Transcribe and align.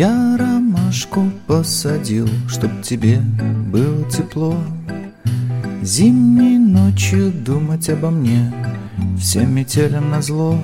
Я 0.00 0.38
ромашку 0.38 1.30
посадил, 1.46 2.26
чтоб 2.48 2.70
тебе 2.80 3.18
было 3.70 4.02
тепло. 4.10 4.56
Зимней 5.82 6.56
ночью 6.56 7.30
думать 7.30 7.90
обо 7.90 8.08
мне 8.08 8.50
Всем 9.18 9.54
метелям 9.54 10.08
назло. 10.08 10.58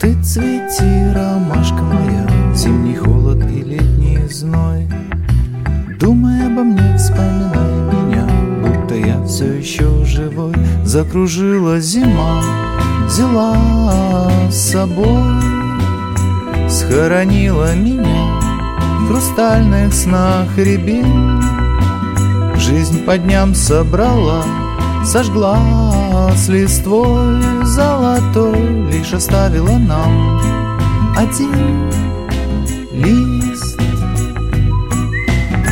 Ты 0.00 0.20
цвети, 0.20 1.12
ромашка 1.14 1.80
моя 1.80 2.28
Зимний 2.56 2.96
холод 2.96 3.48
и 3.48 3.62
летний 3.62 4.26
зной. 4.26 4.88
Думай 6.00 6.44
обо 6.44 6.64
мне, 6.64 6.96
вспоминай 6.96 7.94
меня 7.94 8.26
Будто 8.66 8.96
я 8.96 9.24
все 9.26 9.52
еще 9.52 10.04
живой. 10.04 10.56
Закружила 10.84 11.78
зима 11.78 12.42
Взяла 13.06 14.28
с 14.50 14.72
собой 14.72 15.51
Схоронила 16.92 17.74
меня 17.74 18.38
В 19.00 19.08
хрустальных 19.08 19.94
снах 19.94 20.58
рябин. 20.58 21.42
Жизнь 22.56 23.02
по 23.06 23.16
дням 23.16 23.54
собрала 23.54 24.44
Сожгла 25.02 25.58
с 26.36 26.48
листвой 26.48 27.64
золотой 27.64 28.90
Лишь 28.92 29.14
оставила 29.14 29.78
нам 29.78 30.38
один 31.16 31.90
лист. 32.92 33.80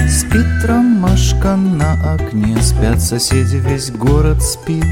Спит 0.08 0.64
ромашка 0.64 1.54
на 1.54 2.14
окне 2.14 2.56
Спят 2.62 3.02
соседи, 3.02 3.56
весь 3.56 3.90
город 3.90 4.42
спит 4.42 4.86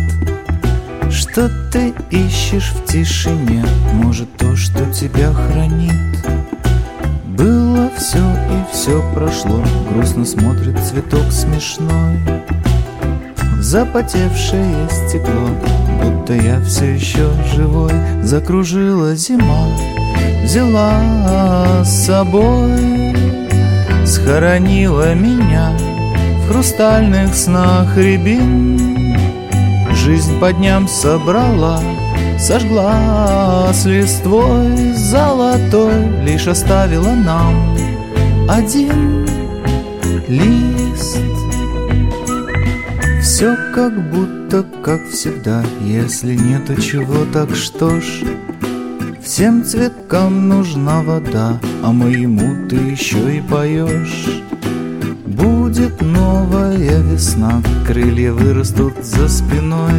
Что 1.39 1.49
ты 1.71 1.95
ищешь 2.11 2.73
в 2.73 2.85
тишине? 2.85 3.65
Может, 3.93 4.37
то, 4.37 4.57
что 4.57 4.85
тебя 4.93 5.33
хранит? 5.33 5.95
Было 7.27 7.89
все 7.97 8.19
и 8.19 8.73
все 8.73 9.01
прошло. 9.15 9.63
Грустно 9.89 10.25
смотрит 10.25 10.77
цветок 10.81 11.31
смешной. 11.31 12.19
Запотевшее 13.61 14.89
стекло. 14.91 15.51
Будто 16.03 16.33
я 16.33 16.61
все 16.63 16.95
еще 16.97 17.31
живой. 17.55 17.93
Закружила 18.25 19.15
зима. 19.15 19.69
Взяла 20.43 21.85
с 21.85 22.07
собой. 22.07 23.15
Схоронила 24.05 25.15
меня 25.15 25.71
В 26.43 26.49
хрустальных 26.51 27.33
снах 27.33 27.97
рябин 27.97 28.98
Жизнь 30.09 30.41
по 30.41 30.55
дням 30.55 30.89
собрала 30.89 31.83
Сожгла 32.39 33.71
с 33.75 33.85
листвой 33.85 34.95
золотой 34.95 36.09
Лишь 36.25 36.47
оставила 36.47 37.11
нам 37.11 37.77
один 38.49 39.29
лист. 40.27 41.19
Все 43.21 43.55
как 43.75 44.11
будто, 44.11 44.65
как 44.83 45.07
всегда 45.11 45.63
Если 45.83 46.37
нету 46.37 46.81
чего, 46.81 47.27
так 47.31 47.55
что 47.55 48.01
ж? 48.01 48.23
Всем 49.23 49.63
цветкам 49.63 50.49
нужна 50.49 51.03
вода 51.03 51.61
А 51.83 51.93
моему 51.93 52.67
ты 52.67 52.77
еще 52.77 53.37
и 53.37 53.43
поешь 53.43 54.48
новая 56.19 57.01
весна 57.01 57.63
Крылья 57.87 58.33
вырастут 58.33 58.95
за 59.03 59.29
спиной. 59.29 59.93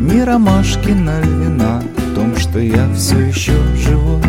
Ни 0.00 0.20
ромашки 0.20 0.90
на 0.90 1.20
вина 1.20 1.82
В 1.96 2.14
том, 2.14 2.36
что 2.36 2.58
я 2.58 2.92
все 2.94 3.18
еще 3.18 3.54
живой 3.76 4.22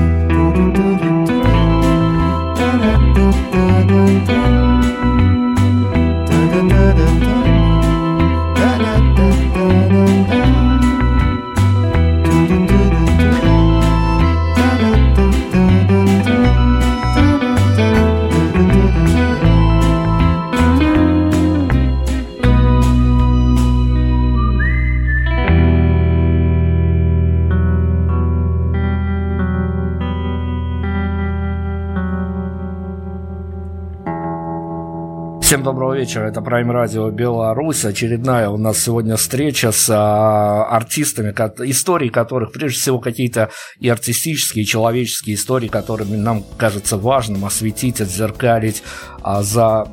Доброго 35.64 35.94
вечера, 35.94 36.26
это 36.26 36.42
Prime 36.42 36.70
Radio 36.70 37.10
Беларусь. 37.10 37.86
Очередная 37.86 38.50
у 38.50 38.58
нас 38.58 38.80
сегодня 38.80 39.16
встреча 39.16 39.72
с 39.72 39.90
а, 39.90 40.66
артистами, 40.66 41.30
истории 41.70 42.10
которых, 42.10 42.52
прежде 42.52 42.82
всего, 42.82 43.00
какие-то 43.00 43.50
и 43.80 43.88
артистические, 43.88 44.64
и 44.64 44.68
человеческие 44.68 45.38
истории, 45.38 45.70
которыми 45.70 46.18
нам 46.18 46.44
кажется 46.58 46.98
важным 46.98 47.46
осветить, 47.46 48.02
отзеркалить, 48.02 48.84
а, 49.22 49.42
за 49.42 49.88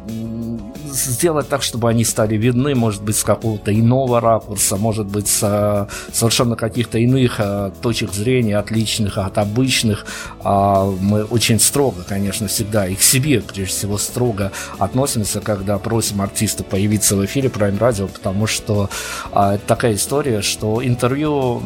сделать 0.92 1.48
так, 1.48 1.62
чтобы 1.62 1.88
они 1.88 2.04
стали 2.04 2.37
видны, 2.37 2.75
может 2.75 3.02
быть, 3.02 3.16
с 3.16 3.22
какого-то 3.22 3.72
иного 3.72 4.20
ракурса, 4.20 4.76
может 4.76 5.06
быть, 5.06 5.28
с 5.28 5.41
а, 5.42 5.88
совершенно 6.12 6.56
каких-то 6.56 6.98
иных 6.98 7.37
а, 7.38 7.70
точек 7.81 8.12
зрения, 8.12 8.58
отличных 8.58 9.19
от 9.19 9.38
обычных. 9.38 10.04
А, 10.42 10.84
мы 10.84 11.22
очень 11.25 11.60
строго, 11.60 12.02
конечно, 12.02 12.48
всегда 12.48 12.88
и 12.88 12.97
к 12.97 13.02
себе, 13.02 13.41
прежде 13.41 13.72
всего, 13.72 13.98
строго 13.98 14.50
относимся, 14.78 15.41
когда 15.60 15.78
просим 15.78 16.22
артиста 16.22 16.65
появиться 16.65 17.16
в 17.16 17.25
эфире 17.26 17.50
Prime 17.50 17.78
Radio, 17.78 18.09
потому 18.09 18.47
что 18.47 18.88
а, 19.31 19.56
это 19.56 19.66
такая 19.66 19.94
история, 19.94 20.41
что 20.41 20.82
интервью 20.82 21.60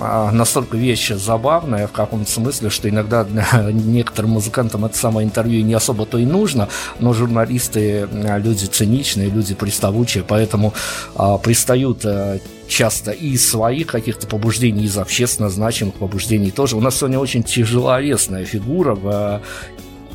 а, 0.00 0.32
настолько 0.32 0.76
вещь 0.76 1.12
забавная 1.12 1.86
в 1.86 1.92
каком-то 1.92 2.28
смысле, 2.28 2.70
что 2.70 2.88
иногда 2.88 3.24
некоторым 3.72 4.32
музыкантам 4.32 4.84
это 4.84 4.98
самое 4.98 5.28
интервью 5.28 5.64
не 5.64 5.74
особо-то 5.74 6.18
и 6.18 6.26
нужно, 6.26 6.68
но 6.98 7.12
журналисты 7.12 8.08
люди 8.10 8.64
циничные, 8.64 9.30
люди 9.30 9.54
приставучие, 9.54 10.24
поэтому 10.26 10.74
а, 11.14 11.38
пристают 11.38 12.04
а, 12.04 12.40
часто 12.66 13.12
и 13.12 13.30
из 13.30 13.48
своих 13.48 13.86
каких-то 13.86 14.26
побуждений, 14.26 14.86
из 14.86 14.98
общественно 14.98 15.50
значимых 15.50 15.94
побуждений 15.94 16.50
тоже. 16.50 16.76
У 16.76 16.80
нас 16.80 16.96
сегодня 16.96 17.20
очень 17.20 17.44
тяжеловесная 17.44 18.44
фигура 18.44 18.96
в 18.96 19.40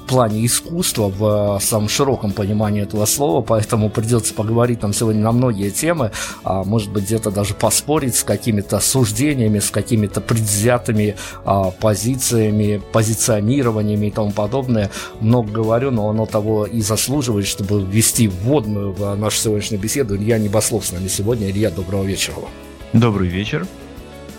плане 0.05 0.45
искусства 0.45 1.09
в 1.09 1.59
самом 1.61 1.89
широком 1.89 2.31
понимании 2.31 2.83
этого 2.83 3.05
слова, 3.05 3.41
поэтому 3.41 3.89
придется 3.89 4.33
поговорить 4.33 4.81
нам 4.81 4.93
сегодня 4.93 5.21
на 5.21 5.31
многие 5.31 5.69
темы, 5.69 6.11
а, 6.43 6.63
может 6.63 6.91
быть 6.91 7.05
где-то 7.05 7.31
даже 7.31 7.53
поспорить 7.53 8.15
с 8.15 8.23
какими-то 8.23 8.79
суждениями, 8.79 9.59
с 9.59 9.69
какими-то 9.69 10.21
предвзятыми 10.21 11.15
а, 11.43 11.71
позициями, 11.71 12.81
позиционированиями 12.91 14.07
и 14.07 14.11
тому 14.11 14.31
подобное. 14.31 14.91
Много 15.19 15.51
говорю, 15.51 15.91
но 15.91 16.09
оно 16.09 16.25
того 16.25 16.65
и 16.65 16.81
заслуживает, 16.81 17.47
чтобы 17.47 17.81
ввести 17.81 18.27
вводную 18.27 18.93
в 18.93 19.15
нашу 19.15 19.37
сегодняшнюю 19.37 19.81
беседу. 19.81 20.15
Илья 20.15 20.37
Небослов 20.37 20.85
с 20.85 20.91
нами 20.91 21.07
сегодня. 21.07 21.49
Илья, 21.49 21.71
доброго 21.71 22.03
вечера. 22.03 22.35
Добрый 22.93 23.27
вечер. 23.27 23.67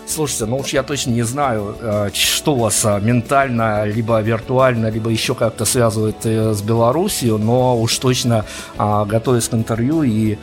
Слушайте, 0.07 0.45
ну 0.45 0.57
уж 0.57 0.69
я 0.69 0.83
точно 0.83 1.11
не 1.11 1.23
знаю, 1.23 1.75
э, 1.81 2.09
что 2.13 2.55
вас 2.55 2.85
э, 2.85 2.99
ментально, 3.01 3.83
либо 3.83 4.21
виртуально, 4.21 4.87
либо 4.89 5.09
еще 5.09 5.35
как-то 5.35 5.65
связывает 5.65 6.25
э, 6.25 6.53
с 6.53 6.61
Белоруссией, 6.61 7.37
но 7.37 7.77
уж 7.77 7.97
точно, 7.97 8.45
а, 8.77 9.03
готовясь 9.03 9.49
к 9.49 9.53
интервью 9.53 10.03
и 10.03 10.37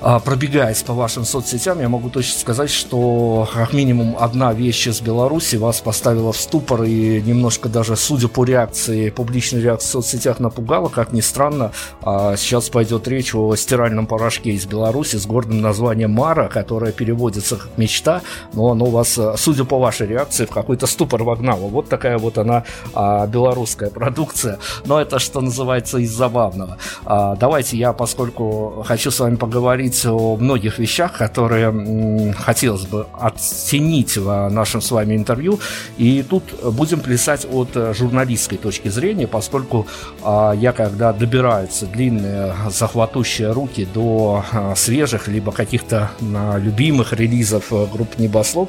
пробегаясь 0.00 0.82
по 0.82 0.94
вашим 0.94 1.24
соцсетям, 1.24 1.80
я 1.80 1.88
могу 1.88 2.08
точно 2.08 2.38
сказать, 2.38 2.70
что 2.70 3.46
как 3.52 3.74
минимум 3.74 4.16
одна 4.18 4.54
вещь 4.54 4.86
из 4.86 5.00
Беларуси 5.00 5.56
вас 5.56 5.80
поставила 5.80 6.32
в 6.32 6.36
ступор 6.38 6.84
и 6.84 7.20
немножко 7.20 7.68
даже, 7.68 7.96
судя 7.96 8.28
по 8.28 8.44
реакции, 8.44 9.10
публичной 9.10 9.60
реакции 9.60 9.88
в 9.88 9.90
соцсетях 9.90 10.40
напугала, 10.40 10.88
как 10.88 11.12
ни 11.12 11.20
странно, 11.20 11.72
а, 12.02 12.36
сейчас 12.36 12.70
пойдет 12.70 13.06
речь 13.08 13.34
о 13.34 13.54
стиральном 13.56 14.06
порошке 14.06 14.52
из 14.52 14.64
Беларуси 14.66 15.16
с 15.16 15.26
гордым 15.26 15.60
названием 15.60 16.12
Мара, 16.12 16.48
которое 16.48 16.92
переводится 16.92 17.56
как 17.56 17.76
мечта, 17.76 18.22
но 18.54 18.70
оно 18.70 18.86
вас, 18.86 19.18
судя 19.36 19.64
по 19.64 19.78
вашей 19.78 20.06
реакции, 20.06 20.46
в 20.46 20.50
какой-то 20.50 20.86
ступор 20.86 21.24
вогнало. 21.24 21.68
Вот 21.68 21.88
такая 21.90 22.16
вот 22.16 22.38
она 22.38 22.64
а, 22.94 23.26
белорусская 23.26 23.90
продукция, 23.90 24.58
но 24.86 24.98
это, 24.98 25.18
что 25.18 25.42
называется, 25.42 25.98
из 25.98 26.10
забавного. 26.10 26.78
Давайте 27.04 27.76
я, 27.76 27.92
поскольку 27.92 28.82
хочу 28.86 29.10
с 29.10 29.20
вами 29.20 29.36
поговорить 29.36 29.89
поговорить 29.90 30.06
о 30.06 30.36
многих 30.36 30.78
вещах, 30.78 31.12
которые 31.18 32.34
хотелось 32.34 32.86
бы 32.86 33.06
оценить 33.18 34.16
в 34.16 34.48
нашем 34.48 34.80
с 34.80 34.90
вами 34.90 35.16
интервью. 35.16 35.60
И 35.98 36.22
тут 36.22 36.42
будем 36.62 37.00
плясать 37.00 37.46
от 37.50 37.70
э, 37.74 37.94
журналистской 37.94 38.58
точки 38.58 38.88
зрения, 38.88 39.26
поскольку 39.26 39.86
а, 40.22 40.52
я, 40.52 40.72
когда 40.72 41.12
добираются 41.12 41.86
длинные 41.86 42.54
захватущие 42.70 43.52
руки 43.52 43.86
до 43.94 44.44
а, 44.52 44.74
свежих, 44.76 45.28
либо 45.28 45.52
каких-то 45.52 46.10
а, 46.20 46.58
любимых 46.58 47.12
релизов 47.12 47.72
э, 47.72 47.86
групп 47.92 48.18
Небослов, 48.18 48.68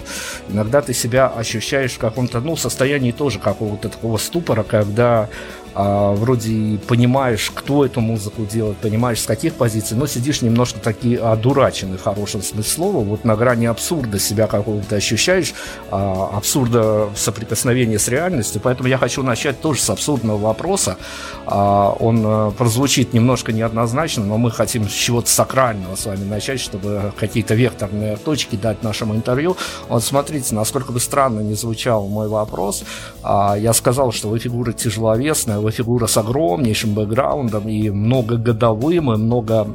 иногда 0.50 0.82
ты 0.82 0.94
себя 0.94 1.28
ощущаешь 1.28 1.94
в 1.94 2.00
каком-то 2.00 2.40
ну, 2.40 2.56
состоянии 2.56 3.12
тоже 3.12 3.40
какого-то 3.40 3.90
такого 3.90 4.18
ступора, 4.18 4.64
когда 4.64 5.30
а, 5.74 6.14
вроде 6.14 6.80
понимаешь, 6.88 7.52
кто 7.54 7.86
эту 7.86 8.02
музыку 8.02 8.46
делает, 8.46 8.78
понимаешь, 8.78 9.22
с 9.22 9.26
каких 9.26 9.56
позиций, 9.56 9.98
но 9.98 10.08
сидишь 10.08 10.42
немножко 10.42 10.80
таки 10.80 11.16
одураченный, 11.16 11.98
в 11.98 12.04
хорошем 12.04 12.42
смысле 12.42 12.64
слова, 12.64 13.04
вот 13.04 13.24
на 13.24 13.36
грани 13.36 13.66
абсурда 13.66 14.20
себя 14.20 14.48
какого-то 14.48 14.96
ощущаешь, 14.96 15.54
а, 15.90 16.32
абсурда 16.36 17.10
соприкосновения 17.16 18.00
с 18.00 18.08
реальностью, 18.08 18.62
поэтому 18.62 18.90
я 18.90 18.98
хочу 18.98 19.24
начать 19.24 19.62
тоже 19.62 19.82
с 19.82 19.90
абсурдного 19.90 20.38
вопроса. 20.38 20.98
А, 21.46 21.96
он 22.00 22.24
а, 22.26 22.52
прозвучит 22.52 23.14
немножко 23.14 23.54
неоднозначно, 23.54 24.26
но 24.26 24.38
мы 24.38 24.52
хотим 24.52 24.90
с 24.90 24.94
чего-то 24.94 25.30
сакрального 25.30 25.96
с 25.96 26.06
вами 26.06 26.24
начать, 26.26 26.60
чтобы 26.60 27.14
какие-то 27.18 27.56
векторные 27.56 28.18
точки 28.18 28.56
дать 28.56 28.84
нашему 28.84 29.16
интервью. 29.16 29.56
Вот 29.88 30.04
смотрите, 30.04 30.54
насколько 30.56 30.92
бы 30.92 31.00
странно 31.00 31.42
не 31.42 31.54
звучал 31.54 32.08
мой 32.08 32.28
вопрос, 32.28 32.84
а, 33.24 33.56
я 33.58 33.74
сказал, 33.74 34.12
что 34.12 34.30
вы 34.30 34.40
фигура 34.40 34.74
тяжеловесная, 34.74 35.61
его 35.62 35.72
фигура 35.72 36.08
с 36.08 36.18
огромнейшим 36.18 36.94
бэкграундом 36.94 37.70
и 37.70 37.90
многогодовым, 37.90 39.14
и 39.14 39.18
много, 39.18 39.68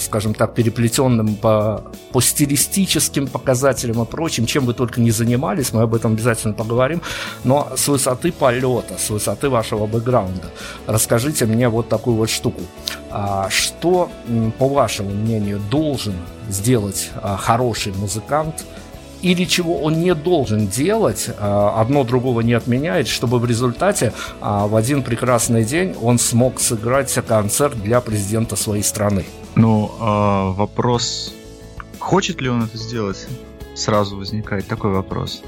скажем 0.00 0.34
так, 0.34 0.54
переплетенным 0.54 1.34
по, 1.36 1.82
по 2.12 2.20
стилистическим 2.20 3.26
показателям 3.26 4.02
и 4.02 4.06
прочим, 4.06 4.46
чем 4.46 4.64
вы 4.64 4.74
только 4.74 5.00
не 5.00 5.10
занимались, 5.10 5.72
мы 5.72 5.82
об 5.82 5.94
этом 5.94 6.12
обязательно 6.12 6.54
поговорим, 6.54 7.02
но 7.44 7.68
с 7.76 7.88
высоты 7.88 8.32
полета, 8.32 8.94
с 8.98 9.10
высоты 9.10 9.48
вашего 9.48 9.86
бэкграунда, 9.86 10.50
расскажите 10.86 11.46
мне 11.46 11.68
вот 11.68 11.88
такую 11.88 12.16
вот 12.16 12.30
штуку. 12.30 12.60
А 13.10 13.48
что, 13.50 14.08
по 14.58 14.68
вашему 14.68 15.10
мнению, 15.10 15.60
должен 15.70 16.14
сделать 16.48 17.10
а, 17.22 17.36
хороший 17.36 17.92
музыкант– 17.92 18.64
или 19.22 19.44
чего 19.44 19.80
он 19.80 20.00
не 20.00 20.14
должен 20.14 20.66
делать, 20.66 21.30
а, 21.38 21.80
одно 21.80 22.04
другого 22.04 22.40
не 22.40 22.54
отменяет, 22.54 23.08
чтобы 23.08 23.38
в 23.38 23.44
результате 23.44 24.12
а, 24.40 24.66
в 24.66 24.76
один 24.76 25.02
прекрасный 25.02 25.64
день 25.64 25.94
он 26.00 26.18
смог 26.18 26.60
сыграть 26.60 27.12
концерт 27.26 27.80
для 27.82 28.00
президента 28.00 28.56
своей 28.56 28.82
страны. 28.82 29.24
Ну, 29.56 29.90
а, 30.00 30.52
вопрос, 30.52 31.34
хочет 31.98 32.40
ли 32.40 32.48
он 32.48 32.64
это 32.64 32.76
сделать? 32.76 33.28
Сразу 33.80 34.16
возникает 34.16 34.66
такой 34.66 34.92
вопрос. 34.92 35.42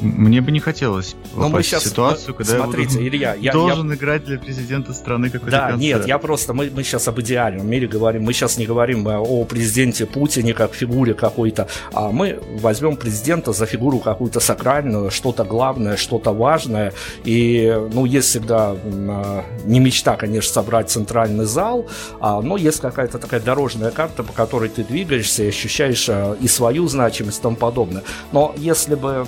Мне 0.00 0.40
бы 0.40 0.50
не 0.50 0.60
хотелось 0.60 1.16
Но 1.34 1.48
мы 1.48 1.62
сейчас, 1.62 1.84
в 1.84 1.88
ситуацию, 1.88 2.34
когда 2.34 2.56
смотрите, 2.56 3.00
я 3.02 3.08
Илья, 3.08 3.34
я, 3.34 3.52
должен 3.52 3.90
я... 3.90 3.96
играть 3.96 4.24
для 4.24 4.38
президента 4.38 4.92
страны 4.92 5.30
какой-то 5.30 5.56
Да, 5.56 5.70
концерт. 5.70 5.80
нет, 5.80 6.06
я 6.06 6.18
просто, 6.18 6.52
мы, 6.52 6.70
мы 6.74 6.82
сейчас 6.82 7.08
об 7.08 7.20
идеальном 7.20 7.68
мире 7.68 7.86
говорим, 7.86 8.24
мы 8.24 8.32
сейчас 8.32 8.58
не 8.58 8.66
говорим 8.66 9.06
о 9.06 9.44
президенте 9.44 10.06
Путине 10.06 10.54
как 10.54 10.74
фигуре 10.74 11.14
какой-то, 11.14 11.68
а 11.92 12.10
мы 12.10 12.40
возьмем 12.60 12.96
президента 12.96 13.52
за 13.52 13.66
фигуру 13.66 13.98
какую-то 13.98 14.40
сакральную, 14.40 15.10
что-то 15.10 15.44
главное, 15.44 15.96
что-то 15.96 16.32
важное, 16.32 16.92
и, 17.24 17.76
ну, 17.92 18.04
есть 18.04 18.28
всегда 18.28 18.76
э, 18.82 19.42
не 19.64 19.80
мечта, 19.80 20.16
конечно, 20.16 20.52
собрать 20.52 20.90
центральный 20.90 21.44
зал, 21.44 21.86
а, 22.20 22.40
но 22.40 22.56
есть 22.56 22.80
какая-то 22.80 23.18
такая 23.18 23.40
дорожная 23.40 23.90
карта, 23.90 24.22
по 24.22 24.32
которой 24.32 24.68
ты 24.68 24.84
двигаешься 24.84 25.44
и 25.44 25.48
ощущаешь 25.48 26.08
э, 26.08 26.36
и 26.40 26.48
свою 26.48 26.88
значимость, 26.88 27.38
и 27.38 27.42
тому 27.42 27.56
подобное. 27.68 28.02
Но 28.32 28.54
если 28.56 28.94
бы, 28.94 29.26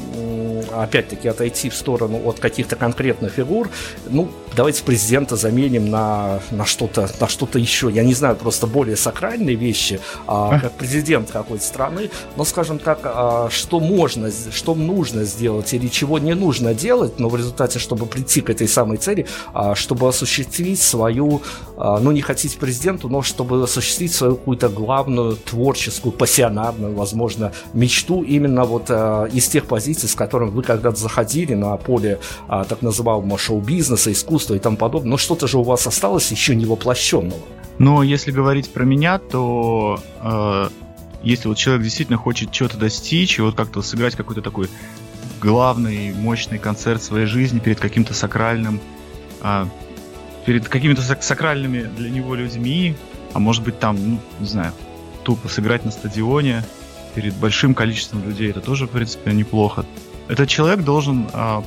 опять-таки, 0.75 1.29
отойти 1.29 1.69
в 1.69 1.75
сторону 1.75 2.21
от 2.25 2.41
каких-то 2.41 2.75
конкретных 2.75 3.33
фигур, 3.33 3.69
ну, 4.09 4.31
давайте 4.57 4.83
президента 4.83 5.37
заменим 5.37 5.91
на, 5.91 6.41
на 6.51 6.65
что-то 6.65 7.11
на 7.21 7.29
что-то 7.29 7.59
еще. 7.59 7.91
Я 7.91 8.03
не 8.03 8.15
знаю, 8.15 8.37
просто 8.37 8.67
более 8.67 8.97
сакральные 8.97 9.57
вещи, 9.57 10.01
а, 10.27 10.59
как 10.59 10.73
президент 10.73 11.31
какой-то 11.31 11.65
страны. 11.65 12.11
Но, 12.37 12.45
скажем 12.45 12.79
так, 12.79 13.01
а, 13.05 13.49
что 13.51 13.79
можно, 13.79 14.31
что 14.53 14.75
нужно 14.75 15.25
сделать 15.25 15.75
или 15.75 15.89
чего 15.89 16.19
не 16.19 16.35
нужно 16.35 16.73
делать, 16.73 17.19
но 17.19 17.29
в 17.29 17.37
результате, 17.37 17.79
чтобы 17.79 18.07
прийти 18.07 18.41
к 18.41 18.49
этой 18.51 18.69
самой 18.69 18.97
цели, 18.97 19.27
а, 19.53 19.75
чтобы 19.75 20.09
осуществить 20.09 20.81
свою, 20.81 21.43
а, 21.77 21.99
ну, 22.01 22.11
не 22.13 22.23
хотите 22.23 22.57
президенту, 22.57 23.09
но 23.09 23.21
чтобы 23.23 23.63
осуществить 23.63 24.15
свою 24.15 24.37
какую-то 24.37 24.69
главную 24.69 25.37
творческую, 25.37 26.13
пассионарную, 26.13 26.95
возможно, 26.95 27.53
мечту 27.75 28.23
именно 28.31 28.65
вот 28.65 28.87
а, 28.89 29.25
из 29.25 29.49
тех 29.49 29.67
позиций, 29.67 30.09
с 30.09 30.15
которыми 30.15 30.51
вы 30.51 30.63
когда-то 30.63 30.97
заходили 30.97 31.55
на 31.55 31.77
поле 31.77 32.21
а, 32.49 32.65
так 32.65 32.83
называемого 32.83 33.39
шоу-бизнеса, 33.39 34.13
искусства 34.13 34.55
и 34.55 34.59
тому 34.59 34.77
подобное, 34.77 35.11
но 35.11 35.17
что-то 35.17 35.47
же 35.47 35.59
у 35.59 35.63
вас 35.63 35.87
осталось 35.87 36.31
еще 36.31 36.55
не 36.55 36.65
воплощенного. 36.65 37.41
Но 37.79 38.03
если 38.03 38.31
говорить 38.31 38.73
про 38.73 38.85
меня, 38.85 39.19
то 39.19 39.99
э, 40.23 40.69
если 41.23 41.49
вот 41.49 41.57
человек 41.57 41.83
действительно 41.83 42.19
хочет 42.19 42.53
чего-то 42.53 42.77
достичь 42.77 43.39
и 43.39 43.43
вот 43.43 43.55
как-то 43.55 43.81
сыграть 43.81 44.17
какой-то 44.17 44.43
такой 44.43 44.69
главный, 45.41 46.13
мощный 46.13 46.59
концерт 46.59 47.03
своей 47.03 47.25
жизни 47.25 47.59
перед 47.59 47.81
каким-то 47.81 48.13
сакральным, 48.13 48.81
э, 49.43 49.65
перед 50.45 50.69
какими-то 50.69 51.01
сакральными 51.01 51.83
для 51.97 52.11
него 52.11 52.35
людьми, 52.35 52.95
а 53.33 53.39
может 53.39 53.65
быть 53.65 53.79
там, 53.79 53.97
ну, 53.97 54.19
не 54.41 54.47
знаю, 54.47 54.73
тупо 55.25 55.49
сыграть 55.49 55.85
на 55.85 55.91
стадионе 55.91 56.65
перед 57.15 57.35
большим 57.35 57.75
количеством 57.75 58.25
людей, 58.25 58.51
это 58.51 58.61
тоже, 58.61 58.87
в 58.87 58.91
принципе, 58.91 59.33
неплохо. 59.33 59.85
Этот 60.29 60.49
человек 60.49 60.85
должен 60.85 61.29
э, 61.33 61.63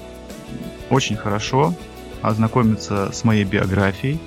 очень 0.89 1.15
хорошо 1.15 1.75
ознакомиться 2.21 3.11
с 3.11 3.23
моей 3.23 3.43
биографией 3.43 4.19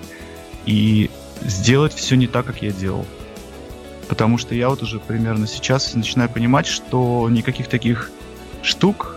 и 0.66 1.10
сделать 1.42 1.94
все 1.94 2.16
не 2.16 2.26
так, 2.26 2.46
как 2.46 2.62
я 2.62 2.70
делал. 2.70 3.06
Потому 4.08 4.38
что 4.38 4.54
я 4.54 4.68
вот 4.68 4.82
уже 4.82 5.00
примерно 5.00 5.46
сейчас 5.46 5.94
начинаю 5.94 6.28
понимать, 6.28 6.66
что 6.66 7.28
никаких 7.30 7.68
таких 7.68 8.10
штук 8.62 9.16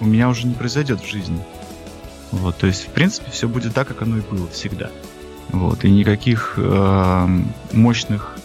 у 0.00 0.06
меня 0.06 0.28
уже 0.28 0.46
не 0.46 0.54
произойдет 0.54 1.00
в 1.00 1.08
жизни. 1.08 1.42
Вот, 2.30 2.56
то 2.56 2.66
есть, 2.66 2.86
в 2.86 2.90
принципе, 2.90 3.30
все 3.30 3.48
будет 3.48 3.74
так, 3.74 3.88
как 3.88 4.02
оно 4.02 4.18
и 4.18 4.20
было 4.20 4.46
всегда. 4.48 4.90
Вот, 5.48 5.84
и 5.84 5.90
никаких 5.90 6.54
э, 6.56 7.28
мощных 7.72 8.38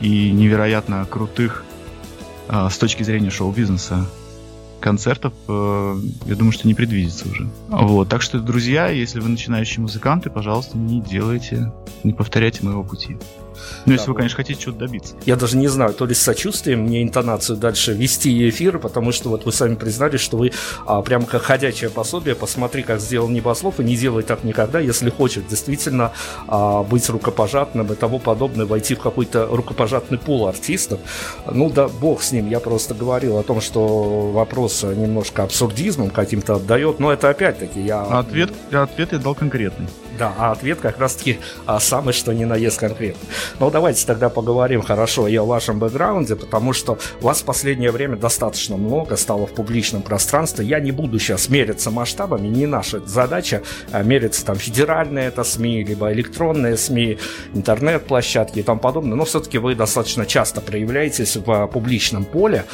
и 0.00 0.30
невероятно 0.32 1.06
крутых 1.08 1.64
с 2.50 2.78
точки 2.78 3.02
зрения 3.02 3.30
шоу-бизнеса 3.30 4.06
концертов, 4.80 5.32
э, 5.46 5.96
я 6.26 6.34
думаю, 6.34 6.52
что 6.52 6.66
не 6.66 6.74
предвидится 6.74 7.28
уже. 7.28 7.48
Вот, 7.68 8.08
так 8.08 8.22
что, 8.22 8.40
друзья, 8.40 8.88
если 8.88 9.20
вы 9.20 9.28
начинающие 9.28 9.80
музыканты, 9.80 10.30
пожалуйста, 10.30 10.76
не 10.78 11.00
делайте, 11.00 11.72
не 12.02 12.12
повторяйте 12.12 12.64
моего 12.64 12.82
пути. 12.82 13.18
Ну, 13.86 13.92
если 13.92 14.06
да, 14.06 14.12
вы, 14.12 14.16
конечно, 14.16 14.36
хотите 14.36 14.60
чего-то 14.60 14.80
добиться. 14.80 15.14
Я 15.26 15.36
даже 15.36 15.56
не 15.56 15.68
знаю, 15.68 15.94
то 15.94 16.06
ли 16.06 16.14
с 16.14 16.20
сочувствием 16.20 16.80
мне 16.80 17.02
интонацию 17.02 17.56
дальше 17.56 17.92
вести 17.92 18.48
эфир, 18.48 18.78
потому 18.78 19.12
что 19.12 19.28
вот 19.28 19.44
вы 19.44 19.52
сами 19.52 19.74
признались, 19.74 20.20
что 20.20 20.36
вы 20.36 20.52
а, 20.86 21.02
прямо 21.02 21.26
как 21.26 21.42
ходячее 21.42 21.90
пособие, 21.90 22.34
посмотри, 22.34 22.82
как 22.82 23.00
сделал 23.00 23.28
Небослов, 23.28 23.80
и 23.80 23.84
не 23.84 23.96
делай 23.96 24.22
так 24.22 24.44
никогда, 24.44 24.80
если 24.80 25.10
хочешь 25.10 25.44
действительно 25.48 26.12
а, 26.46 26.82
быть 26.82 27.08
рукопожатным 27.08 27.92
и 27.92 27.96
тому 27.96 28.18
подобное, 28.18 28.66
войти 28.66 28.94
в 28.94 29.00
какой-то 29.00 29.46
рукопожатный 29.46 30.18
пул 30.18 30.46
артистов. 30.46 31.00
Ну 31.50 31.70
да, 31.70 31.88
бог 31.88 32.22
с 32.22 32.32
ним, 32.32 32.48
я 32.48 32.60
просто 32.60 32.94
говорил 32.94 33.38
о 33.38 33.42
том, 33.42 33.60
что 33.60 34.30
вопрос 34.30 34.82
немножко 34.82 35.42
абсурдизмом 35.42 36.10
каким-то 36.10 36.56
отдает, 36.56 37.00
но 37.00 37.12
это 37.12 37.30
опять-таки 37.30 37.80
я... 37.80 38.02
Ответ, 38.02 38.50
ответ 38.72 39.12
я 39.12 39.18
дал 39.18 39.34
конкретный. 39.34 39.88
Да, 40.20 40.34
а 40.36 40.52
ответ 40.52 40.80
как 40.80 40.98
раз-таки 40.98 41.38
а, 41.64 41.80
самый 41.80 42.12
что 42.12 42.34
ни 42.34 42.44
на 42.44 42.54
есть 42.54 42.76
конкретно. 42.76 43.26
Ну, 43.58 43.70
давайте 43.70 44.04
тогда 44.04 44.28
поговорим 44.28 44.82
хорошо 44.82 45.26
и 45.26 45.36
о 45.36 45.44
вашем 45.44 45.78
бэкграунде, 45.78 46.36
потому 46.36 46.74
что 46.74 46.98
вас 47.22 47.40
в 47.40 47.44
последнее 47.44 47.90
время 47.90 48.16
достаточно 48.16 48.76
много 48.76 49.16
стало 49.16 49.46
в 49.46 49.52
публичном 49.54 50.02
пространстве. 50.02 50.66
Я 50.66 50.78
не 50.78 50.92
буду 50.92 51.18
сейчас 51.18 51.48
мериться 51.48 51.90
масштабами, 51.90 52.48
не 52.48 52.66
наша 52.66 53.00
задача 53.00 53.62
а, 53.92 54.02
мериться 54.02 54.44
там 54.44 54.56
федеральные 54.56 55.28
это 55.28 55.42
СМИ, 55.42 55.84
либо 55.84 56.12
электронные 56.12 56.76
СМИ, 56.76 57.16
интернет-площадки 57.54 58.58
и 58.58 58.62
тому 58.62 58.78
подобное, 58.78 59.16
но 59.16 59.24
все-таки 59.24 59.56
вы 59.56 59.74
достаточно 59.74 60.26
часто 60.26 60.60
проявляетесь 60.60 61.36
в 61.36 61.66
публичном 61.68 62.26
поле. 62.26 62.66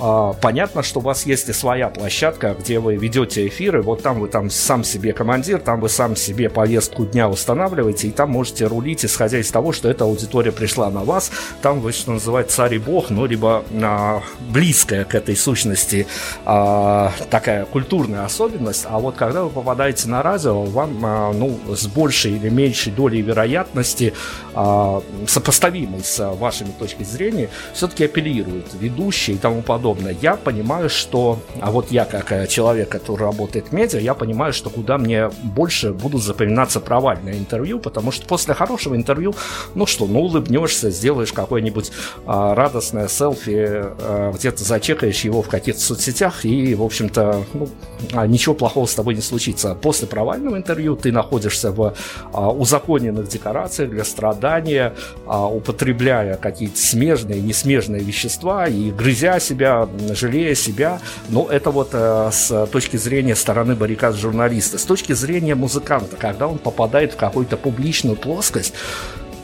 А, 0.00 0.32
понятно, 0.32 0.82
что 0.82 1.00
у 1.00 1.02
вас 1.02 1.26
есть 1.26 1.48
и 1.48 1.52
своя 1.52 1.88
площадка, 1.88 2.56
где 2.58 2.78
вы 2.78 2.96
ведете 2.96 3.46
эфиры, 3.46 3.82
вот 3.82 4.02
там 4.02 4.20
вы 4.20 4.28
там 4.28 4.50
сам 4.50 4.84
себе 4.84 5.12
командир, 5.12 5.60
там 5.60 5.80
вы 5.80 5.88
сам 5.88 6.16
себе 6.16 6.48
повестку 6.48 6.87
дня 7.04 7.28
устанавливаете, 7.28 8.08
и 8.08 8.10
там 8.10 8.30
можете 8.30 8.66
рулить, 8.66 9.04
исходя 9.04 9.38
из 9.38 9.50
того, 9.50 9.72
что 9.72 9.88
эта 9.88 10.04
аудитория 10.04 10.52
пришла 10.52 10.90
на 10.90 11.04
вас, 11.04 11.30
там 11.62 11.80
вы, 11.80 11.92
что 11.92 12.12
называется, 12.12 12.56
царь 12.56 12.74
и 12.74 12.78
бог, 12.78 13.10
ну, 13.10 13.26
либо 13.26 13.64
а, 13.82 14.22
близкая 14.40 15.04
к 15.04 15.14
этой 15.14 15.36
сущности 15.36 16.06
а, 16.44 17.12
такая 17.30 17.64
культурная 17.64 18.24
особенность, 18.24 18.86
а 18.88 18.98
вот 18.98 19.16
когда 19.16 19.44
вы 19.44 19.50
попадаете 19.50 20.08
на 20.08 20.22
радио, 20.22 20.62
вам, 20.62 20.98
а, 21.04 21.32
ну, 21.32 21.58
с 21.68 21.86
большей 21.86 22.32
или 22.32 22.48
меньшей 22.48 22.92
долей 22.92 23.22
вероятности, 23.22 24.12
а, 24.54 25.02
сопоставимой 25.26 26.02
с 26.02 26.34
вашими 26.34 26.70
точкой 26.78 27.04
зрения, 27.04 27.48
все-таки 27.74 28.04
апеллируют 28.04 28.66
ведущие 28.74 29.36
и 29.36 29.38
тому 29.38 29.62
подобное 29.62 29.78
подобное. 29.78 30.16
Я 30.20 30.36
понимаю, 30.36 30.90
что, 30.90 31.38
а 31.60 31.70
вот 31.70 31.90
я 31.90 32.04
как 32.04 32.32
э, 32.32 32.46
человек, 32.46 32.88
который 32.88 33.22
работает 33.22 33.68
в 33.68 33.72
медиа, 33.72 34.00
я 34.00 34.14
понимаю, 34.14 34.52
что 34.52 34.70
куда 34.70 34.98
мне 34.98 35.30
больше 35.42 35.92
будут 35.92 36.22
запоминаться 36.22 36.77
провальные 36.80 37.38
интервью, 37.38 37.78
потому 37.78 38.12
что 38.12 38.26
после 38.26 38.54
хорошего 38.54 38.94
интервью, 38.96 39.34
ну 39.74 39.86
что, 39.86 40.06
ну 40.06 40.20
улыбнешься, 40.20 40.90
сделаешь 40.90 41.32
какое-нибудь 41.32 41.90
а, 42.26 42.54
радостное 42.54 43.08
селфи, 43.08 43.66
а, 43.66 44.32
где-то 44.32 44.64
зачекаешь 44.64 45.24
его 45.24 45.42
в 45.42 45.48
каких-то 45.48 45.80
соцсетях, 45.80 46.44
и, 46.44 46.74
в 46.74 46.82
общем-то, 46.82 47.44
ну, 47.54 47.68
а, 48.12 48.26
ничего 48.26 48.54
плохого 48.54 48.86
с 48.86 48.94
тобой 48.94 49.14
не 49.14 49.22
случится. 49.22 49.74
После 49.74 50.06
провального 50.06 50.56
интервью 50.56 50.96
ты 50.96 51.12
находишься 51.12 51.72
в 51.72 51.94
а, 52.32 52.50
узаконенных 52.50 53.28
декорациях 53.28 53.90
для 53.90 54.04
страдания, 54.04 54.94
а, 55.26 55.46
употребляя 55.46 56.36
какие-то 56.36 56.78
смежные 56.78 57.40
несмежные 57.40 58.02
вещества 58.02 58.66
и 58.66 58.90
грызя 58.90 59.40
себя, 59.40 59.88
жалея 60.10 60.54
себя. 60.54 61.00
Но 61.28 61.48
это 61.50 61.70
вот 61.70 61.90
э, 61.92 62.30
с 62.32 62.66
точки 62.66 62.96
зрения 62.96 63.34
стороны 63.34 63.74
баррикад 63.74 64.16
журналиста. 64.16 64.78
С 64.78 64.84
точки 64.84 65.12
зрения 65.12 65.54
музыканта, 65.54 66.16
когда 66.16 66.46
он 66.46 66.58
попадает 66.70 67.12
в 67.12 67.16
какую-то 67.16 67.56
публичную 67.56 68.16
плоскость, 68.16 68.74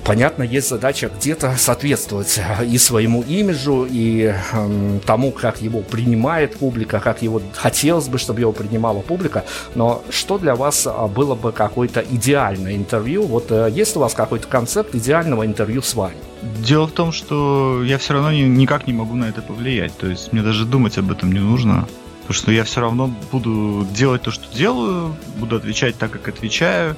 понятно, 0.04 0.42
есть 0.42 0.68
задача 0.68 1.10
где-то 1.16 1.56
соответствовать 1.56 2.40
и 2.66 2.78
своему 2.78 3.22
имиджу, 3.22 3.86
и 3.90 4.34
э, 4.34 4.98
тому, 5.06 5.32
как 5.32 5.62
его 5.62 5.80
принимает 5.80 6.56
публика, 6.56 7.00
как 7.00 7.22
его 7.22 7.40
хотелось 7.54 8.08
бы, 8.08 8.18
чтобы 8.18 8.40
его 8.40 8.52
принимала 8.52 9.00
публика. 9.00 9.44
Но 9.74 10.04
что 10.10 10.38
для 10.38 10.54
вас 10.54 10.86
э, 10.86 11.06
было 11.06 11.34
бы 11.34 11.52
какое-то 11.52 12.00
идеальное 12.00 12.76
интервью? 12.76 13.24
Вот 13.24 13.50
э, 13.50 13.70
есть 13.72 13.96
у 13.96 14.00
вас 14.00 14.14
какой-то 14.14 14.46
концепт 14.46 14.94
идеального 14.94 15.46
интервью 15.46 15.82
с 15.82 15.94
вами? 15.94 16.16
Дело 16.58 16.86
в 16.86 16.92
том, 16.92 17.10
что 17.12 17.82
я 17.82 17.96
все 17.96 18.12
равно 18.12 18.32
ни, 18.32 18.42
никак 18.42 18.86
не 18.86 18.92
могу 18.92 19.16
на 19.16 19.24
это 19.24 19.40
повлиять. 19.40 19.96
То 19.96 20.06
есть 20.06 20.32
мне 20.32 20.42
даже 20.42 20.66
думать 20.66 20.98
об 20.98 21.10
этом 21.10 21.32
не 21.32 21.40
нужно. 21.40 21.88
Потому 22.26 22.34
что 22.34 22.52
я 22.52 22.64
все 22.64 22.80
равно 22.80 23.14
буду 23.30 23.86
делать 23.94 24.22
то, 24.22 24.30
что 24.30 24.54
делаю, 24.54 25.14
буду 25.36 25.56
отвечать 25.56 25.96
так, 25.96 26.10
как 26.10 26.28
отвечаю. 26.28 26.96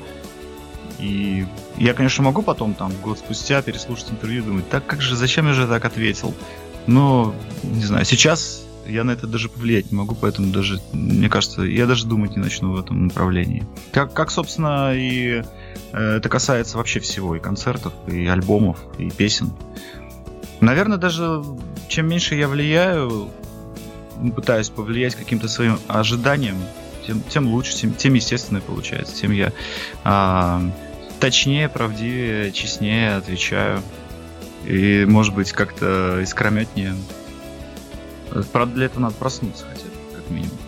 И 0.99 1.47
я, 1.77 1.95
конечно, 1.95 2.25
могу 2.25 2.43
потом, 2.43 2.75
там, 2.75 2.93
год 3.03 3.19
спустя 3.19 3.61
переслушать 3.61 4.13
интервью 4.13 4.43
и 4.43 4.47
думать, 4.47 4.69
так 4.69 4.87
как 4.87 5.03
же, 5.03 5.15
зачем 5.17 5.47
я 5.47 5.53
же 5.53 5.67
так 5.67 5.85
ответил? 5.85 6.35
Но, 6.87 7.35
не 7.65 7.85
знаю, 7.85 8.05
сейчас 8.05 8.63
я 8.87 9.03
на 9.03 9.11
это 9.11 9.27
даже 9.27 9.49
повлиять 9.49 9.91
не 9.91 9.99
могу, 9.99 10.15
поэтому 10.15 10.53
даже, 10.53 10.81
мне 10.93 11.29
кажется, 11.29 11.63
я 11.63 11.87
даже 11.87 12.07
думать 12.07 12.37
не 12.37 12.43
начну 12.43 12.73
в 12.73 12.81
этом 12.81 13.09
направлении. 13.09 13.67
Как, 13.93 14.15
как 14.15 14.31
собственно, 14.31 14.95
и 14.95 15.43
Э, 15.97 16.17
это 16.17 16.29
касается 16.29 16.77
вообще 16.77 17.01
всего, 17.01 17.37
и 17.37 17.41
концертов, 17.41 17.93
и 18.07 18.27
альбомов, 18.27 18.79
и 18.99 19.11
песен. 19.11 19.53
Наверное, 20.61 20.99
даже 20.99 21.43
чем 21.89 22.09
меньше 22.09 22.35
я 22.35 22.49
влияю, 22.49 23.09
ну, 23.09 23.31
пытаюсь 24.35 24.69
повлиять 24.69 25.15
каким-то 25.15 25.49
своим 25.49 25.79
ожиданием, 25.89 26.57
тем, 27.07 27.23
тем 27.23 27.47
лучше, 27.49 27.75
тем, 27.75 27.95
тем 27.95 28.15
естественнее 28.15 28.63
получается, 28.63 29.15
тем 29.15 29.31
я 29.31 29.53
а, 30.05 30.63
точнее, 31.21 31.69
правдивее, 31.69 32.53
честнее 32.53 33.17
отвечаю. 33.17 33.83
И, 34.65 35.05
может 35.07 35.35
быть, 35.35 35.53
как-то 35.53 36.21
искрометнее. 36.23 36.95
Правда, 38.53 38.75
для 38.75 38.87
этого 38.87 39.03
надо 39.03 39.15
проснуться 39.15 39.65
хотя 39.71 39.85
бы, 39.85 40.17
как 40.17 40.29
минимум. 40.31 40.59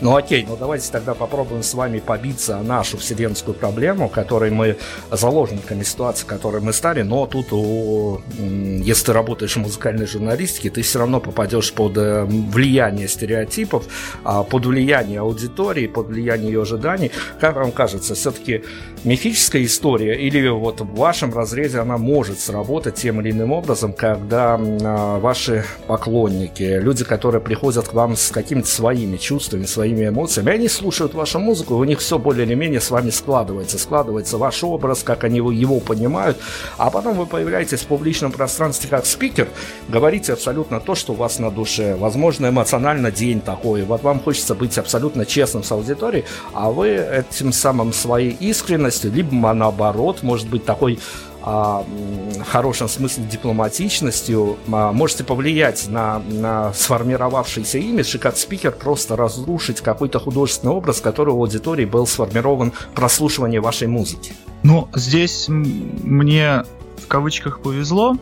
Ну 0.00 0.16
окей, 0.16 0.46
ну 0.48 0.56
давайте 0.56 0.90
тогда 0.90 1.12
попробуем 1.14 1.62
с 1.62 1.74
вами 1.74 1.98
побиться 1.98 2.58
о 2.58 2.62
нашу 2.62 2.96
вселенскую 2.96 3.54
проблему, 3.54 4.08
которой 4.08 4.50
мы 4.50 4.78
заложниками 5.10 5.82
ситуации, 5.82 6.26
которой 6.26 6.62
мы 6.62 6.72
стали, 6.72 7.02
но 7.02 7.26
тут, 7.26 7.52
у, 7.52 8.22
если 8.38 9.06
ты 9.06 9.12
работаешь 9.12 9.56
в 9.56 9.58
музыкальной 9.58 10.06
журналистике, 10.06 10.70
ты 10.70 10.80
все 10.80 11.00
равно 11.00 11.20
попадешь 11.20 11.72
под 11.74 11.98
э, 11.98 12.24
влияние 12.24 13.08
стереотипов, 13.08 13.86
а, 14.24 14.42
под 14.42 14.64
влияние 14.64 15.20
аудитории, 15.20 15.86
под 15.86 16.06
влияние 16.06 16.52
ее 16.52 16.62
ожиданий. 16.62 17.10
Как 17.38 17.56
вам 17.56 17.70
кажется, 17.70 18.14
все-таки 18.14 18.64
мифическая 19.04 19.64
история 19.64 20.14
или 20.14 20.48
вот 20.48 20.80
в 20.80 20.94
вашем 20.94 21.34
разрезе 21.34 21.78
она 21.78 21.98
может 21.98 22.40
сработать 22.40 22.96
тем 22.96 23.20
или 23.20 23.30
иным 23.30 23.52
образом, 23.52 23.92
когда 23.92 24.58
а, 24.60 25.18
ваши 25.18 25.64
поклонники, 25.86 26.62
люди, 26.62 27.04
которые 27.04 27.40
приходят 27.40 27.88
к 27.88 27.94
вам 27.94 28.16
с 28.16 28.30
какими-то 28.30 28.68
своими 28.68 29.16
чувствами, 29.16 29.64
своими 29.64 30.08
эмоциями. 30.08 30.52
Они 30.52 30.68
слушают 30.68 31.14
вашу 31.14 31.38
музыку, 31.38 31.74
и 31.74 31.78
у 31.78 31.84
них 31.84 32.00
все 32.00 32.18
более 32.18 32.46
или 32.46 32.54
менее 32.54 32.80
с 32.80 32.90
вами 32.90 33.10
складывается. 33.10 33.78
Складывается 33.78 34.38
ваш 34.38 34.62
образ, 34.64 35.02
как 35.02 35.24
они 35.24 35.38
его 35.38 35.80
понимают. 35.80 36.36
А 36.76 36.90
потом 36.90 37.16
вы 37.16 37.26
появляетесь 37.26 37.80
в 37.80 37.86
публичном 37.86 38.32
пространстве 38.32 38.88
как 38.90 39.06
спикер, 39.06 39.48
говорите 39.88 40.32
абсолютно 40.32 40.80
то, 40.80 40.94
что 40.94 41.12
у 41.12 41.16
вас 41.16 41.38
на 41.38 41.50
душе. 41.50 41.96
Возможно, 41.96 42.48
эмоционально 42.48 43.10
день 43.10 43.40
такой. 43.40 43.82
Вот 43.82 44.02
вам 44.02 44.20
хочется 44.20 44.54
быть 44.54 44.76
абсолютно 44.78 45.24
честным 45.24 45.62
с 45.62 45.72
аудиторией, 45.72 46.24
а 46.52 46.70
вы 46.70 46.88
этим 46.88 47.52
самым 47.52 47.92
своей 47.92 48.36
искренностью, 48.40 48.89
либо 49.04 49.52
наоборот, 49.52 50.22
может 50.22 50.48
быть, 50.48 50.64
такой 50.64 50.98
а, 51.42 51.84
в 51.84 52.44
хорошем 52.44 52.88
смысле 52.88 53.24
дипломатичностью 53.24 54.58
а, 54.70 54.92
можете 54.92 55.24
повлиять 55.24 55.88
на, 55.88 56.18
на 56.18 56.72
сформировавшийся 56.74 57.78
имидж 57.78 58.16
и 58.16 58.18
как 58.18 58.36
спикер 58.36 58.72
просто 58.72 59.16
разрушить 59.16 59.80
какой-то 59.80 60.20
художественный 60.20 60.74
образ, 60.74 61.00
который 61.00 61.32
у 61.32 61.38
аудитории 61.38 61.86
был 61.86 62.06
сформирован 62.06 62.72
прослушивание 62.94 63.60
вашей 63.60 63.88
музыки. 63.88 64.32
Ну, 64.62 64.88
здесь 64.94 65.46
мне 65.48 66.64
в 67.02 67.06
кавычках 67.08 67.60
повезло, 67.60 68.18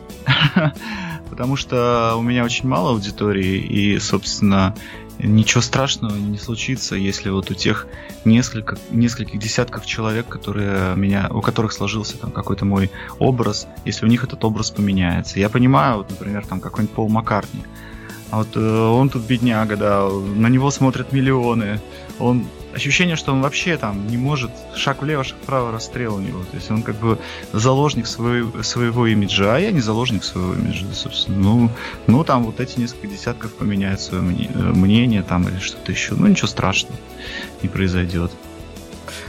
потому 1.29 1.57
что 1.57 2.15
у 2.17 2.21
меня 2.21 2.45
очень 2.45 2.69
мало 2.69 2.91
аудитории, 2.91 3.57
и, 3.57 3.99
собственно, 3.99 4.75
ничего 5.19 5.61
страшного 5.61 6.15
не 6.15 6.37
случится, 6.37 6.95
если 6.95 7.29
вот 7.29 7.51
у 7.51 7.53
тех 7.53 7.87
несколько, 8.25 8.77
нескольких 8.91 9.39
десятков 9.39 9.85
человек, 9.85 10.27
которые 10.27 10.95
меня, 10.95 11.27
у 11.29 11.41
которых 11.41 11.73
сложился 11.73 12.17
там 12.17 12.31
какой-то 12.31 12.65
мой 12.65 12.89
образ, 13.19 13.67
если 13.85 14.05
у 14.05 14.09
них 14.09 14.23
этот 14.23 14.43
образ 14.43 14.71
поменяется. 14.71 15.39
Я 15.39 15.49
понимаю, 15.49 15.97
вот, 15.97 16.09
например, 16.09 16.45
там 16.45 16.59
какой-нибудь 16.59 16.95
Пол 16.95 17.09
Маккартни, 17.09 17.63
а 18.31 18.37
вот 18.37 18.55
э, 18.55 18.59
он 18.59 19.09
тут 19.09 19.23
бедняга, 19.23 19.75
да, 19.75 20.07
на 20.07 20.47
него 20.47 20.71
смотрят 20.71 21.11
миллионы, 21.11 21.79
он 22.19 22.45
ощущение, 22.73 23.15
что 23.15 23.31
он 23.31 23.41
вообще 23.41 23.77
там 23.77 24.07
не 24.07 24.17
может 24.17 24.51
шаг 24.75 25.01
влево, 25.01 25.23
шаг 25.23 25.37
вправо 25.41 25.71
расстрел 25.71 26.15
у 26.15 26.19
него. 26.19 26.43
То 26.43 26.55
есть 26.55 26.71
он 26.71 26.83
как 26.83 26.95
бы 26.95 27.19
заложник 27.53 28.07
свой, 28.07 28.45
своего 28.63 29.07
имиджа, 29.07 29.55
а 29.55 29.59
я 29.59 29.71
не 29.71 29.81
заложник 29.81 30.23
своего 30.23 30.53
имиджа, 30.53 30.85
собственно. 30.93 31.37
Ну, 31.37 31.71
ну 32.07 32.23
там 32.23 32.43
вот 32.43 32.59
эти 32.59 32.79
несколько 32.79 33.07
десятков 33.07 33.53
поменяют 33.53 34.01
свое 34.01 34.21
мнение 34.23 35.23
там 35.23 35.47
или 35.47 35.59
что-то 35.59 35.91
еще. 35.91 36.15
Ну 36.15 36.27
ничего 36.27 36.47
страшного 36.47 36.97
не 37.61 37.69
произойдет. 37.69 38.31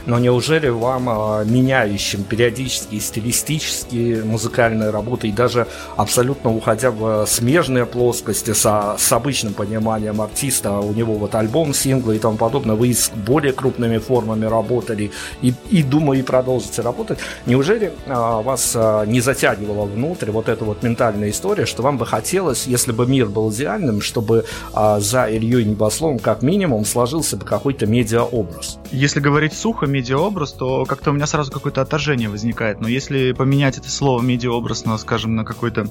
Но 0.05 0.19
неужели 0.19 0.69
вам, 0.69 1.09
а, 1.09 1.43
меняющим 1.43 2.23
периодически 2.23 2.99
стилистически 2.99 4.21
музыкальные 4.23 4.89
работы 4.89 5.27
и 5.27 5.31
даже 5.31 5.67
абсолютно 5.97 6.53
уходя 6.53 6.91
в 6.91 7.25
смежные 7.25 7.85
плоскости 7.85 8.53
со, 8.53 8.95
с 8.97 9.11
обычным 9.11 9.53
пониманием 9.53 10.21
артиста, 10.21 10.79
у 10.79 10.93
него 10.93 11.15
вот 11.15 11.35
альбом, 11.35 11.73
синглы 11.73 12.15
и 12.15 12.19
тому 12.19 12.37
подобное, 12.37 12.75
вы 12.75 12.93
с 12.93 13.09
более 13.09 13.53
крупными 13.53 13.97
формами 13.97 14.45
работали 14.45 15.11
и, 15.41 15.53
и 15.69 15.83
думаю, 15.83 16.19
и 16.19 16.23
продолжите 16.23 16.81
работать, 16.81 17.19
неужели 17.45 17.91
а, 18.07 18.41
вас 18.41 18.73
а, 18.75 19.05
не 19.05 19.21
затягивала 19.21 19.85
внутрь 19.85 20.31
вот 20.31 20.49
эта 20.49 20.65
вот 20.65 20.83
ментальная 20.83 21.29
история, 21.29 21.65
что 21.65 21.83
вам 21.83 21.97
бы 21.97 22.05
хотелось, 22.05 22.67
если 22.67 22.91
бы 22.91 23.05
мир 23.05 23.27
был 23.27 23.51
идеальным, 23.51 24.01
чтобы 24.01 24.45
а, 24.73 24.99
за 24.99 25.25
Ильей 25.25 25.65
Небословым 25.65 26.19
как 26.19 26.41
минимум 26.41 26.85
сложился 26.85 27.37
бы 27.37 27.45
какой-то 27.45 27.85
медиаобраз? 27.85 28.79
Если 28.91 29.19
говорить 29.19 29.53
сухо, 29.53 29.85
медиаобраз, 29.91 30.53
то 30.53 30.85
как-то 30.85 31.11
у 31.11 31.13
меня 31.13 31.27
сразу 31.27 31.51
какое-то 31.51 31.81
отторжение 31.81 32.29
возникает. 32.29 32.81
Но 32.81 32.87
если 32.87 33.31
поменять 33.33 33.77
это 33.77 33.89
слово 33.89 34.21
медиаобраз 34.21 34.85
на, 34.85 34.97
скажем, 34.97 35.35
на 35.35 35.45
какой-то 35.45 35.87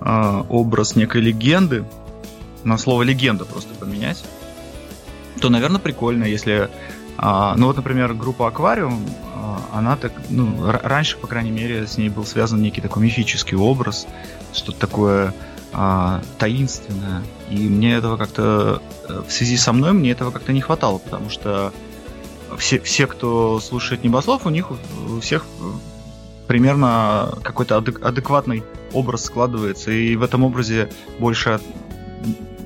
э, 0.00 0.42
образ 0.48 0.96
некой 0.96 1.20
легенды, 1.20 1.84
на 2.64 2.76
слово 2.78 3.02
легенда 3.02 3.44
просто 3.44 3.74
поменять, 3.74 4.22
то, 5.40 5.48
наверное, 5.48 5.80
прикольно, 5.80 6.24
если... 6.24 6.68
Э, 7.18 7.54
ну 7.56 7.66
вот, 7.66 7.76
например, 7.76 8.14
группа 8.14 8.48
Аквариум, 8.48 9.06
э, 9.06 9.56
она 9.72 9.96
так, 9.96 10.12
ну, 10.28 10.56
раньше, 10.62 11.16
по 11.16 11.26
крайней 11.26 11.50
мере, 11.52 11.86
с 11.86 11.96
ней 11.96 12.08
был 12.08 12.24
связан 12.24 12.60
некий 12.60 12.80
такой 12.80 13.02
мифический 13.02 13.56
образ, 13.56 14.06
что-то 14.52 14.78
такое 14.78 15.34
а, 15.72 16.20
таинственное. 16.38 17.22
И 17.48 17.68
мне 17.68 17.94
этого 17.94 18.16
как-то 18.16 18.82
э, 19.08 19.22
в 19.26 19.32
связи 19.32 19.56
со 19.56 19.72
мной 19.72 19.92
мне 19.92 20.10
этого 20.10 20.32
как-то 20.32 20.52
не 20.52 20.60
хватало, 20.60 20.98
потому 20.98 21.30
что 21.30 21.72
все, 22.58 22.80
все, 22.80 23.06
кто 23.06 23.60
слушает 23.60 24.04
небослов, 24.04 24.46
у 24.46 24.50
них 24.50 24.70
у 24.70 25.20
всех 25.20 25.44
э, 25.60 25.64
примерно 26.46 27.38
какой-то 27.42 27.76
адекватный 27.76 28.62
образ 28.92 29.24
складывается, 29.24 29.90
и 29.90 30.16
в 30.16 30.22
этом 30.22 30.44
образе 30.44 30.90
больше, 31.18 31.60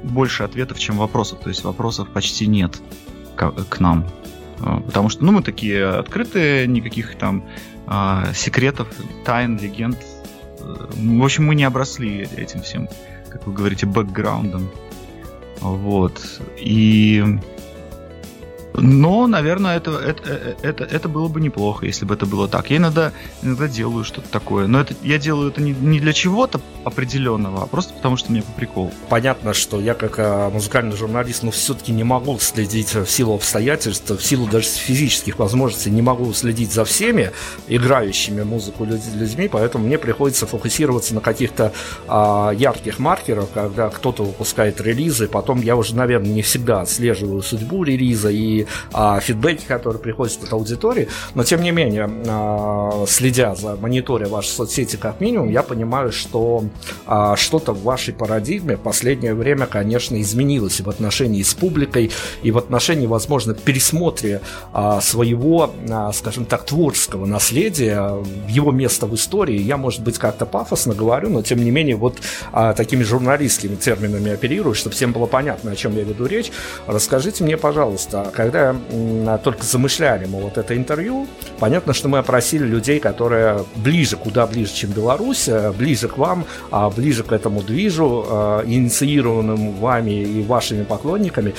больше 0.02 0.42
ответов, 0.42 0.78
чем 0.78 0.98
вопросов. 0.98 1.40
То 1.40 1.48
есть 1.48 1.64
вопросов 1.64 2.08
почти 2.08 2.46
нет 2.46 2.80
к, 3.36 3.50
к 3.50 3.80
нам. 3.80 4.06
Э, 4.60 4.80
потому 4.84 5.08
что 5.08 5.24
ну, 5.24 5.32
мы 5.32 5.42
такие 5.42 5.86
открытые, 5.86 6.66
никаких 6.66 7.16
там 7.16 7.44
а, 7.86 8.32
секретов, 8.32 8.88
тайн, 9.24 9.58
легенд 9.58 9.98
в 10.96 11.24
общем, 11.24 11.46
мы 11.46 11.54
не 11.54 11.64
обросли 11.64 12.28
этим 12.36 12.62
всем, 12.62 12.88
как 13.28 13.46
вы 13.46 13.52
говорите, 13.52 13.86
бэкграундом. 13.86 14.70
Вот. 15.60 16.40
И 16.58 17.24
но, 18.76 19.28
наверное, 19.28 19.76
это, 19.76 19.92
это, 19.92 20.56
это, 20.62 20.84
это 20.84 21.08
было 21.08 21.28
бы 21.28 21.40
неплохо, 21.40 21.86
если 21.86 22.04
бы 22.04 22.14
это 22.14 22.26
было 22.26 22.48
так. 22.48 22.70
Я 22.70 22.78
иногда, 22.78 23.12
иногда 23.40 23.68
делаю 23.68 24.02
что-то 24.02 24.28
такое. 24.28 24.66
Но 24.66 24.80
это, 24.80 24.94
я 25.02 25.18
делаю 25.18 25.50
это 25.50 25.62
не, 25.62 25.72
не 25.72 26.00
для 26.00 26.12
чего-то 26.12 26.60
определенного, 26.82 27.62
а 27.62 27.66
просто 27.66 27.94
потому, 27.94 28.16
что 28.16 28.32
мне 28.32 28.42
по 28.42 28.50
приколу. 28.52 28.90
Понятно, 29.08 29.54
что 29.54 29.80
я 29.80 29.94
как 29.94 30.16
а, 30.18 30.50
музыкальный 30.50 30.96
журналист, 30.96 31.44
но 31.44 31.52
все-таки 31.52 31.92
не 31.92 32.02
могу 32.02 32.36
следить 32.40 32.94
в 32.94 33.06
силу 33.06 33.36
обстоятельств, 33.36 34.10
в 34.10 34.20
силу 34.20 34.46
даже 34.48 34.66
физических 34.66 35.38
возможностей, 35.38 35.90
не 35.90 36.02
могу 36.02 36.32
следить 36.32 36.72
за 36.72 36.84
всеми 36.84 37.30
играющими 37.68 38.42
музыку 38.42 38.84
людьми, 38.84 39.48
поэтому 39.48 39.86
мне 39.86 39.98
приходится 39.98 40.46
фокусироваться 40.46 41.14
на 41.14 41.20
каких-то 41.20 41.72
а, 42.08 42.50
ярких 42.50 42.98
маркерах, 42.98 43.46
когда 43.54 43.88
кто-то 43.88 44.24
выпускает 44.24 44.80
релизы, 44.80 45.28
потом 45.28 45.60
я 45.60 45.76
уже, 45.76 45.94
наверное, 45.94 46.32
не 46.32 46.42
всегда 46.42 46.80
отслеживаю 46.80 47.40
судьбу 47.42 47.84
релиза 47.84 48.30
и 48.30 48.63
а, 48.92 49.20
фидбэки, 49.20 49.64
которые 49.66 50.00
приходят 50.00 50.42
от 50.42 50.52
аудитории. 50.52 51.08
Но, 51.34 51.44
тем 51.44 51.62
не 51.62 51.70
менее, 51.70 52.10
а, 52.26 53.04
следя 53.06 53.54
за 53.54 53.76
мониторя 53.76 54.28
вашей 54.28 54.48
соцсети 54.48 54.96
как 54.96 55.20
минимум, 55.20 55.50
я 55.50 55.62
понимаю, 55.62 56.12
что 56.12 56.64
а, 57.06 57.36
что-то 57.36 57.72
в 57.72 57.82
вашей 57.82 58.14
парадигме 58.14 58.76
в 58.76 58.80
последнее 58.80 59.34
время, 59.34 59.66
конечно, 59.66 60.20
изменилось 60.20 60.80
и 60.80 60.82
в 60.82 60.88
отношении 60.88 61.42
с 61.42 61.54
публикой, 61.54 62.10
и 62.42 62.50
в 62.50 62.58
отношении, 62.58 63.06
возможно, 63.06 63.54
пересмотре 63.54 64.40
а, 64.72 65.00
своего, 65.00 65.72
а, 65.90 66.12
скажем 66.12 66.44
так, 66.44 66.64
творческого 66.64 67.26
наследия, 67.26 68.12
его 68.48 68.70
места 68.72 69.06
в 69.06 69.14
истории. 69.14 69.60
Я, 69.60 69.76
может 69.76 70.02
быть, 70.02 70.18
как-то 70.18 70.46
пафосно 70.46 70.94
говорю, 70.94 71.30
но, 71.30 71.42
тем 71.42 71.64
не 71.64 71.70
менее, 71.70 71.96
вот 71.96 72.18
а, 72.52 72.72
такими 72.74 73.02
журналистскими 73.02 73.76
терминами 73.76 74.32
оперирую, 74.32 74.74
чтобы 74.74 74.94
всем 74.94 75.12
было 75.12 75.26
понятно, 75.26 75.72
о 75.72 75.76
чем 75.76 75.96
я 75.96 76.04
веду 76.04 76.26
речь. 76.26 76.50
Расскажите 76.86 77.44
мне, 77.44 77.56
пожалуйста, 77.56 78.30
когда 78.34 78.53
когда 78.54 79.38
только 79.38 79.64
замышляли 79.64 80.26
мы 80.26 80.40
вот 80.40 80.58
это 80.58 80.76
интервью, 80.76 81.26
понятно, 81.58 81.92
что 81.92 82.08
мы 82.08 82.18
опросили 82.18 82.64
людей, 82.64 83.00
которые 83.00 83.64
ближе, 83.74 84.16
куда 84.16 84.46
ближе, 84.46 84.72
чем 84.72 84.90
Беларусь, 84.90 85.48
э, 85.48 85.72
ближе 85.72 86.08
к 86.08 86.18
вам, 86.18 86.44
а 86.70 86.88
ближе 86.88 87.24
к 87.24 87.32
этому 87.32 87.62
движу, 87.62 88.24
э, 88.28 88.62
инициированным 88.66 89.72
вами 89.72 90.22
и 90.22 90.42
вашими 90.42 90.84
поклонниками. 90.84 91.54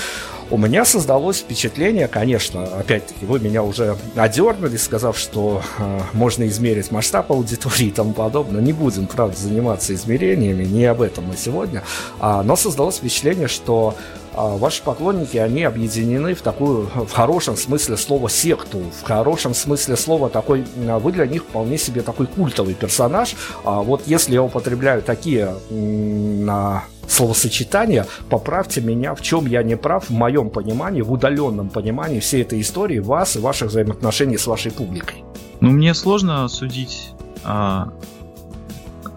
У 0.52 0.58
меня 0.58 0.86
создалось 0.86 1.40
впечатление, 1.40 2.08
конечно, 2.08 2.64
опять-таки, 2.64 3.26
вы 3.26 3.40
меня 3.40 3.64
уже 3.64 3.98
одернули, 4.16 4.78
сказав, 4.78 5.18
что 5.18 5.64
э, 5.80 6.00
можно 6.14 6.48
измерить 6.48 6.92
масштаб 6.92 7.32
аудитории 7.32 7.88
и 7.88 7.92
тому 7.92 8.14
подобное. 8.14 8.62
Не 8.62 8.72
будем, 8.72 9.08
правда, 9.08 9.36
заниматься 9.36 9.94
измерениями, 9.94 10.64
не 10.64 10.86
об 10.86 11.02
этом 11.02 11.26
мы 11.26 11.36
сегодня. 11.36 11.84
А, 12.20 12.44
но 12.44 12.56
создалось 12.56 12.98
впечатление, 12.98 13.48
что 13.48 13.96
ваши 14.36 14.84
поклонники, 14.84 15.38
они 15.38 15.64
объединены 15.64 16.34
в 16.36 16.42
такую, 16.42 16.90
в 16.94 17.12
хорошем 17.12 17.56
смысле 17.56 17.98
слова, 17.98 18.30
секту, 18.30 18.84
в 19.02 19.06
хорошем 19.06 19.54
смысле 19.54 19.96
слова 19.96 20.30
такой, 20.30 20.66
а, 20.88 21.00
вы 21.00 21.12
для 21.12 21.26
них 21.26 21.44
вполне 21.44 21.78
себе 21.78 22.02
такой 22.02 22.28
культовый 22.28 22.74
персонаж. 22.74 23.36
А 23.64 23.82
вот 23.82 24.04
если 24.06 24.34
я 24.34 24.44
употребляю 24.44 25.02
такие 25.02 25.56
на 25.70 26.84
словосочетания, 27.08 28.08
поправьте 28.30 28.82
меня, 28.82 29.16
в 29.16 29.22
чем 29.22 29.46
я 29.46 29.64
не 29.64 29.78
прав, 29.78 30.10
в 30.10 30.14
моем 30.14 30.50
понимании, 30.50 31.02
в 31.02 31.12
удаленном 31.12 31.70
понимании 31.70 32.20
всей 32.20 32.42
этой 32.42 32.62
истории 32.62 33.00
вас 33.00 33.36
и 33.36 33.40
ваших 33.40 33.70
взаимоотношений 33.70 34.38
с 34.38 34.48
вашей 34.48 34.72
публикой. 34.72 35.24
Ну, 35.62 35.72
мне 35.72 35.94
сложно 35.94 36.48
судить, 36.48 37.12
а, 37.44 37.94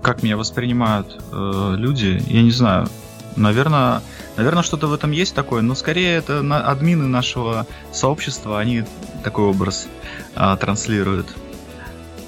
как 0.03 0.23
меня 0.23 0.37
воспринимают 0.37 1.21
э, 1.33 1.75
люди. 1.77 2.23
Я 2.29 2.43
не 2.43 2.51
знаю. 2.51 2.89
Наверное, 3.37 4.01
Наверное, 4.39 4.63
что-то 4.63 4.87
в 4.87 4.93
этом 4.93 5.11
есть 5.11 5.35
такое, 5.35 5.63
но 5.63 5.75
скорее 5.75 6.15
это 6.15 6.43
на, 6.43 6.61
админы 6.61 7.09
нашего 7.09 7.67
сообщества, 7.93 8.61
они 8.61 8.85
такой 9.25 9.47
образ 9.47 9.89
а, 10.37 10.57
транслируют. 10.57 11.27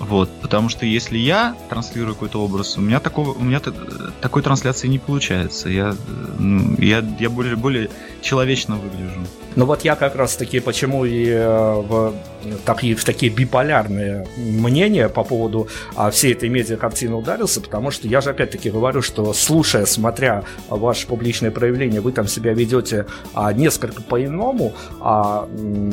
Вот, 0.00 0.28
потому 0.40 0.68
что 0.70 0.84
если 0.86 1.18
я 1.18 1.54
транслирую 1.68 2.14
какой-то 2.14 2.42
образ, 2.42 2.76
у 2.76 2.80
меня 2.80 2.98
такого, 2.98 3.30
у 3.30 3.42
меня 3.44 3.60
такой 3.60 4.42
трансляции 4.42 4.88
не 4.88 4.98
получается. 4.98 5.68
Я, 5.68 5.94
я, 6.78 6.98
я 7.20 7.30
более, 7.30 7.54
более 7.54 7.90
человечно 8.22 8.74
выгляжу. 8.74 9.20
Ну 9.56 9.64
вот 9.64 9.82
я 9.82 9.96
как 9.96 10.14
раз 10.14 10.36
таки 10.36 10.60
почему 10.60 11.04
и 11.04 11.26
э, 11.28 11.74
в, 11.80 12.14
такие, 12.64 12.94
в 12.94 13.04
такие 13.04 13.32
биполярные 13.32 14.26
мнения 14.36 15.08
по 15.08 15.24
поводу 15.24 15.68
а, 15.96 16.10
всей 16.10 16.32
этой 16.32 16.48
медиа-картины 16.48 17.14
ударился, 17.14 17.60
потому 17.60 17.90
что 17.90 18.08
я 18.08 18.20
же 18.20 18.30
опять-таки 18.30 18.70
говорю, 18.70 19.02
что 19.02 19.32
слушая, 19.32 19.86
смотря 19.86 20.44
ваши 20.68 21.06
публичные 21.06 21.50
проявления, 21.50 22.00
вы 22.00 22.12
там 22.12 22.26
себя 22.28 22.52
ведете 22.52 23.06
а, 23.34 23.52
несколько 23.52 24.02
по-иному, 24.02 24.72
а 25.00 25.48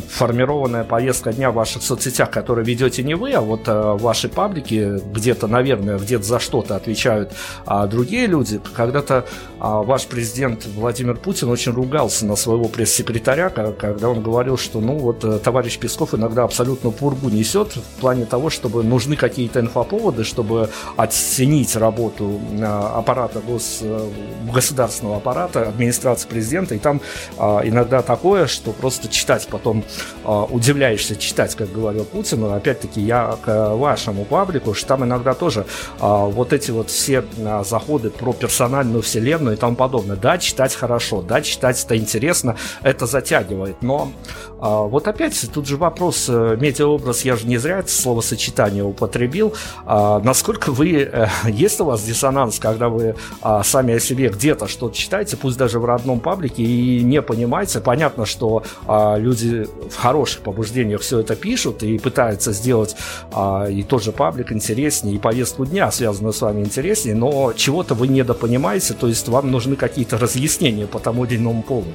формированная 0.09 0.83
повестка 0.83 1.33
дня 1.33 1.51
в 1.51 1.55
ваших 1.55 1.81
соцсетях, 1.81 2.29
которые 2.29 2.65
ведете 2.65 3.03
не 3.03 3.15
вы, 3.15 3.33
а 3.33 3.41
вот 3.41 3.61
а, 3.67 3.95
ваши 3.95 4.29
паблики, 4.29 5.01
где-то, 5.13 5.47
наверное, 5.47 5.97
где-то 5.97 6.23
за 6.23 6.39
что-то 6.39 6.75
отвечают 6.75 7.33
а, 7.65 7.87
другие 7.87 8.27
люди. 8.27 8.59
Когда-то 8.75 9.25
ваш 9.59 10.07
президент 10.07 10.65
Владимир 10.65 11.15
Путин 11.15 11.49
очень 11.49 11.71
ругался 11.71 12.25
на 12.25 12.35
своего 12.35 12.67
пресс-секретаря, 12.67 13.49
когда 13.49 14.09
он 14.09 14.21
говорил, 14.21 14.57
что 14.57 14.79
ну 14.79 14.97
вот 14.97 15.23
э, 15.23 15.39
товарищ 15.39 15.77
Песков 15.77 16.13
иногда 16.13 16.43
абсолютно 16.43 16.91
пургу 16.91 17.29
несет 17.29 17.75
в 17.75 17.99
плане 17.99 18.25
того, 18.25 18.49
чтобы 18.49 18.83
нужны 18.83 19.15
какие-то 19.15 19.59
инфоповоды, 19.59 20.23
чтобы 20.23 20.69
оценить 20.95 21.75
работу 21.75 22.39
э, 22.51 22.63
аппарата 22.63 23.39
гос, 23.39 23.79
э, 23.81 24.09
государственного 24.53 25.17
аппарата, 25.17 25.67
администрации 25.67 26.27
президента, 26.27 26.75
и 26.75 26.79
там 26.79 27.01
а, 27.37 27.61
иногда 27.63 28.01
такое, 28.01 28.47
что 28.47 28.71
просто 28.71 29.07
читать 29.07 29.47
потом 29.49 29.83
а, 30.23 30.43
удивляешься 30.43 31.15
читать, 31.15 31.55
как 31.55 31.71
говорил 31.71 32.05
Путин, 32.05 32.41
но 32.41 32.53
опять-таки 32.53 33.01
я 33.01 33.37
к 33.43 33.75
вашему 33.75 34.25
паблику, 34.25 34.73
что 34.73 34.87
там 34.87 35.03
иногда 35.03 35.33
тоже 35.33 35.65
а, 35.99 36.25
вот 36.25 36.53
эти 36.53 36.71
вот 36.71 36.89
все 36.89 37.23
заходы 37.63 38.09
про 38.09 38.33
персональную 38.33 39.01
вселенную 39.01 39.46
и 39.51 39.55
тому 39.55 39.75
подобное. 39.75 40.15
Да, 40.15 40.38
читать 40.38 40.75
хорошо, 40.75 41.21
да, 41.21 41.41
читать 41.41 41.83
это 41.83 41.97
интересно, 41.97 42.55
это 42.83 43.05
затягивает. 43.05 43.81
Но 43.81 44.12
а, 44.60 44.83
вот 44.83 45.07
опять 45.07 45.49
тут 45.53 45.67
же 45.67 45.77
вопрос, 45.77 46.25
э, 46.29 46.57
медиаобраз, 46.60 47.25
я 47.25 47.36
же 47.36 47.47
не 47.47 47.57
зря 47.57 47.79
это 47.79 47.89
словосочетание 47.89 48.83
употребил. 48.83 49.53
А, 49.86 50.19
насколько 50.19 50.71
вы, 50.71 51.10
э, 51.12 51.27
есть 51.49 51.79
у 51.79 51.86
вас 51.86 52.03
диссонанс, 52.03 52.60
когда 52.60 52.89
вы 52.89 53.15
а, 53.41 53.63
сами 53.63 53.95
о 53.95 53.99
себе 53.99 54.29
где-то 54.29 54.67
что-то 54.67 54.95
читаете, 54.95 55.38
пусть 55.38 55.57
даже 55.57 55.79
в 55.79 55.86
родном 55.86 56.19
паблике, 56.19 56.63
и 56.63 57.03
не 57.03 57.21
понимаете, 57.21 57.79
понятно, 57.79 58.25
что 58.25 58.63
а, 58.88 59.17
люди 59.17 59.67
в 59.89 59.95
хороших 59.95 60.41
побуждениях 60.41 61.01
все 61.01 61.19
это 61.19 61.36
пишут 61.36 61.83
и 61.83 61.97
пытаются 61.99 62.51
сделать 62.51 62.95
а, 63.31 63.67
и 63.69 63.83
тот 63.83 64.03
же 64.03 64.12
паблик 64.12 64.51
интереснее, 64.51 65.15
и 65.15 65.19
повестку 65.19 65.65
дня, 65.65 65.91
связанную 65.91 66.33
с 66.33 66.41
вами, 66.41 66.62
интереснее, 66.62 67.15
но 67.15 67.53
чего-то 67.53 67.93
вы 67.93 68.07
недопонимаете, 68.07 68.93
то 68.93 69.07
есть 69.07 69.27
вам 69.38 69.52
нужны 69.52 69.76
какие-то 69.76 70.17
разъяснения 70.17 70.88
по 70.88 71.00
тому 71.00 71.26
или 71.26 71.38
иному 71.38 71.62
поводу. 71.62 71.91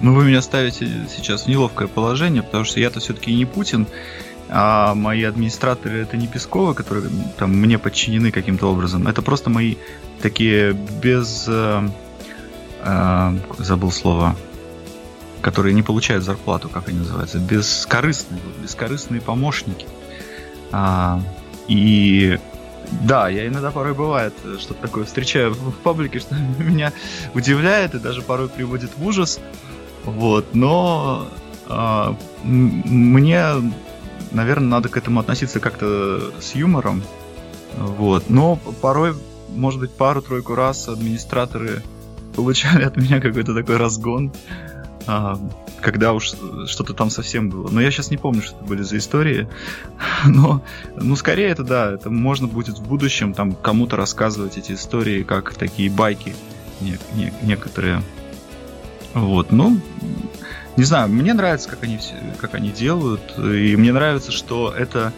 Ну, 0.00 0.14
вы 0.14 0.24
меня 0.24 0.42
ставите 0.42 0.88
сейчас 1.16 1.44
в 1.44 1.48
неловкое 1.48 1.88
положение, 1.88 2.42
потому 2.42 2.64
что 2.64 2.80
я-то 2.80 3.00
все-таки 3.00 3.34
не 3.34 3.46
Путин, 3.46 3.86
а 4.48 4.94
мои 4.94 5.22
администраторы 5.22 6.02
это 6.02 6.16
не 6.16 6.26
Песковы, 6.26 6.74
которые 6.74 7.04
там 7.38 7.50
мне 7.50 7.78
подчинены 7.78 8.30
каким-то 8.30 8.66
образом. 8.66 9.08
Это 9.08 9.22
просто 9.22 9.50
мои 9.50 9.76
такие 10.20 10.72
без... 10.72 11.46
Э, 11.48 11.88
э, 12.84 13.38
забыл 13.58 13.90
слово. 13.90 14.36
которые 15.40 15.74
не 15.74 15.82
получают 15.82 16.24
зарплату, 16.24 16.68
как 16.68 16.88
они 16.88 16.98
называются, 16.98 17.38
бескорыстные, 17.38 18.40
бескорыстные 18.62 19.20
помощники. 19.20 19.86
А, 20.70 21.20
и 21.68 22.38
да, 23.02 23.28
я 23.28 23.46
иногда 23.46 23.70
порой 23.70 23.94
бывает 23.94 24.32
что-то 24.58 24.80
такое 24.82 25.04
встречаю 25.04 25.54
в 25.54 25.72
паблике, 25.82 26.18
что 26.20 26.34
меня 26.34 26.92
удивляет 27.34 27.94
и 27.94 27.98
даже 27.98 28.22
порой 28.22 28.48
приводит 28.48 28.96
в 28.96 29.06
ужас. 29.06 29.40
Вот, 30.04 30.54
но 30.54 31.28
а, 31.68 32.16
мне, 32.42 33.46
наверное, 34.30 34.68
надо 34.68 34.88
к 34.88 34.96
этому 34.96 35.20
относиться 35.20 35.60
как-то 35.60 36.32
с 36.40 36.54
юмором. 36.54 37.02
Вот, 37.76 38.28
но 38.28 38.56
порой, 38.80 39.14
может 39.48 39.80
быть, 39.80 39.92
пару-тройку 39.92 40.54
раз 40.54 40.88
администраторы 40.88 41.82
получали 42.34 42.84
от 42.84 42.96
меня 42.96 43.20
какой-то 43.20 43.54
такой 43.54 43.76
разгон, 43.76 44.32
а, 45.06 45.38
когда 45.80 46.12
уж 46.12 46.32
что-то 46.66 46.94
там 46.94 47.10
совсем 47.10 47.50
было. 47.50 47.68
Но 47.70 47.80
я 47.80 47.90
сейчас 47.90 48.10
не 48.10 48.16
помню, 48.16 48.42
что 48.42 48.56
это 48.56 48.64
были 48.64 48.82
за 48.82 48.98
истории. 48.98 49.48
Но, 50.24 50.62
ну, 50.96 51.16
скорее 51.16 51.48
это 51.48 51.64
да, 51.64 51.92
это 51.92 52.10
можно 52.10 52.46
будет 52.46 52.78
в 52.78 52.86
будущем 52.86 53.34
там 53.34 53.52
кому-то 53.52 53.96
рассказывать 53.96 54.58
эти 54.58 54.72
истории, 54.72 55.22
как 55.22 55.54
такие 55.54 55.90
байки 55.90 56.34
не, 56.80 56.98
не, 57.14 57.32
некоторые. 57.42 58.02
Вот, 59.14 59.52
ну, 59.52 59.78
не 60.76 60.84
знаю, 60.84 61.08
мне 61.08 61.34
нравится, 61.34 61.68
как 61.68 61.82
они, 61.82 61.98
как 62.38 62.54
они 62.54 62.70
делают, 62.70 63.38
и 63.38 63.76
мне 63.76 63.92
нравится, 63.92 64.32
что 64.32 64.72
это 64.76 65.12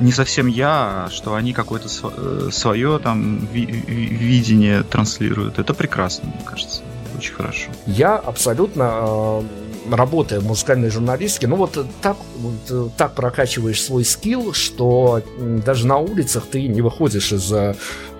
не 0.00 0.12
совсем 0.12 0.46
я, 0.46 1.06
а 1.06 1.08
что 1.10 1.34
они 1.34 1.52
какое-то 1.52 1.88
э, 1.88 2.50
свое 2.52 2.98
там 2.98 3.38
видение 3.52 4.82
транслируют. 4.82 5.58
Это 5.58 5.74
прекрасно, 5.74 6.28
мне 6.28 6.44
кажется. 6.44 6.82
Очень 7.18 7.34
хорошо. 7.34 7.70
Я 7.86 8.14
абсолютно 8.16 8.82
э, 8.82 9.42
работая 9.90 10.40
в 10.40 10.46
музыкальной 10.46 10.90
журналистике, 10.90 11.46
ну 11.46 11.56
вот 11.56 11.78
так, 12.00 12.16
вот 12.38 12.54
э, 12.70 12.88
так 12.96 13.14
прокачиваешь 13.14 13.82
свой 13.82 14.04
скилл, 14.04 14.52
что 14.52 15.22
даже 15.38 15.86
на 15.86 15.98
улицах 15.98 16.46
ты 16.50 16.66
не 16.66 16.82
выходишь 16.82 17.32
из 17.32 17.52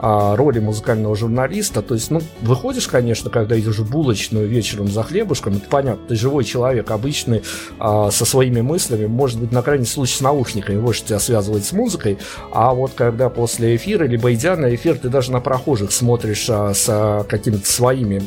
а, 0.01 0.37
роли 0.37 0.61
музыкального 0.61 1.17
журналиста. 1.17 1.83
То 1.83 1.95
есть, 1.95 2.11
ну, 2.11 2.21
выходишь, 2.41 2.87
конечно, 2.87 3.31
когда 3.31 3.59
идешь 3.59 3.79
в 3.79 3.91
булочную 3.91 4.47
вечером 4.47 4.89
за 4.89 5.03
хлебушком, 5.03 5.57
это 5.57 5.69
понятно, 5.69 6.07
ты 6.07 6.15
живой 6.15 6.45
человек, 6.45 6.91
обычный, 6.91 7.43
а, 7.79 8.11
со 8.11 8.25
своими 8.25 8.61
мыслями, 8.61 9.07
может 9.07 9.41
быть, 9.41 9.51
на 9.51 9.63
крайний 9.63 9.87
случай 9.87 10.17
с 10.17 10.21
наушниками, 10.21 10.81
больше 10.81 11.05
тебя 11.05 11.19
связывает 11.19 11.65
с 11.65 11.73
музыкой, 11.73 12.19
а 12.53 12.75
вот 12.75 12.93
когда 12.95 13.29
после 13.29 13.75
эфира, 13.75 14.05
либо 14.05 14.33
идя 14.33 14.57
на 14.57 14.75
эфир, 14.75 14.99
ты 14.99 15.09
даже 15.09 15.33
на 15.33 15.41
прохожих 15.41 15.91
смотришь 15.91 16.47
а, 16.49 16.75
с 16.75 16.87
а, 16.89 17.25
какими-то 17.25 17.71
своими 17.71 18.23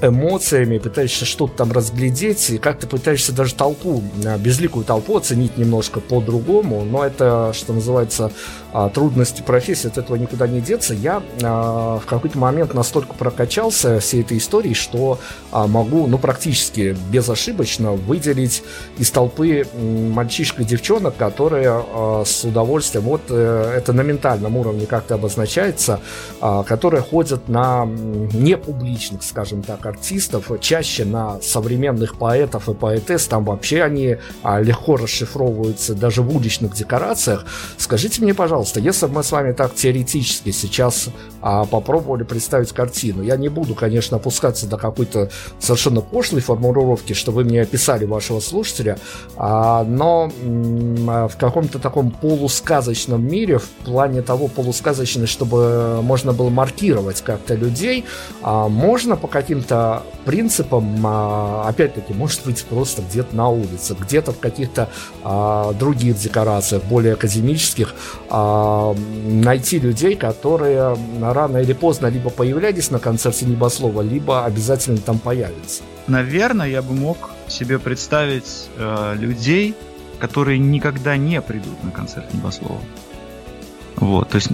эмоциями, 0.00 0.78
пытаешься 0.78 1.24
что-то 1.24 1.58
там 1.58 1.72
разглядеть, 1.72 2.50
и 2.50 2.58
как 2.58 2.78
ты 2.78 2.86
пытаешься 2.86 3.32
даже 3.32 3.54
толпу, 3.54 4.02
а, 4.24 4.38
безликую 4.38 4.84
толпу 4.84 5.16
оценить 5.16 5.56
немножко 5.56 6.00
по-другому, 6.00 6.84
но 6.84 7.04
это, 7.04 7.52
что 7.54 7.72
называется, 7.72 8.30
а, 8.72 8.88
трудности 8.88 9.42
профессии, 9.42 9.88
от 9.88 9.98
этого 9.98 10.16
никуда 10.16 10.46
не 10.46 10.60
деться. 10.60 10.94
Я 10.94 11.22
а, 11.42 11.98
в 11.98 12.06
какой-то 12.06 12.38
момент 12.38 12.74
настолько 12.74 13.14
прокачался 13.14 13.98
всей 14.00 14.22
этой 14.22 14.38
историей, 14.38 14.74
что 14.74 15.18
могу, 15.52 16.06
ну, 16.06 16.18
практически 16.18 16.96
безошибочно 17.10 17.92
выделить 17.92 18.62
из 18.98 19.10
толпы 19.10 19.66
мальчишек 19.74 20.60
и 20.60 20.64
девчонок, 20.64 21.16
которые 21.16 21.84
с 22.24 22.44
удовольствием, 22.44 23.04
вот 23.04 23.22
э, 23.30 23.72
это 23.76 23.92
на 23.92 24.02
ментальном 24.02 24.56
уровне 24.56 24.86
как-то 24.86 25.14
обозначается, 25.14 26.00
которые 26.40 27.02
ходят 27.02 27.48
на 27.48 27.86
непубличных, 27.86 29.22
скажем 29.22 29.62
так, 29.62 29.86
артистов, 29.88 30.50
чаще 30.60 31.04
на 31.04 31.40
современных 31.40 32.16
поэтов 32.16 32.68
и 32.68 32.74
поэтесс, 32.74 33.26
там 33.26 33.44
вообще 33.44 33.82
они 33.82 34.16
а, 34.42 34.60
легко 34.60 34.96
расшифровываются 34.96 35.94
даже 35.94 36.22
в 36.22 36.34
уличных 36.34 36.74
декорациях. 36.74 37.46
Скажите 37.76 38.22
мне, 38.22 38.34
пожалуйста, 38.34 38.80
если 38.80 39.06
бы 39.06 39.14
мы 39.14 39.22
с 39.22 39.32
вами 39.32 39.52
так 39.52 39.74
теоретически 39.74 40.50
сейчас 40.50 41.08
а, 41.40 41.64
попробовали 41.64 42.24
представить 42.24 42.72
картину, 42.72 43.22
я 43.22 43.36
не 43.36 43.48
буду, 43.48 43.74
конечно, 43.74 44.16
опускаться 44.16 44.66
до 44.66 44.76
какой-то 44.76 45.30
совершенно 45.58 46.00
пошлой 46.00 46.40
формулировки, 46.40 47.12
что 47.12 47.32
вы 47.32 47.44
мне 47.44 47.62
описали 47.62 48.04
вашего 48.04 48.40
слушателя, 48.40 48.98
а, 49.36 49.84
но 49.84 50.30
в 50.38 51.36
каком-то 51.38 51.78
таком 51.78 52.10
полусказочном 52.10 53.26
мире, 53.26 53.58
в 53.58 53.68
плане 53.84 54.22
того 54.22 54.48
полусказочной, 54.48 55.26
чтобы 55.26 56.00
можно 56.02 56.32
было 56.32 56.50
маркировать 56.50 57.22
как-то 57.22 57.54
людей, 57.54 58.04
можно 58.42 59.16
по 59.16 59.28
каким-то 59.28 59.77
каким-то 59.78 60.02
принципам, 60.24 61.06
а, 61.06 61.68
опять-таки, 61.68 62.12
может 62.12 62.44
быть, 62.44 62.64
просто 62.64 63.02
где-то 63.02 63.34
на 63.34 63.48
улице, 63.48 63.96
где-то 63.98 64.32
в 64.32 64.38
каких-то 64.38 64.88
а, 65.24 65.72
других 65.72 66.16
декорациях, 66.16 66.84
более 66.84 67.14
академических, 67.14 67.94
а, 68.30 68.94
найти 69.26 69.78
людей, 69.78 70.16
которые 70.16 70.96
рано 71.20 71.58
или 71.58 71.72
поздно 71.72 72.08
либо 72.08 72.30
появлялись 72.30 72.90
на 72.90 72.98
концерте 72.98 73.46
Небослова, 73.46 74.02
либо 74.02 74.44
обязательно 74.44 74.98
там 74.98 75.18
появятся. 75.18 75.82
Наверное, 76.06 76.68
я 76.68 76.82
бы 76.82 76.94
мог 76.94 77.30
себе 77.48 77.78
представить 77.78 78.68
э, 78.76 79.14
людей, 79.16 79.74
которые 80.18 80.58
никогда 80.58 81.16
не 81.16 81.40
придут 81.40 81.82
на 81.84 81.90
концерт 81.90 82.32
Небослова. 82.34 82.80
Вот, 83.96 84.28
то 84.30 84.36
есть, 84.36 84.48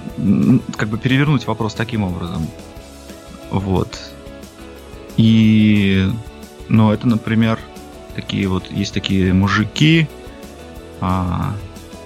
как 0.76 0.88
бы 0.88 0.98
перевернуть 0.98 1.46
вопрос 1.46 1.74
таким 1.74 2.02
образом. 2.02 2.46
Вот. 3.50 4.13
И, 5.16 6.10
ну, 6.68 6.92
это, 6.92 7.06
например, 7.06 7.58
такие 8.14 8.48
вот, 8.48 8.70
есть 8.70 8.94
такие 8.94 9.32
мужики, 9.32 10.08
а, 11.00 11.54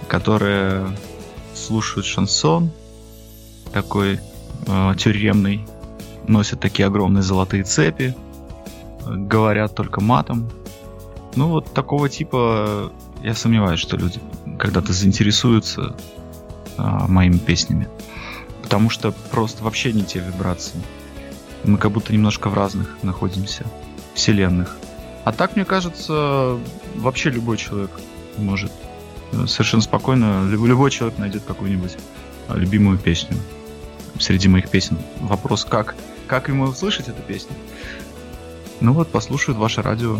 которые 0.09 0.89
слушают 1.55 2.07
шансон, 2.07 2.71
такой 3.73 4.21
а, 4.67 4.95
тюремный, 4.95 5.67
носят 6.27 6.61
такие 6.61 6.87
огромные 6.87 7.23
золотые 7.23 7.65
цепи, 7.65 8.15
говорят 9.07 9.75
только 9.75 10.01
матом. 10.01 10.51
Ну, 11.35 11.49
вот 11.49 11.73
такого 11.73 12.09
типа 12.09 12.93
я 13.23 13.35
сомневаюсь, 13.35 13.81
что 13.81 13.97
люди 13.97 14.21
когда-то 14.59 14.93
заинтересуются 14.93 15.95
а, 16.77 17.07
моими 17.09 17.39
песнями. 17.39 17.89
Потому 18.63 18.91
что 18.91 19.13
просто 19.31 19.65
вообще 19.65 19.93
не 19.93 20.03
те 20.03 20.21
вибрации. 20.21 20.81
Мы 21.65 21.79
как 21.79 21.93
будто 21.93 22.13
немножко 22.13 22.49
в 22.49 22.55
разных 22.55 22.99
находимся 23.03 23.65
вселенных. 24.15 24.77
А 25.25 25.33
так, 25.33 25.57
мне 25.57 25.65
кажется, 25.65 26.59
вообще 26.97 27.31
любой 27.31 27.57
человек 27.57 27.91
может 28.37 28.73
э, 29.33 29.47
совершенно 29.47 29.83
спокойно, 29.83 30.49
любой 30.49 30.91
человек 30.91 31.19
найдет 31.19 31.43
какую-нибудь 31.45 31.97
э, 32.49 32.57
любимую 32.57 32.99
песню 32.99 33.37
среди 34.19 34.49
моих 34.49 34.71
песен. 34.71 34.97
Вопрос, 35.21 35.65
как, 35.65 35.95
как 36.27 36.49
ему 36.49 36.65
услышать 36.65 37.09
эту 37.09 37.23
песню? 37.23 37.55
Ну 38.81 38.93
вот, 38.93 39.11
послушают 39.11 39.59
ваше 39.59 39.83
радио. 39.83 40.19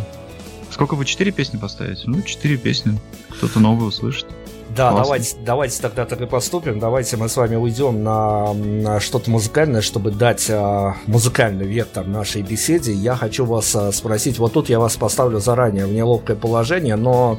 Сколько 0.71 0.95
вы, 0.95 1.05
четыре 1.05 1.31
песни 1.31 1.57
поставите? 1.57 2.03
Ну, 2.07 2.21
четыре 2.23 2.57
песни. 2.57 2.99
Кто-то 3.31 3.61
новый 3.61 3.89
услышит. 3.89 4.27
Да, 4.77 4.93
давайте, 4.93 5.37
давайте 5.45 5.81
тогда 5.81 6.05
так 6.05 6.21
и 6.21 6.27
поступим. 6.27 6.79
Давайте 6.79 7.17
мы 7.17 7.29
с 7.29 7.37
вами 7.37 7.57
уйдем 7.57 8.03
на, 8.05 8.53
на 8.53 9.01
что-то 9.01 9.31
музыкальное, 9.31 9.81
чтобы 9.81 10.11
дать 10.11 10.49
а, 10.51 10.95
музыкальный 11.07 11.67
вектор 11.67 12.07
нашей 12.07 12.43
беседе. 12.43 12.93
Я 12.93 13.17
хочу 13.17 13.45
вас 13.45 13.75
а, 13.75 13.91
спросить, 13.93 14.39
вот 14.39 14.53
тут 14.53 14.69
я 14.69 14.79
вас 14.79 14.97
поставлю 14.97 15.39
заранее 15.39 15.87
в 15.87 15.93
неловкое 15.93 16.37
положение, 16.37 16.97
но 16.97 17.39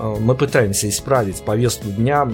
мы 0.00 0.34
пытаемся 0.34 0.88
исправить 0.88 1.42
повестку 1.42 1.88
дня, 1.88 2.28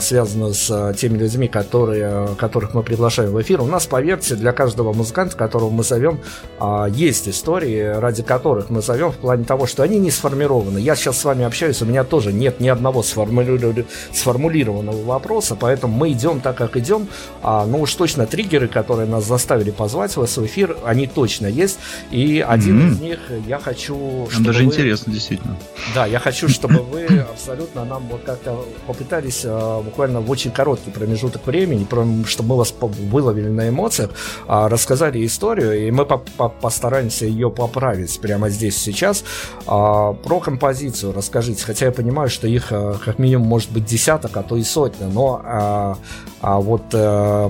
связанную 0.00 0.54
с 0.54 0.70
э, 0.70 0.94
теми 0.96 1.18
людьми, 1.18 1.48
которые, 1.48 2.28
которых 2.38 2.74
мы 2.74 2.82
приглашаем 2.82 3.30
в 3.30 3.42
эфир. 3.42 3.60
У 3.60 3.66
нас, 3.66 3.86
поверьте, 3.86 4.34
для 4.34 4.52
каждого 4.52 4.92
музыканта, 4.92 5.36
которого 5.36 5.70
мы 5.70 5.84
зовем, 5.84 6.20
а, 6.58 6.86
есть 6.86 7.28
истории, 7.28 7.82
ради 7.82 8.22
которых 8.22 8.70
мы 8.70 8.80
зовем 8.80 9.12
в 9.12 9.16
плане 9.16 9.44
того, 9.44 9.66
что 9.66 9.82
они 9.82 9.98
не 9.98 10.10
сформированы. 10.10 10.78
Я 10.78 10.96
сейчас 10.96 11.18
с 11.18 11.24
вами 11.24 11.44
общаюсь, 11.44 11.82
у 11.82 11.86
меня 11.86 12.04
тоже 12.04 12.32
нет 12.32 12.60
ни 12.60 12.68
одного 12.68 13.02
сформулированного 13.02 15.04
вопроса, 15.04 15.56
поэтому 15.58 15.94
мы 15.94 16.12
идем 16.12 16.40
так, 16.40 16.56
как 16.56 16.76
идем. 16.76 17.08
А, 17.42 17.66
ну 17.66 17.82
уж 17.82 17.94
точно 17.94 18.26
триггеры, 18.26 18.68
которые 18.68 19.08
нас 19.08 19.26
заставили 19.26 19.70
позвать 19.70 20.16
вас 20.16 20.36
в 20.36 20.46
эфир, 20.46 20.76
они 20.84 21.06
точно 21.06 21.46
есть. 21.46 21.78
И 22.10 22.44
один 22.46 22.80
mm-hmm. 22.80 22.90
из 22.90 23.00
них 23.00 23.18
я 23.46 23.58
хочу... 23.58 24.28
Чтобы 24.30 24.46
Даже 24.46 24.60
вы... 24.60 24.64
интересно, 24.64 25.12
действительно. 25.12 25.56
Да, 25.94 26.06
я 26.06 26.18
хочу, 26.18 26.48
чтобы 26.48 26.80
вы 26.80 27.01
абсолютно 27.06 27.84
нам 27.84 28.06
вот 28.08 28.22
как-то 28.24 28.64
попытались 28.86 29.42
а, 29.44 29.82
буквально 29.82 30.20
в 30.20 30.30
очень 30.30 30.50
короткий 30.50 30.90
промежуток 30.90 31.46
времени, 31.46 31.86
чтобы 32.26 32.50
мы 32.50 32.56
вас 32.56 32.74
выловили 32.80 33.48
на 33.48 33.68
эмоциях, 33.68 34.10
а, 34.46 34.68
рассказали 34.68 35.24
историю, 35.24 35.86
и 35.86 35.90
мы 35.90 36.04
постараемся 36.04 37.26
ее 37.26 37.50
поправить 37.50 38.20
прямо 38.20 38.48
здесь 38.48 38.76
сейчас. 38.76 39.24
А, 39.66 40.12
про 40.12 40.40
композицию 40.40 41.12
расскажите, 41.12 41.64
хотя 41.64 41.86
я 41.86 41.92
понимаю, 41.92 42.28
что 42.28 42.46
их 42.46 42.68
как 42.68 43.18
минимум 43.18 43.46
может 43.46 43.70
быть 43.70 43.84
десяток, 43.84 44.36
а 44.36 44.42
то 44.42 44.56
и 44.56 44.62
сотня, 44.62 45.08
но 45.08 45.42
а 45.44 46.58
вот 46.58 46.82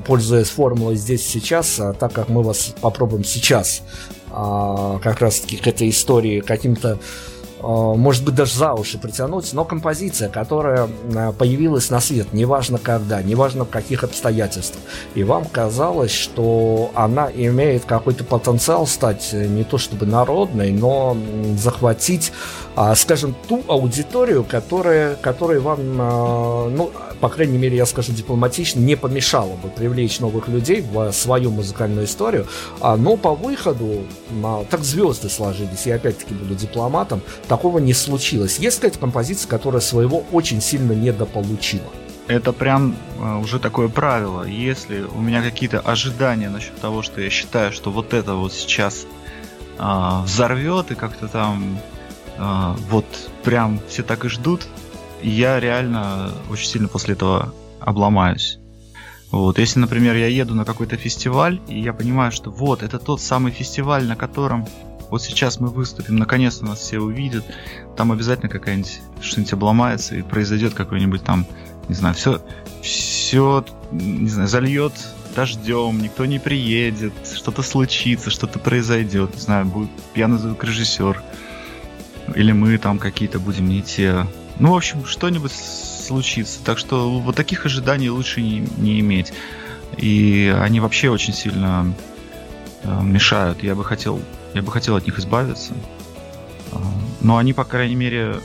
пользуясь 0.05 0.49
формулой 0.49 0.97
здесь 0.97 1.27
сейчас, 1.27 1.81
так 1.99 2.13
как 2.13 2.29
мы 2.29 2.43
вас 2.43 2.75
попробуем 2.81 3.25
сейчас 3.25 3.83
как 4.31 5.21
раз-таки 5.21 5.57
к 5.57 5.67
этой 5.67 5.91
истории 5.91 6.41
каким-то 6.41 6.99
Э, 6.99 7.32
может 7.63 8.25
быть, 8.25 8.35
даже 8.35 8.55
за 8.57 8.73
уши 8.75 8.99
притянуть, 8.99 9.53
но 9.53 9.65
композиция, 9.65 10.29
которая 10.29 10.89
э, 11.15 11.33
появилась 11.33 11.91
на 11.91 12.01
свет, 12.01 12.33
неважно 12.33 12.79
когда, 12.79 13.23
неважно 13.23 13.65
в 13.65 13.71
каких 13.71 14.05
обстоятельствах, 14.05 14.83
и 15.15 15.23
вам 15.23 15.45
казалось, 15.45 16.11
что 16.11 16.91
она 16.95 17.31
имеет 17.33 17.85
какой-то 17.85 18.25
потенциал 18.25 18.87
стать 18.87 19.31
э, 19.33 19.47
не 19.47 19.65
то 19.65 19.79
чтобы 19.79 20.07
народной, 20.07 20.73
но 20.73 21.17
захватить, 21.57 22.33
а, 22.75 22.95
скажем, 22.95 23.35
ту 23.49 23.63
аудиторию, 23.69 24.45
которая, 24.45 25.17
которая 25.17 25.61
вам, 25.61 25.97
ну, 26.75 26.91
по 27.21 27.29
крайней 27.29 27.59
мере, 27.59 27.77
я 27.77 27.87
скажу 27.87 28.13
дипломатично, 28.13 28.81
не 28.81 28.97
помешало 28.97 29.57
бы 29.57 29.69
привлечь 29.69 30.21
новых 30.21 30.49
людей 30.49 30.81
в 30.81 31.13
свою 31.13 31.51
музыкальную 31.51 32.07
историю, 32.07 32.47
а, 32.81 32.97
но 32.97 33.17
по 33.17 33.35
выходу 33.35 34.05
так 34.71 34.83
звезды 34.85 35.29
сложились, 35.29 35.87
я 35.87 35.97
опять-таки 35.97 36.35
буду 36.35 36.55
дипломатом, 36.55 37.21
такого 37.49 37.79
не 37.79 37.93
случилось. 37.93 38.59
Есть 38.59 38.77
какая-то 38.77 38.99
композиция, 38.99 39.49
которая 39.49 39.81
своего 39.81 40.25
очень 40.33 40.61
сильно 40.61 40.93
недополучила? 40.93 41.91
Это 42.29 42.53
прям 42.53 42.97
уже 43.43 43.59
такое 43.59 43.89
правило. 43.89 44.45
Если 44.45 45.03
у 45.03 45.21
меня 45.21 45.43
какие-то 45.43 45.81
ожидания 45.81 46.49
насчет 46.49 46.81
того, 46.81 47.03
что 47.03 47.21
я 47.21 47.29
считаю, 47.31 47.73
что 47.73 47.91
вот 47.91 48.15
это 48.15 48.35
вот 48.35 48.53
сейчас 48.53 49.07
взорвет 49.79 50.93
и 50.93 50.95
как-то 50.95 51.29
там 51.29 51.79
э, 52.43 52.75
вот 52.91 53.07
прям 53.45 53.81
все 53.89 54.03
так 54.03 54.25
и 54.25 54.29
ждут, 54.29 54.67
я 55.23 55.61
реально 55.61 56.33
очень 56.51 56.67
сильно 56.67 56.89
после 56.89 57.15
этого 57.15 57.55
обломаюсь. 57.81 58.59
Вот, 59.31 59.59
если, 59.59 59.79
например, 59.79 60.15
я 60.17 60.27
еду 60.27 60.55
на 60.55 60.65
какой-то 60.65 60.97
фестиваль, 60.97 61.61
и 61.67 61.81
я 61.81 61.95
понимаю, 61.95 62.33
что 62.33 62.51
вот, 62.51 62.83
это 62.83 62.99
тот 62.99 63.21
самый 63.21 63.51
фестиваль, 63.51 64.07
на 64.07 64.15
котором 64.15 64.67
вот 65.09 65.23
сейчас 65.23 65.59
мы 65.59 65.69
выступим, 65.69 66.17
наконец-то 66.17 66.65
нас 66.67 66.81
все 66.81 66.99
увидят, 66.99 67.45
там 67.97 68.13
обязательно 68.13 68.51
какая-нибудь 68.51 69.01
что-нибудь 69.21 69.53
обломается 69.53 70.17
и 70.17 70.23
произойдет 70.23 70.75
какой-нибудь 70.75 71.23
там, 71.23 71.47
не 71.89 71.95
знаю, 71.95 72.15
все, 72.15 72.43
все, 72.83 73.65
не 73.91 74.29
знаю, 74.29 74.49
зальет 74.49 74.93
дождем, 75.35 76.03
никто 76.03 76.27
не 76.27 76.39
приедет, 76.39 77.13
что-то 77.35 77.63
случится, 77.63 78.31
что-то 78.31 78.59
произойдет, 78.59 79.35
не 79.35 79.41
знаю, 79.41 79.67
будет 79.67 79.91
пьяный 80.15 80.39
звук 80.39 80.63
режиссер, 80.65 81.23
или 82.35 82.53
мы 82.53 82.79
там 82.79 82.99
какие-то 82.99 83.39
будем 83.39 83.69
не 83.69 83.83
те. 83.83 84.27
Ну, 84.59 84.73
в 84.73 84.77
общем, 84.77 85.05
что-нибудь 85.05 85.53
случится. 85.53 86.63
Так 86.65 86.79
что 86.79 87.21
вот 87.21 87.37
таких 87.37 87.67
ожиданий 87.67 88.11
лучше 88.11 88.43
не, 88.43 88.67
не 88.79 89.01
иметь. 89.01 89.33
И 89.97 90.55
они 90.61 90.81
вообще 90.81 91.11
очень 91.11 91.35
сильно 91.35 91.93
э, 92.83 93.03
мешают. 93.03 93.63
Я 93.63 93.75
бы 93.75 93.85
хотел 93.85 94.21
я 94.55 94.63
бы 94.63 94.71
хотел 94.71 94.97
от 94.97 95.07
них 95.07 95.19
избавиться. 95.19 95.75
А, 96.73 96.79
но 97.21 97.39
они, 97.39 97.53
по 97.53 97.65
крайней 97.65 97.95
мере, 97.95 98.37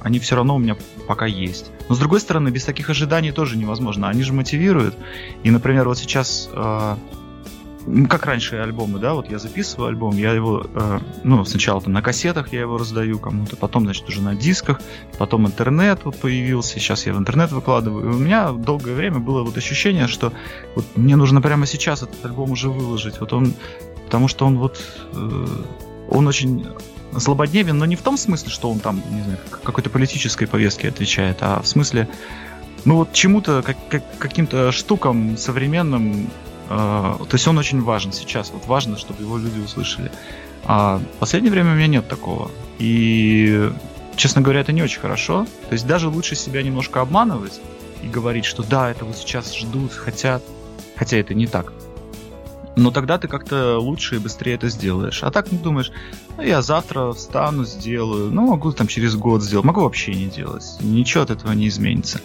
они 0.00 0.18
все 0.18 0.36
равно 0.36 0.56
у 0.56 0.58
меня 0.58 0.76
пока 1.08 1.26
есть. 1.26 1.70
Но 1.88 1.94
с 1.94 1.98
другой 1.98 2.20
стороны, 2.20 2.50
без 2.50 2.64
таких 2.64 2.90
ожиданий 2.90 3.32
тоже 3.32 3.56
невозможно. 3.56 4.08
Они 4.08 4.22
же 4.22 4.32
мотивируют. 4.32 4.96
И, 5.42 5.50
например, 5.50 5.88
вот 5.88 5.98
сейчас 5.98 6.50
а, 6.52 6.98
как 8.08 8.26
раньше 8.26 8.56
альбомы, 8.56 8.98
да, 8.98 9.14
вот 9.14 9.30
я 9.30 9.38
записываю 9.38 9.88
альбом, 9.88 10.16
я 10.16 10.32
его, 10.32 10.66
э, 10.74 10.98
ну, 11.24 11.44
сначала 11.44 11.80
там 11.80 11.92
на 11.92 12.02
кассетах 12.02 12.52
я 12.52 12.60
его 12.60 12.78
раздаю 12.78 13.18
кому-то, 13.18 13.56
потом, 13.56 13.84
значит, 13.84 14.08
уже 14.08 14.22
на 14.22 14.34
дисках, 14.34 14.80
потом 15.18 15.46
интернет 15.46 16.00
вот 16.04 16.16
появился, 16.16 16.78
сейчас 16.78 17.06
я 17.06 17.14
в 17.14 17.18
интернет 17.18 17.52
выкладываю. 17.52 18.10
И 18.10 18.14
у 18.14 18.18
меня 18.18 18.52
долгое 18.52 18.94
время 18.94 19.18
было 19.18 19.42
вот 19.42 19.56
ощущение, 19.56 20.06
что 20.06 20.32
вот 20.74 20.84
мне 20.96 21.16
нужно 21.16 21.40
прямо 21.42 21.66
сейчас 21.66 22.02
этот 22.02 22.24
альбом 22.24 22.50
уже 22.50 22.68
выложить. 22.68 23.20
Вот 23.20 23.32
он 23.32 23.54
потому 24.12 24.28
что 24.28 24.44
он 24.44 24.58
вот 24.58 24.78
э, 25.14 25.46
он 26.10 26.26
очень 26.26 26.66
злободневен, 27.12 27.78
но 27.78 27.86
не 27.86 27.96
в 27.96 28.02
том 28.02 28.18
смысле, 28.18 28.50
что 28.50 28.70
он 28.70 28.78
там, 28.78 29.02
не 29.10 29.22
знаю, 29.22 29.38
какой-то 29.62 29.88
политической 29.88 30.44
повестке 30.44 30.88
отвечает, 30.88 31.38
а 31.40 31.62
в 31.62 31.66
смысле, 31.66 32.10
ну 32.84 32.96
вот 32.96 33.14
чему-то, 33.14 33.62
как, 33.62 33.76
как, 33.88 34.02
каким-то 34.18 34.70
штукам 34.70 35.38
современным, 35.38 36.28
то 36.68 37.28
есть 37.32 37.46
он 37.46 37.58
очень 37.58 37.82
важен 37.82 38.12
сейчас, 38.12 38.50
вот 38.52 38.66
важно, 38.66 38.96
чтобы 38.96 39.22
его 39.22 39.38
люди 39.38 39.60
услышали. 39.60 40.10
А 40.64 40.98
в 40.98 41.18
последнее 41.18 41.50
время 41.50 41.72
у 41.72 41.74
меня 41.74 41.88
нет 41.88 42.08
такого. 42.08 42.50
И, 42.78 43.70
честно 44.16 44.42
говоря, 44.42 44.60
это 44.60 44.72
не 44.72 44.82
очень 44.82 45.00
хорошо. 45.00 45.46
То 45.68 45.72
есть 45.72 45.86
даже 45.86 46.08
лучше 46.08 46.36
себя 46.36 46.62
немножко 46.62 47.00
обманывать 47.00 47.60
и 48.02 48.08
говорить, 48.08 48.44
что 48.44 48.62
да, 48.62 48.90
это 48.90 49.04
вот 49.04 49.16
сейчас 49.16 49.54
ждут, 49.54 49.92
хотят, 49.92 50.42
хотя 50.96 51.16
это 51.16 51.34
не 51.34 51.46
так 51.46 51.72
но 52.76 52.90
тогда 52.90 53.18
ты 53.18 53.28
как-то 53.28 53.78
лучше 53.78 54.16
и 54.16 54.18
быстрее 54.18 54.54
это 54.54 54.68
сделаешь. 54.68 55.22
А 55.22 55.30
так 55.30 55.52
не 55.52 55.58
думаешь, 55.58 55.92
ну, 56.36 56.42
я 56.42 56.62
завтра 56.62 57.12
встану, 57.12 57.64
сделаю, 57.64 58.30
ну, 58.30 58.46
могу 58.46 58.72
там 58.72 58.86
через 58.86 59.14
год 59.14 59.42
сделать, 59.42 59.64
могу 59.64 59.82
вообще 59.82 60.14
не 60.14 60.26
делать. 60.26 60.64
Ничего 60.80 61.22
от 61.22 61.30
этого 61.30 61.52
не 61.52 61.68
изменится. 61.68 62.20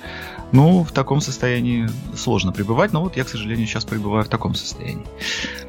Ну, 0.52 0.84
в 0.84 0.92
таком 0.92 1.22
состоянии 1.22 1.90
сложно 2.16 2.52
пребывать, 2.52 2.94
но 2.94 3.02
вот 3.02 3.18
я, 3.18 3.24
к 3.24 3.30
сожалению, 3.30 3.68
сейчас 3.68 3.86
пребываю 3.86 4.24
в 4.24 4.30
таком 4.30 4.56
состоянии. 4.56 5.06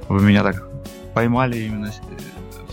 Вы 0.08 0.22
меня 0.22 0.42
так 0.42 0.68
поймали 1.14 1.58
именно 1.58 1.92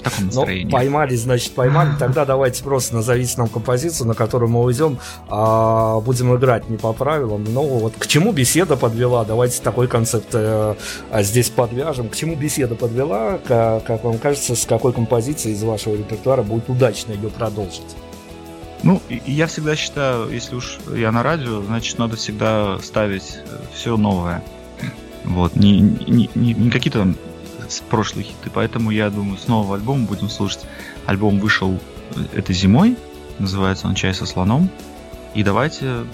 таком 0.05 0.25
ну, 0.25 0.25
настроении. 0.27 0.65
Ну, 0.65 0.71
поймали, 0.71 1.15
значит, 1.15 1.53
поймали. 1.53 1.91
Тогда 1.99 2.25
давайте 2.25 2.63
просто 2.63 2.95
назовите 2.95 3.33
нам 3.37 3.49
композицию, 3.49 4.07
на 4.07 4.13
которую 4.13 4.49
мы 4.49 4.63
уйдем, 4.63 4.99
а 5.27 5.99
будем 5.99 6.35
играть 6.35 6.69
не 6.69 6.77
по 6.77 6.93
правилам. 6.93 7.43
Ну, 7.43 7.63
вот 7.63 7.93
к 7.97 8.07
чему 8.07 8.31
беседа 8.31 8.77
подвела? 8.77 9.25
Давайте 9.25 9.61
такой 9.61 9.87
концепт 9.87 10.29
э, 10.33 10.75
а 11.11 11.23
здесь 11.23 11.49
подвяжем. 11.49 12.09
К 12.09 12.15
чему 12.15 12.35
беседа 12.35 12.75
подвела? 12.75 13.39
Как, 13.45 13.83
как 13.85 14.03
вам 14.03 14.17
кажется, 14.17 14.55
с 14.55 14.65
какой 14.65 14.93
композицией 14.93 15.55
из 15.55 15.63
вашего 15.63 15.95
репертуара 15.95 16.43
будет 16.43 16.69
удачно 16.69 17.11
ее 17.11 17.29
продолжить? 17.29 17.95
Ну, 18.83 19.01
я 19.09 19.47
всегда 19.47 19.75
считаю, 19.75 20.29
если 20.29 20.55
уж 20.55 20.77
я 20.93 21.11
на 21.11 21.23
радио, 21.23 21.61
значит, 21.61 21.97
надо 21.97 22.15
всегда 22.17 22.77
ставить 22.79 23.39
э, 23.45 23.57
все 23.73 23.97
новое. 23.97 24.43
Вот, 25.23 25.55
не, 25.55 25.79
не, 25.79 26.29
не, 26.35 26.53
не 26.53 26.69
какие-то 26.69 26.99
там 26.99 27.15
прошлые 27.89 28.25
хиты. 28.25 28.51
Поэтому 28.53 28.91
я 28.91 29.09
думаю, 29.09 29.38
с 29.38 29.47
нового 29.47 29.75
альбома 29.75 30.05
будем 30.05 30.29
слушать. 30.29 30.65
Альбом 31.05 31.39
вышел 31.39 31.79
э, 32.15 32.38
этой 32.38 32.53
зимой. 32.53 32.95
Называется 33.39 33.88
он 33.88 33.95
«Чай 33.95 34.13
со 34.13 34.25
слоном». 34.25 34.69
И 35.33 35.43
давайте, 35.43 36.05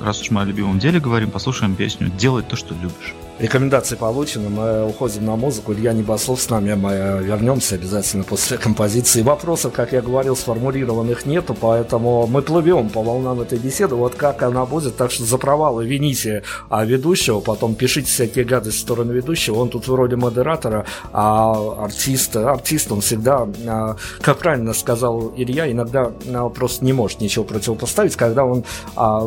раз 0.00 0.20
уж 0.20 0.30
мы 0.30 0.42
о 0.42 0.44
любимом 0.44 0.78
деле 0.78 1.00
говорим, 1.00 1.30
послушаем 1.30 1.74
песню 1.74 2.08
«Делать 2.08 2.46
то, 2.48 2.56
что 2.56 2.74
любишь». 2.74 3.14
Рекомендации 3.38 3.94
получены, 3.94 4.48
мы 4.48 4.84
уходим 4.84 5.24
на 5.24 5.36
музыку. 5.36 5.72
Илья 5.72 5.92
Небослов 5.92 6.40
с 6.40 6.50
нами, 6.50 6.74
мы 6.74 7.20
вернемся 7.22 7.76
обязательно 7.76 8.24
после 8.24 8.58
композиции. 8.58 9.22
Вопросов, 9.22 9.72
как 9.72 9.92
я 9.92 10.02
говорил, 10.02 10.34
сформулированных 10.34 11.24
нету, 11.24 11.54
поэтому 11.54 12.26
мы 12.26 12.42
плывем 12.42 12.88
по 12.88 13.00
волнам 13.00 13.40
этой 13.40 13.60
беседы. 13.60 13.94
Вот 13.94 14.16
как 14.16 14.42
она 14.42 14.66
будет, 14.66 14.96
так 14.96 15.12
что 15.12 15.22
за 15.22 15.38
провалы 15.38 15.86
вините 15.86 16.42
а 16.68 16.84
ведущего, 16.84 17.38
потом 17.38 17.76
пишите 17.76 18.08
всякие 18.08 18.44
гадости 18.44 18.78
в 18.78 18.80
сторону 18.80 19.12
ведущего. 19.12 19.58
Он 19.58 19.68
тут 19.68 19.86
вроде 19.86 20.16
модератора, 20.16 20.84
а 21.12 21.84
артист, 21.84 22.34
артист 22.34 22.90
он 22.90 23.02
всегда, 23.02 23.46
а, 23.68 23.96
как 24.20 24.38
правильно 24.38 24.74
сказал 24.74 25.32
Илья, 25.36 25.70
иногда 25.70 26.10
а, 26.34 26.48
просто 26.48 26.84
не 26.84 26.92
может 26.92 27.20
ничего 27.20 27.44
противопоставить, 27.44 28.16
когда 28.16 28.44
он 28.44 28.64
а, 28.96 29.24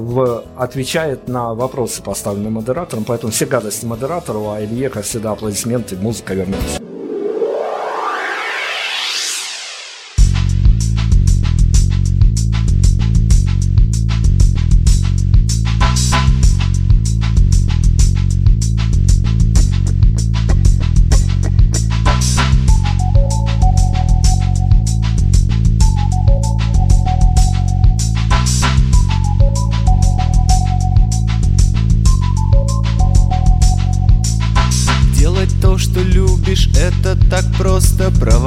отвечает 0.58 1.30
на 1.30 1.54
вопросы, 1.54 2.04
поставленные 2.04 2.52
модератором, 2.52 3.06
поэтому 3.06 3.32
все 3.32 3.45
гадости 3.45 3.86
модератора 3.86 4.01
модератору, 4.02 4.50
а 4.50 4.64
Илье, 4.64 4.90
как 4.90 5.04
всегда, 5.04 5.32
аплодисменты, 5.32 5.96
музыка 5.96 6.34
вернется. 6.34 6.82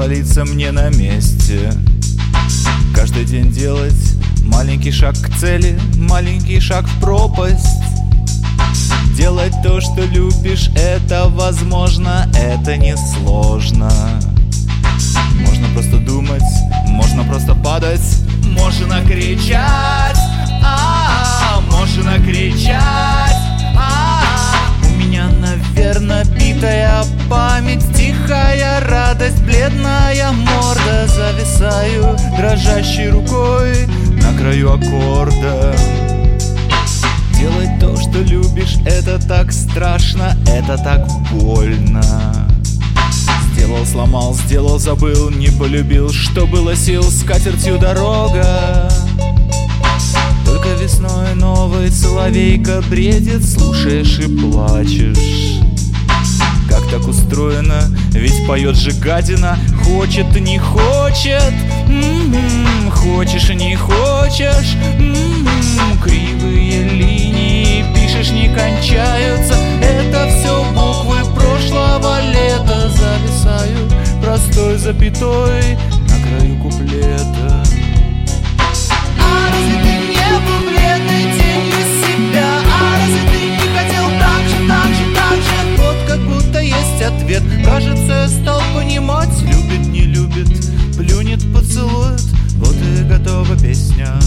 Провалиться 0.04 0.44
мне 0.44 0.70
на 0.70 0.90
месте. 0.90 1.72
Каждый 2.94 3.24
день 3.24 3.50
делать 3.50 3.94
маленький 4.44 4.92
шаг 4.92 5.14
к 5.14 5.34
цели 5.38 5.80
Маленький 5.96 6.60
шаг 6.60 6.84
в 6.84 7.00
пропасть. 7.00 7.66
Делать 9.16 9.54
то, 9.62 9.80
что 9.80 10.04
любишь, 10.04 10.68
это 10.76 11.28
возможно, 11.30 12.28
это 12.36 12.76
не 12.76 12.94
сложно 12.96 13.90
Можно 15.46 15.68
просто 15.72 15.96
думать, 15.98 16.42
можно 16.88 17.24
просто 17.24 17.54
падать 17.54 18.22
Можно 18.58 19.02
кричать, 19.06 20.18
а, 20.62 21.56
-а, 21.56 21.62
-а 21.62 21.72
можно 21.72 22.18
кричать 22.18 23.36
У 24.82 24.98
меня, 24.98 25.28
наверное, 25.40 25.73
битая 26.00 27.04
память 27.30 27.84
Тихая 27.96 28.80
радость, 28.80 29.40
бледная 29.42 30.32
морда. 30.32 31.06
Зависаю 31.06 32.16
дрожащей 32.36 33.10
рукой 33.10 33.86
на 34.20 34.36
краю 34.36 34.72
аккорда. 34.72 35.74
Делать 37.38 37.78
то, 37.78 37.96
что 37.96 38.20
любишь, 38.22 38.76
это 38.86 39.24
так 39.24 39.52
страшно, 39.52 40.36
это 40.48 40.76
так 40.78 41.06
больно. 41.32 42.02
Сделал, 43.52 43.86
сломал, 43.86 44.34
сделал, 44.34 44.78
забыл, 44.78 45.30
не 45.30 45.48
полюбил 45.48 46.10
Что 46.10 46.46
было 46.46 46.74
сил, 46.74 47.04
с 47.04 47.22
катертью 47.22 47.78
дорога. 47.78 48.90
Только 50.44 50.68
весной 50.74 51.34
новый 51.34 51.90
соловейка 51.90 52.82
бредит 52.88 53.44
Слушаешь 53.44 54.18
и 54.18 54.28
плачешь 54.28 55.73
так 56.90 57.06
устроено, 57.06 57.82
ведь 58.12 58.46
поет 58.46 58.76
же 58.76 58.92
гадина 58.92 59.58
Хочет, 59.84 60.34
не 60.40 60.58
хочет, 60.58 61.52
м-м-м, 61.88 62.90
хочешь, 62.90 63.48
не 63.50 63.76
хочешь 63.76 64.74
м-м-м, 64.98 65.98
Кривые 66.02 66.88
линии 66.88 67.84
пишешь, 68.14 68.30
не 68.30 68.48
кончаются. 68.48 69.54
Это 69.82 70.28
все 70.28 70.64
буквы 70.74 71.18
прошлого 71.34 72.20
лета. 72.30 72.90
Зависаю 72.90 73.88
простой 74.22 74.78
запятой 74.78 75.76
на 76.08 76.16
краю 76.22 76.56
куплета. 76.62 77.64
А 79.20 79.50
разве 79.50 79.76
ты 79.82 79.92
не 80.12 80.30
был 80.40 80.60
бледной 80.68 81.24
тенью 81.34 81.84
себя? 82.00 82.48
А 82.64 82.96
разве 82.98 83.22
ты 83.30 83.38
не 83.50 83.66
хотел 83.76 84.06
так 84.18 84.42
же, 84.48 84.56
так? 84.66 85.34
Вот 85.78 85.96
как 86.06 86.20
будто 86.20 86.43
ответ 87.04 87.42
Кажется, 87.64 88.12
я 88.12 88.28
стал 88.28 88.60
понимать 88.74 89.30
Любит, 89.42 89.86
не 89.86 90.02
любит, 90.02 90.48
плюнет, 90.96 91.40
поцелует 91.52 92.22
Вот 92.56 92.74
и 92.76 93.04
готова 93.04 93.56
песня 93.58 94.18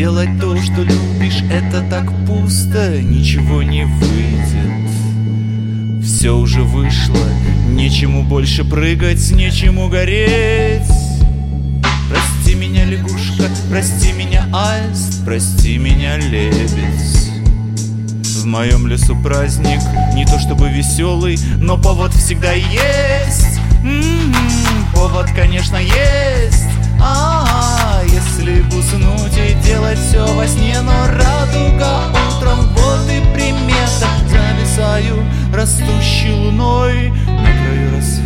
Делать 0.00 0.40
то, 0.40 0.56
что 0.56 0.82
любишь, 0.82 1.42
это 1.52 1.82
так 1.90 2.10
пусто, 2.26 3.02
ничего 3.02 3.62
не 3.62 3.84
выйдет. 3.84 4.88
Все 6.02 6.34
уже 6.34 6.62
вышло, 6.62 7.22
нечему 7.68 8.24
больше 8.24 8.64
прыгать, 8.64 9.30
нечему 9.30 9.90
гореть. 9.90 10.88
Прости 12.08 12.54
меня, 12.54 12.86
лягушка, 12.86 13.44
прости 13.68 14.12
меня, 14.12 14.46
аист, 14.54 15.22
прости 15.26 15.76
меня, 15.76 16.16
лебедь. 16.16 17.29
В 18.40 18.46
моем 18.46 18.86
лесу 18.86 19.14
праздник, 19.22 19.80
не 20.14 20.24
то 20.24 20.38
чтобы 20.38 20.70
веселый, 20.70 21.38
но 21.58 21.76
повод 21.76 22.14
всегда 22.14 22.52
есть. 22.52 23.58
М-м-м, 23.84 24.86
повод, 24.94 25.26
конечно, 25.36 25.76
есть. 25.76 26.64
А, 27.02 28.00
если 28.04 28.62
уснуть 28.74 29.36
и 29.36 29.52
делать 29.62 29.98
все 29.98 30.24
во 30.24 30.46
сне, 30.46 30.80
но 30.80 30.92
радуга 31.06 31.98
утром, 32.28 32.60
вот 32.76 33.10
и 33.10 33.20
примета. 33.34 34.08
Зависаю 34.26 35.22
растущей 35.52 36.32
луной 36.32 37.10
на 37.10 37.44
краю 37.44 37.96
рассвета. 37.96 38.19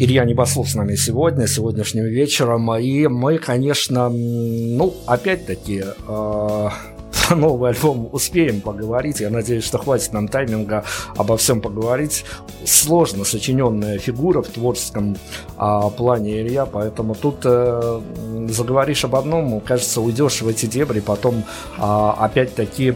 Илья 0.00 0.24
Небослов 0.24 0.70
с 0.70 0.76
нами 0.76 0.94
сегодня, 0.94 1.48
сегодняшним 1.48 2.04
вечером. 2.04 2.72
И 2.76 3.08
мы, 3.08 3.38
конечно, 3.38 4.08
ну, 4.08 4.94
опять-таки, 5.06 5.82
э, 6.06 6.68
новый 7.34 7.70
альбом 7.70 8.08
успеем 8.12 8.60
поговорить. 8.60 9.18
Я 9.18 9.28
надеюсь, 9.30 9.64
что 9.64 9.78
хватит 9.78 10.12
нам 10.12 10.28
тайминга 10.28 10.84
обо 11.16 11.36
всем 11.36 11.60
поговорить. 11.60 12.24
Сложно 12.64 13.24
сочиненная 13.24 13.98
фигура 13.98 14.40
в 14.40 14.46
творческом 14.46 15.16
а, 15.56 15.90
плане 15.90 16.42
Илья, 16.42 16.64
поэтому 16.64 17.16
тут 17.16 17.40
э, 17.42 18.00
заговоришь 18.50 19.04
об 19.04 19.16
одном, 19.16 19.60
кажется, 19.60 20.00
уйдешь 20.00 20.42
в 20.42 20.46
эти 20.46 20.66
дебри, 20.66 21.00
потом 21.00 21.42
а, 21.76 22.12
опять-таки 22.20 22.94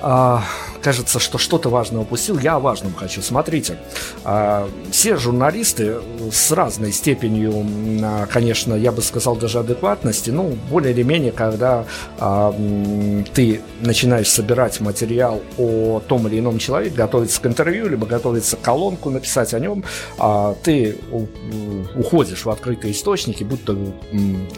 а, 0.00 0.42
кажется, 0.84 1.18
что 1.18 1.38
что-то 1.38 1.70
важное 1.70 2.02
упустил. 2.02 2.38
Я 2.38 2.56
о 2.56 2.60
важном 2.60 2.94
хочу. 2.94 3.22
Смотрите, 3.22 3.78
а, 4.22 4.68
все 4.90 5.16
журналисты 5.16 5.96
с 6.30 6.52
разной 6.52 6.92
степенью, 6.92 7.64
а, 8.02 8.26
конечно, 8.26 8.74
я 8.74 8.92
бы 8.92 9.00
сказал, 9.00 9.34
даже 9.34 9.60
адекватности, 9.60 10.28
ну, 10.28 10.58
более 10.70 10.92
или 10.92 11.02
менее, 11.02 11.32
когда 11.32 11.86
а, 12.18 12.54
ты 13.32 13.62
начинаешь 13.80 14.28
собирать 14.28 14.80
материал 14.80 15.40
о 15.56 16.02
том 16.06 16.28
или 16.28 16.38
ином 16.38 16.58
человеке, 16.58 16.94
готовиться 16.94 17.40
к 17.40 17.46
интервью, 17.46 17.88
либо 17.88 18.06
готовиться 18.06 18.56
колонку 18.56 19.08
написать 19.08 19.54
о 19.54 19.58
нем, 19.60 19.84
ты 20.62 20.98
уходишь 21.94 22.44
в 22.44 22.50
открытые 22.50 22.92
источники, 22.92 23.42
будь 23.44 23.64
то 23.64 23.74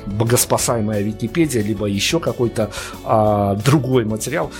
богоспасаемая 0.07 1.03
Википедия, 1.03 1.63
либо 1.63 1.87
еще 1.87 2.19
какой-то 2.19 2.71
другой 3.65 4.05
материал. 4.05 4.51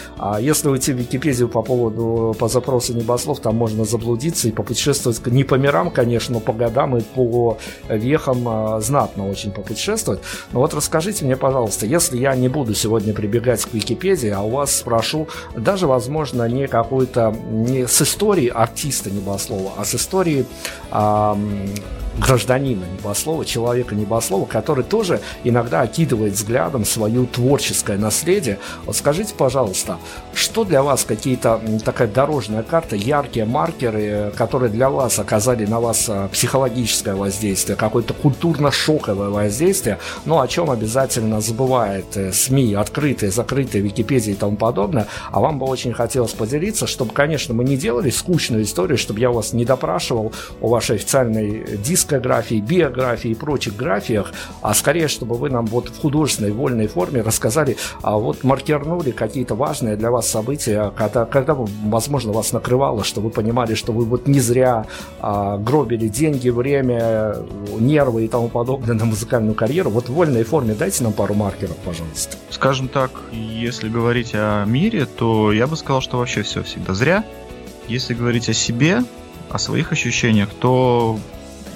Если 0.41 0.69
уйти 0.69 0.93
в 0.93 0.97
Википедию 0.97 1.49
по 1.57 1.63
поводу 1.63 2.37
по 2.39 2.49
запросу 2.49 2.93
небослов, 2.93 3.41
там 3.41 3.57
можно 3.57 3.87
заблудиться 3.87 4.47
и 4.47 4.51
попутешествовать 4.51 5.27
не 5.27 5.43
по 5.43 5.55
мирам, 5.55 5.91
конечно, 5.91 6.35
но 6.35 6.41
по 6.41 6.53
годам 6.53 6.99
и 6.99 7.01
по 7.01 7.57
вехам 7.89 8.47
а, 8.47 8.81
знатно 8.83 9.27
очень 9.27 9.53
попутешествовать. 9.53 10.21
Но 10.53 10.61
вот 10.61 10.75
расскажите 10.75 11.25
мне, 11.25 11.35
пожалуйста, 11.35 11.87
если 11.87 12.19
я 12.19 12.37
не 12.37 12.49
буду 12.49 12.75
сегодня 12.75 13.15
прибегать 13.15 13.65
к 13.65 13.73
Википедии, 13.73 14.29
а 14.29 14.43
у 14.43 14.51
вас 14.51 14.77
спрошу, 14.77 15.29
даже, 15.57 15.87
возможно, 15.87 16.47
не 16.47 16.67
какой-то, 16.69 17.35
не 17.51 17.89
с 17.89 18.03
истории 18.03 18.49
артиста 18.49 19.11
Небослова, 19.11 19.73
а 19.79 19.87
с 19.87 19.95
истории 19.95 20.45
ам, 20.91 21.71
гражданина 22.19 22.85
Небослова, 22.85 23.45
человека 23.45 23.95
Небослова, 23.95 24.47
который 24.47 24.85
тоже 24.85 25.21
иногда 25.45 25.83
окидывает 25.83 26.35
взглядом 26.35 26.85
свое 26.85 27.27
творческое 27.27 27.99
наследие. 27.99 28.59
Вот 28.85 28.97
скажите, 28.97 29.35
пожалуйста, 29.35 29.99
что 30.35 30.65
для 30.65 30.83
вас 30.83 31.05
какие-то 31.05 31.46
м, 31.55 31.79
такая 31.81 32.09
дорожная 32.09 32.63
карта, 32.63 32.97
яркие 32.97 33.47
маркеры, 33.47 34.33
которые 34.37 34.71
для 34.71 34.91
вас 34.91 35.19
оказали 35.19 35.67
на 35.67 35.81
вас 35.81 36.07
а, 36.09 36.29
психологическое 36.29 37.15
воздействие, 37.15 37.77
какое-то 37.77 38.15
культурно-шоковое 38.15 39.31
воздействие, 39.31 39.99
но 40.25 40.41
о 40.41 40.49
чем 40.49 40.71
обязательно 40.71 41.41
забывает 41.41 42.17
э, 42.17 42.33
СМИ, 42.33 42.75
открытые, 42.75 43.31
закрытые, 43.31 43.83
Википедии 43.83 44.33
и 44.33 44.37
тому 44.37 44.57
подобное, 44.57 45.07
а 45.31 45.41
вам 45.41 45.59
бы 45.59 45.67
очень 45.67 45.93
хотелось 45.93 46.33
поделиться, 46.33 46.87
чтобы, 46.87 47.13
конечно, 47.13 47.55
мы 47.55 47.65
не 47.65 47.77
делали 47.77 48.11
скучную 48.11 48.63
историю, 48.65 48.99
чтобы 48.99 49.21
я 49.21 49.31
вас 49.31 49.53
не 49.53 49.65
допрашивал 49.65 50.33
о 50.61 50.69
вашей 50.69 50.97
официальной 50.97 51.77
дискографии, 51.79 52.57
биографии 52.57 53.31
и 53.31 53.35
прочих 53.35 53.77
графиях, 53.77 54.33
а 54.63 54.75
скорее, 54.75 55.09
чтобы 55.09 55.37
вы 55.37 55.51
нам 55.51 55.67
вот 55.67 55.89
в 55.89 56.01
художественной, 56.01 56.53
вольной 56.53 56.87
форме 56.87 57.23
рассказали, 57.23 57.77
а 58.03 58.17
вот 58.17 58.45
маркернули 58.45 59.11
какие-то 59.11 59.55
важные 59.55 59.97
для 59.97 60.11
вас 60.11 60.29
события, 60.29 60.93
когда, 61.37 61.55
возможно, 61.55 62.33
вас 62.33 62.53
накрывало, 62.53 63.05
что 63.05 63.21
вы 63.21 63.29
понимали, 63.29 63.75
что 63.75 63.93
вы 63.93 64.07
вот 64.07 64.27
не 64.27 64.41
зря 64.41 64.87
а, 65.21 65.59
гробили 65.59 66.09
деньги, 66.09 66.49
время, 66.49 67.37
нервы 67.79 68.25
и 68.25 68.29
тому 68.29 68.49
подобное 68.49 68.95
на 68.95 69.05
музыкальную 69.05 69.55
карьеру. 69.55 69.91
Вот 69.91 70.09
в 70.09 70.15
вольной 70.15 70.45
форме 70.45 70.73
дайте 70.73 71.05
нам 71.05 71.13
пару 71.13 71.35
маркеров, 71.35 71.77
пожалуйста. 71.85 72.39
Скажем 72.49 72.89
так, 72.89 73.11
если 73.33 73.91
говорить 73.91 74.31
о 74.33 74.65
мире, 74.65 75.05
то 75.05 75.53
я 75.53 75.67
бы 75.67 75.77
сказал, 75.77 76.01
что 76.01 76.17
вообще 76.17 76.41
все 76.41 76.63
всегда 76.63 76.95
зря. 76.95 77.23
Если 77.87 78.15
говорить 78.15 78.49
о 78.49 78.55
себе, 78.55 79.03
о 79.51 79.59
своих 79.59 79.93
ощущениях, 79.93 80.49
то 80.59 81.19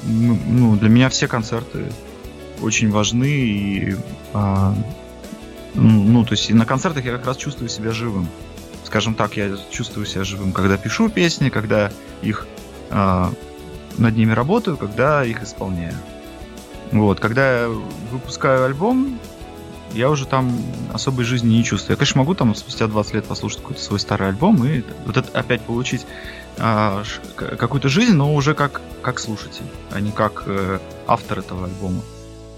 ну, 0.04 0.76
для 0.76 0.88
меня 0.88 1.10
все 1.10 1.28
концерты 1.28 1.92
очень 2.62 2.90
важны 2.90 3.28
и 3.28 3.96
а, 4.32 4.74
ну, 5.74 6.02
ну, 6.02 6.24
то 6.24 6.32
есть 6.32 6.50
на 6.50 6.64
концертах 6.64 7.04
я 7.04 7.12
как 7.12 7.26
раз 7.26 7.36
чувствую 7.36 7.68
себя 7.68 7.90
живым. 7.90 8.26
Скажем 8.84 9.14
так, 9.14 9.36
я 9.36 9.56
чувствую 9.70 10.06
себя 10.06 10.24
живым, 10.24 10.52
когда 10.52 10.76
пишу 10.76 11.08
песни, 11.08 11.48
когда 11.48 11.92
их 12.22 12.46
а, 12.90 13.32
над 13.98 14.16
ними 14.16 14.32
работаю, 14.32 14.76
когда 14.76 15.24
их 15.24 15.42
исполняю. 15.42 15.94
Вот, 16.92 17.20
когда 17.20 17.62
я 17.62 17.68
выпускаю 18.10 18.64
альбом, 18.64 19.18
я 19.92 20.10
уже 20.10 20.26
там 20.26 20.52
особой 20.92 21.24
жизни 21.24 21.56
не 21.56 21.64
чувствую. 21.64 21.94
Я, 21.94 21.96
конечно, 21.96 22.20
могу 22.20 22.34
там 22.34 22.54
спустя 22.54 22.86
20 22.86 23.14
лет 23.14 23.24
послушать 23.24 23.60
какой-то 23.60 23.82
свой 23.82 24.00
старый 24.00 24.28
альбом 24.28 24.64
и 24.64 24.82
вот 25.06 25.16
это 25.16 25.38
опять 25.38 25.62
получить 25.62 26.06
к- 26.56 27.56
какую-то 27.56 27.88
жизнь, 27.88 28.14
но 28.14 28.34
уже 28.34 28.54
как, 28.54 28.80
как 29.02 29.18
слушатель, 29.18 29.64
а 29.90 30.00
не 30.00 30.12
как 30.12 30.44
э, 30.46 30.78
автор 31.06 31.38
этого 31.38 31.66
альбома. 31.66 32.02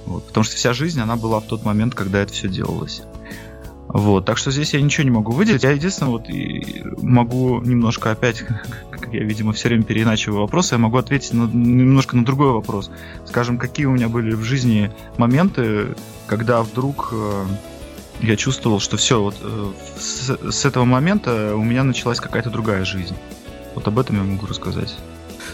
Вот, 0.06 0.26
потому 0.26 0.44
что 0.44 0.56
вся 0.56 0.72
жизнь, 0.72 1.00
она 1.00 1.16
была 1.16 1.40
в 1.40 1.44
тот 1.44 1.64
момент, 1.64 1.94
когда 1.94 2.20
это 2.20 2.32
все 2.32 2.48
делалось. 2.48 3.02
Вот, 3.92 4.24
так 4.24 4.38
что 4.38 4.50
здесь 4.50 4.72
я 4.72 4.80
ничего 4.80 5.04
не 5.04 5.10
могу 5.10 5.32
выделить. 5.32 5.64
Я 5.64 5.72
единственное 5.72 6.12
вот 6.12 6.26
могу 7.02 7.60
немножко 7.60 8.10
опять, 8.10 8.42
как 8.90 9.12
я, 9.12 9.22
видимо, 9.22 9.52
все 9.52 9.68
время 9.68 9.82
переиначиваю 9.82 10.40
вопросы, 10.40 10.74
я 10.74 10.78
могу 10.78 10.96
ответить 10.96 11.34
на, 11.34 11.44
немножко 11.44 12.16
на 12.16 12.24
другой 12.24 12.52
вопрос. 12.52 12.90
Скажем, 13.26 13.58
какие 13.58 13.84
у 13.86 13.92
меня 13.92 14.08
были 14.08 14.34
в 14.34 14.42
жизни 14.42 14.90
моменты, 15.18 15.88
когда 16.26 16.62
вдруг 16.62 17.10
э, 17.12 17.44
я 18.22 18.36
чувствовал, 18.36 18.80
что 18.80 18.96
все, 18.96 19.22
вот 19.22 19.36
э, 19.42 19.72
с, 19.98 20.38
с 20.50 20.64
этого 20.64 20.84
момента 20.84 21.54
у 21.54 21.62
меня 21.62 21.84
началась 21.84 22.18
какая-то 22.18 22.48
другая 22.48 22.86
жизнь. 22.86 23.16
Вот 23.74 23.86
об 23.86 23.98
этом 23.98 24.16
я 24.16 24.22
могу 24.22 24.46
рассказать. 24.46 24.96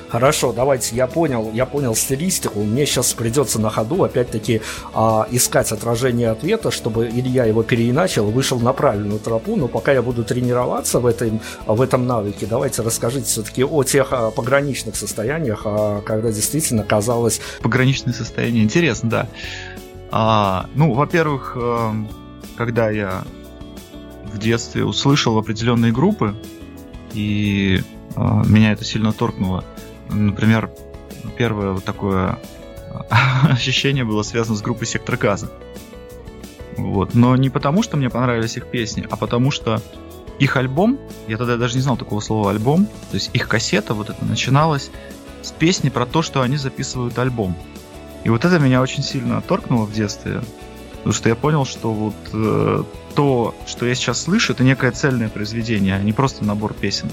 Хорошо, 0.09 0.53
давайте, 0.53 0.97
я 0.97 1.07
понял, 1.07 1.51
я 1.53 1.67
понял 1.67 1.95
стилистику. 1.95 2.61
Мне 2.61 2.87
сейчас 2.87 3.13
придется 3.13 3.61
на 3.61 3.71
ходу 3.71 4.05
опять-таки 4.05 4.63
а, 4.95 5.27
искать 5.31 5.71
отражение 5.71 6.31
ответа, 6.31 6.71
чтобы 6.71 7.09
Илья 7.09 7.45
его 7.45 7.63
переиначил, 7.63 8.31
вышел 8.31 8.59
на 8.59 8.73
правильную 8.73 9.19
тропу. 9.19 9.57
Но 9.57 9.69
пока 9.69 9.93
я 9.93 10.01
буду 10.03 10.25
тренироваться 10.25 11.01
в, 11.01 11.07
этой, 11.07 11.41
в 11.67 11.83
этом 11.83 12.07
навыке, 12.07 12.47
давайте 12.49 12.83
расскажите 12.83 13.27
все-таки 13.27 13.65
о 13.65 13.83
тех 13.85 14.09
а, 14.13 14.31
пограничных 14.31 14.97
состояниях, 14.97 15.63
а, 15.65 16.01
когда 16.01 16.33
действительно 16.33 16.85
казалось... 16.85 17.41
Пограничные 17.63 18.15
состояния, 18.15 18.63
интересно, 18.63 19.11
да. 19.11 19.29
А, 20.11 20.71
ну, 20.75 20.95
во-первых, 20.95 21.57
э, 21.61 21.93
когда 22.57 22.91
я 22.91 23.25
в 24.33 24.39
детстве 24.39 24.85
услышал 24.85 25.37
определенные 25.39 25.93
группы, 25.93 26.35
и 27.13 27.83
э, 28.17 28.21
меня 28.47 28.73
это 28.73 28.85
сильно 28.85 29.13
торкнуло. 29.13 29.65
Например, 30.11 30.71
первое 31.37 31.73
вот 31.73 31.85
такое 31.85 32.39
ощущение 33.51 34.05
было 34.05 34.23
связано 34.23 34.57
с 34.57 34.63
группой 34.63 34.87
Сектор 34.87 35.17
Газа. 35.17 35.51
Вот. 36.77 37.15
Но 37.15 37.37
не 37.37 37.51
потому, 37.51 37.83
что 37.83 37.97
мне 37.97 38.09
понравились 38.09 38.57
их 38.57 38.67
песни, 38.67 39.07
а 39.11 39.17
потому 39.17 39.51
что 39.51 39.83
их 40.39 40.57
альбом, 40.57 40.99
я 41.27 41.37
тогда 41.37 41.57
даже 41.57 41.75
не 41.75 41.83
знал 41.83 41.97
такого 41.97 42.21
слова 42.21 42.51
альбом, 42.51 42.87
то 42.87 43.15
есть 43.15 43.31
их 43.33 43.49
кассета 43.49 43.95
вот 43.95 44.11
это 44.11 44.25
начиналась 44.25 44.91
с 45.43 45.51
песни 45.51 45.89
про 45.89 46.07
то, 46.07 46.23
что 46.23 46.43
они 46.43 46.57
записывают 46.57 47.19
альбом. 47.19 47.57
И 48.25 48.31
вот 48.31 48.45
это 48.45 48.59
меня 48.59 48.81
очень 48.81 49.03
сильно 49.03 49.41
торкнуло 49.41 49.85
в 49.85 49.93
детстве, 49.93 50.43
потому 50.99 51.13
что 51.13 51.29
я 51.29 51.35
понял, 51.35 51.65
что 51.65 51.93
вот 51.93 52.15
э, 52.33 52.85
то, 53.15 53.55
что 53.67 53.87
я 53.87 53.95
сейчас 53.95 54.23
слышу, 54.23 54.53
это 54.53 54.63
некое 54.63 54.93
цельное 54.93 55.29
произведение, 55.29 55.97
а 55.97 56.03
не 56.03 56.13
просто 56.13 56.45
набор 56.45 56.75
песен. 56.75 57.11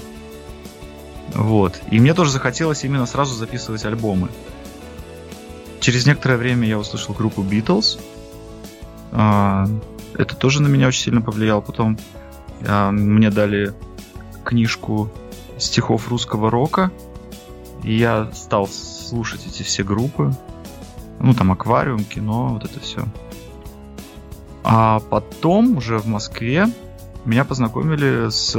Вот. 1.36 1.78
И 1.90 2.00
мне 2.00 2.14
тоже 2.14 2.30
захотелось 2.30 2.82
именно 2.84 3.04
сразу 3.04 3.34
записывать 3.34 3.84
альбомы. 3.84 4.28
Через 5.80 6.06
некоторое 6.06 6.38
время 6.38 6.66
я 6.66 6.78
услышал 6.78 7.14
группу 7.14 7.42
Beatles. 7.42 8.00
А, 9.12 9.66
это 10.14 10.34
тоже 10.34 10.62
на 10.62 10.68
меня 10.68 10.88
очень 10.88 11.02
сильно 11.02 11.20
повлияло. 11.20 11.60
Потом 11.60 11.98
а, 12.66 12.90
мне 12.90 13.30
дали 13.30 13.74
книжку 14.44 15.10
стихов 15.58 16.08
русского 16.08 16.50
рока. 16.50 16.90
И 17.84 17.94
я 17.94 18.32
стал 18.32 18.66
слушать 18.66 19.46
эти 19.46 19.62
все 19.62 19.84
группы. 19.84 20.34
Ну, 21.20 21.34
там 21.34 21.52
аквариум, 21.52 22.04
кино, 22.04 22.48
вот 22.48 22.64
это 22.64 22.80
все. 22.80 23.04
А 24.64 25.00
потом 25.00 25.76
уже 25.76 25.98
в 25.98 26.06
Москве 26.06 26.66
меня 27.26 27.44
познакомили 27.44 28.30
с 28.30 28.56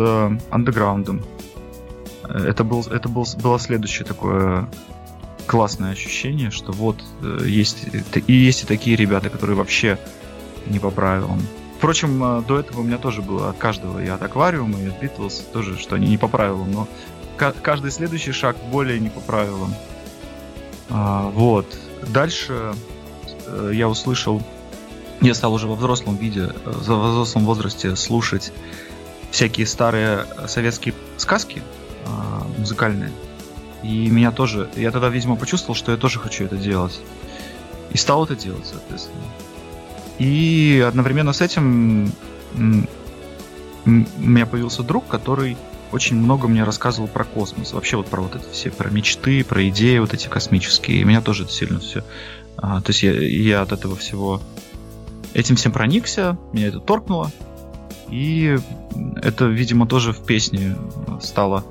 андеграундом 0.52 1.24
это, 2.30 2.64
был, 2.64 2.82
это 2.82 3.10
был, 3.10 3.26
было 3.42 3.60
следующее 3.60 4.06
такое 4.06 4.68
классное 5.48 5.92
ощущение, 5.92 6.52
что 6.52 6.72
вот 6.72 7.02
э, 7.22 7.40
есть 7.46 7.88
и 8.28 8.34
есть 8.34 8.64
и 8.64 8.68
такие 8.68 8.96
ребята, 8.96 9.30
которые 9.30 9.56
вообще 9.56 9.98
не 10.68 10.80
по 10.80 10.92
правилам. 10.92 11.42
Впрочем, 11.78 12.24
э, 12.24 12.42
до 12.42 12.60
этого 12.60 12.82
у 12.82 12.84
меня 12.84 12.98
тоже 12.98 13.22
было 13.22 13.50
от 13.50 13.58
каждого, 13.58 14.04
и 14.04 14.08
от 14.08 14.22
Аквариума, 14.22 14.80
и 14.80 14.88
от 14.88 15.00
Битлз 15.00 15.46
тоже, 15.54 15.78
что 15.78 15.96
они 15.96 16.08
не 16.08 16.18
по 16.18 16.28
правилам, 16.28 16.72
но 16.72 16.88
каждый 17.38 17.92
следующий 17.92 18.32
шаг 18.32 18.58
более 18.72 19.00
не 19.00 19.10
по 19.10 19.20
правилам. 19.22 19.74
А, 20.90 21.30
вот. 21.30 21.66
Дальше 22.08 22.74
э, 23.46 23.72
я 23.74 23.88
услышал, 23.88 24.42
я 25.22 25.34
стал 25.34 25.54
уже 25.54 25.68
во 25.68 25.76
взрослом 25.76 26.18
виде, 26.18 26.52
во 26.66 27.10
взрослом 27.10 27.46
возрасте 27.46 27.96
слушать 27.96 28.52
всякие 29.32 29.68
старые 29.68 30.26
советские 30.48 30.94
сказки, 31.18 31.62
музыкальные. 32.58 33.12
И 33.84 34.10
меня 34.10 34.32
тоже, 34.32 34.70
я 34.76 34.92
тогда, 34.92 35.10
видимо, 35.10 35.36
почувствовал, 35.36 35.76
что 35.76 35.92
я 35.92 35.98
тоже 35.98 36.20
хочу 36.20 36.46
это 36.46 36.58
делать. 36.58 37.00
И 37.92 37.98
стал 37.98 38.26
это 38.26 38.36
делать, 38.36 38.66
соответственно. 38.66 39.24
И 40.20 40.84
одновременно 40.88 41.32
с 41.32 41.42
этим 41.42 42.12
у 42.56 42.88
меня 43.86 44.46
появился 44.46 44.84
друг, 44.84 45.08
который 45.08 45.58
очень 45.92 46.18
много 46.18 46.48
мне 46.48 46.64
рассказывал 46.64 47.08
про 47.08 47.24
космос. 47.24 47.74
Вообще 47.74 47.98
вот 47.98 48.08
про 48.08 48.22
вот 48.22 48.36
это 48.36 48.50
все, 48.52 48.72
про 48.72 48.90
мечты, 48.90 49.44
про 49.46 49.70
идеи 49.70 50.00
вот 50.00 50.14
эти 50.14 50.28
космические. 50.28 51.00
И 51.00 51.04
меня 51.04 51.22
тоже 51.22 51.44
это 51.44 51.52
сильно 51.52 51.80
все... 51.80 52.04
А, 52.58 52.82
то 52.82 52.90
есть 52.90 53.04
я, 53.04 53.14
я 53.14 53.62
от 53.62 53.72
этого 53.72 53.96
всего... 53.96 54.42
Этим 55.34 55.56
всем 55.56 55.72
проникся, 55.72 56.38
меня 56.52 56.68
это 56.68 56.80
торкнуло. 56.80 57.32
И 58.10 58.58
это, 59.22 59.46
видимо, 59.46 59.88
тоже 59.88 60.12
в 60.12 60.26
песне 60.26 60.76
стало 61.22 61.64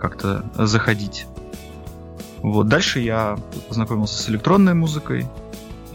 как-то 0.00 0.44
заходить. 0.56 1.26
Вот. 2.42 2.68
Дальше 2.68 3.00
я 3.00 3.38
познакомился 3.68 4.20
с 4.22 4.28
электронной 4.28 4.74
музыкой, 4.74 5.26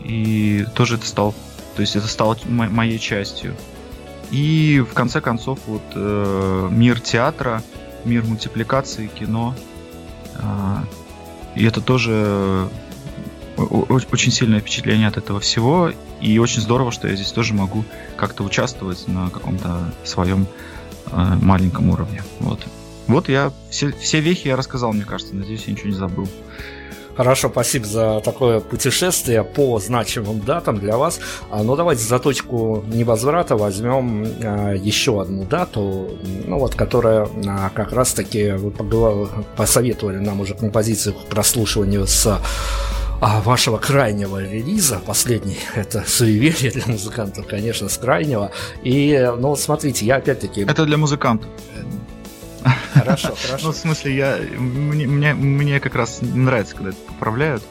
и 0.04 0.66
тоже 0.76 0.96
это 0.96 1.06
стал, 1.06 1.34
то 1.76 1.82
есть 1.82 1.96
это 1.96 2.08
стало 2.08 2.38
моей 2.46 3.00
частью. 3.00 3.56
И 4.32 4.84
в 4.88 4.94
конце 4.94 5.22
концов 5.22 5.60
вот 5.68 5.84
э, 5.96 6.70
мир 6.72 7.00
театра, 7.00 7.64
мир 8.06 8.24
мультипликации, 8.24 9.08
кино, 9.08 9.56
э, 10.36 10.78
и 11.56 11.66
это 11.66 11.82
тоже 11.82 12.68
очень 13.58 14.32
сильное 14.32 14.60
впечатление 14.60 15.08
от 15.08 15.18
этого 15.18 15.40
всего, 15.40 15.92
и 16.22 16.38
очень 16.40 16.62
здорово, 16.62 16.92
что 16.92 17.08
я 17.08 17.16
здесь 17.16 17.32
тоже 17.32 17.54
могу 17.54 17.86
как-то 18.18 18.44
участвовать 18.44 19.08
на 19.08 19.30
каком-то 19.30 19.94
своем 20.04 20.48
э, 21.08 21.38
маленьком 21.42 21.90
уровне. 21.90 22.24
Вот. 22.40 22.60
Вот 23.08 23.30
я 23.30 23.52
все, 23.70 23.92
все 23.92 24.20
вехи 24.20 24.48
я 24.48 24.56
рассказал, 24.56 24.94
мне 24.94 25.06
кажется. 25.06 25.36
Надеюсь, 25.36 25.66
я 25.68 25.74
ничего 25.74 25.90
не 25.90 25.96
забыл. 25.96 26.28
Хорошо, 27.16 27.50
спасибо 27.50 27.86
за 27.86 28.20
такое 28.20 28.60
путешествие 28.60 29.44
по 29.44 29.80
значимым 29.80 30.42
датам 30.42 30.78
для 30.80 30.98
вас. 30.98 31.20
А, 31.50 31.64
ну, 31.64 31.78
давайте 31.78 32.04
за 32.04 32.20
точку 32.20 32.84
невозврата 32.88 33.56
возьмем 33.56 34.28
а, 34.44 34.74
еще 34.74 35.22
одну 35.22 35.46
дату, 35.46 36.10
ну 36.46 36.60
вот, 36.60 36.76
которая 36.76 37.30
а, 37.48 37.70
как 37.70 37.94
раз-таки 37.94 38.52
вы 38.52 38.72
посоветовали 39.56 40.18
нам 40.18 40.42
уже 40.42 40.56
композицию 40.56 41.16
к 41.16 41.26
прослушиванию 41.28 42.06
с 42.06 42.42
вашего 43.22 43.78
крайнего 43.78 44.44
релиза, 44.44 45.00
последний, 45.04 45.58
это 45.74 46.04
суеверие 46.06 46.70
для 46.70 46.84
музыкантов, 46.86 47.48
конечно, 47.48 47.88
с 47.88 47.98
крайнего. 47.98 48.52
И, 48.84 49.32
ну, 49.40 49.56
смотрите, 49.56 50.06
я 50.06 50.18
опять-таки... 50.18 50.62
Это 50.62 50.86
для 50.86 50.98
музыкантов. 50.98 51.50
Хорошо, 52.94 53.36
хорошо. 53.36 53.68
Ну, 53.68 53.72
в 53.72 53.76
смысле, 53.76 54.16
я, 54.16 54.38
мне, 54.58 55.08
мне, 55.08 55.34
мне 55.34 55.80
как 55.80 55.96
раз 55.96 56.20
нравится, 56.22 56.76
когда 56.76 56.90
это 56.92 57.00
поправляют. 57.08 57.64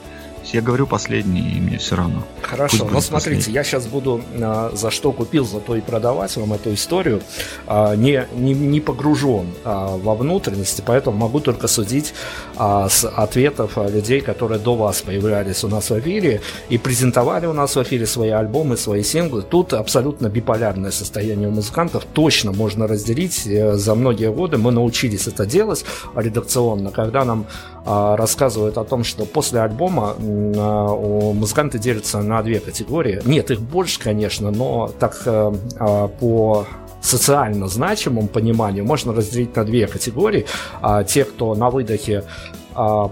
Я 0.52 0.60
говорю 0.60 0.86
последний, 0.86 1.56
и 1.56 1.60
мне 1.60 1.78
все 1.78 1.96
равно. 1.96 2.22
Хорошо, 2.42 2.88
но 2.90 3.00
смотрите, 3.00 3.36
последний. 3.36 3.54
я 3.54 3.64
сейчас 3.64 3.86
буду 3.86 4.20
а, 4.40 4.70
за 4.74 4.90
что 4.90 5.12
купил, 5.12 5.44
за 5.46 5.60
то 5.60 5.74
и 5.74 5.80
продавать 5.80 6.36
вам 6.36 6.52
эту 6.52 6.74
историю. 6.74 7.22
А, 7.66 7.96
не, 7.96 8.26
не, 8.34 8.52
не 8.52 8.80
погружен 8.80 9.46
а, 9.64 9.96
во 9.96 10.14
внутренности, 10.14 10.82
поэтому 10.84 11.16
могу 11.16 11.40
только 11.40 11.66
судить 11.66 12.14
а, 12.56 12.88
с 12.88 13.08
ответов 13.08 13.78
а, 13.78 13.88
людей, 13.88 14.20
которые 14.20 14.58
до 14.58 14.74
вас 14.74 15.02
появлялись 15.02 15.64
у 15.64 15.68
нас 15.68 15.90
в 15.90 15.98
эфире 15.98 16.42
и 16.68 16.78
презентовали 16.78 17.46
у 17.46 17.52
нас 17.52 17.74
в 17.74 17.82
эфире 17.82 18.06
свои 18.06 18.30
альбомы, 18.30 18.76
свои 18.76 19.02
синглы. 19.02 19.42
Тут 19.42 19.72
абсолютно 19.72 20.28
биполярное 20.28 20.90
состояние 20.90 21.48
у 21.48 21.52
музыкантов. 21.52 22.04
Точно 22.12 22.52
можно 22.52 22.86
разделить. 22.86 23.46
Э, 23.46 23.74
за 23.74 23.94
многие 23.94 24.30
годы 24.30 24.58
мы 24.58 24.72
научились 24.72 25.26
это 25.26 25.46
делать 25.46 25.84
редакционно, 26.14 26.90
когда 26.90 27.24
нам 27.24 27.46
а, 27.86 28.16
рассказывают 28.16 28.78
о 28.78 28.84
том, 28.84 29.04
что 29.04 29.26
после 29.26 29.60
альбома 29.60 30.14
музыканты 30.34 31.78
делятся 31.78 32.22
на 32.22 32.42
две 32.42 32.60
категории. 32.60 33.20
Нет, 33.24 33.50
их 33.50 33.60
больше, 33.60 34.00
конечно, 34.00 34.50
но 34.50 34.90
так 34.98 35.22
э, 35.26 35.52
а, 35.78 36.08
по 36.08 36.66
социально 37.00 37.68
значимому 37.68 38.28
пониманию 38.28 38.84
можно 38.84 39.12
разделить 39.12 39.54
на 39.56 39.64
две 39.64 39.86
категории. 39.86 40.46
А, 40.80 41.04
те, 41.04 41.24
кто 41.24 41.54
на 41.54 41.70
выдохе 41.70 42.24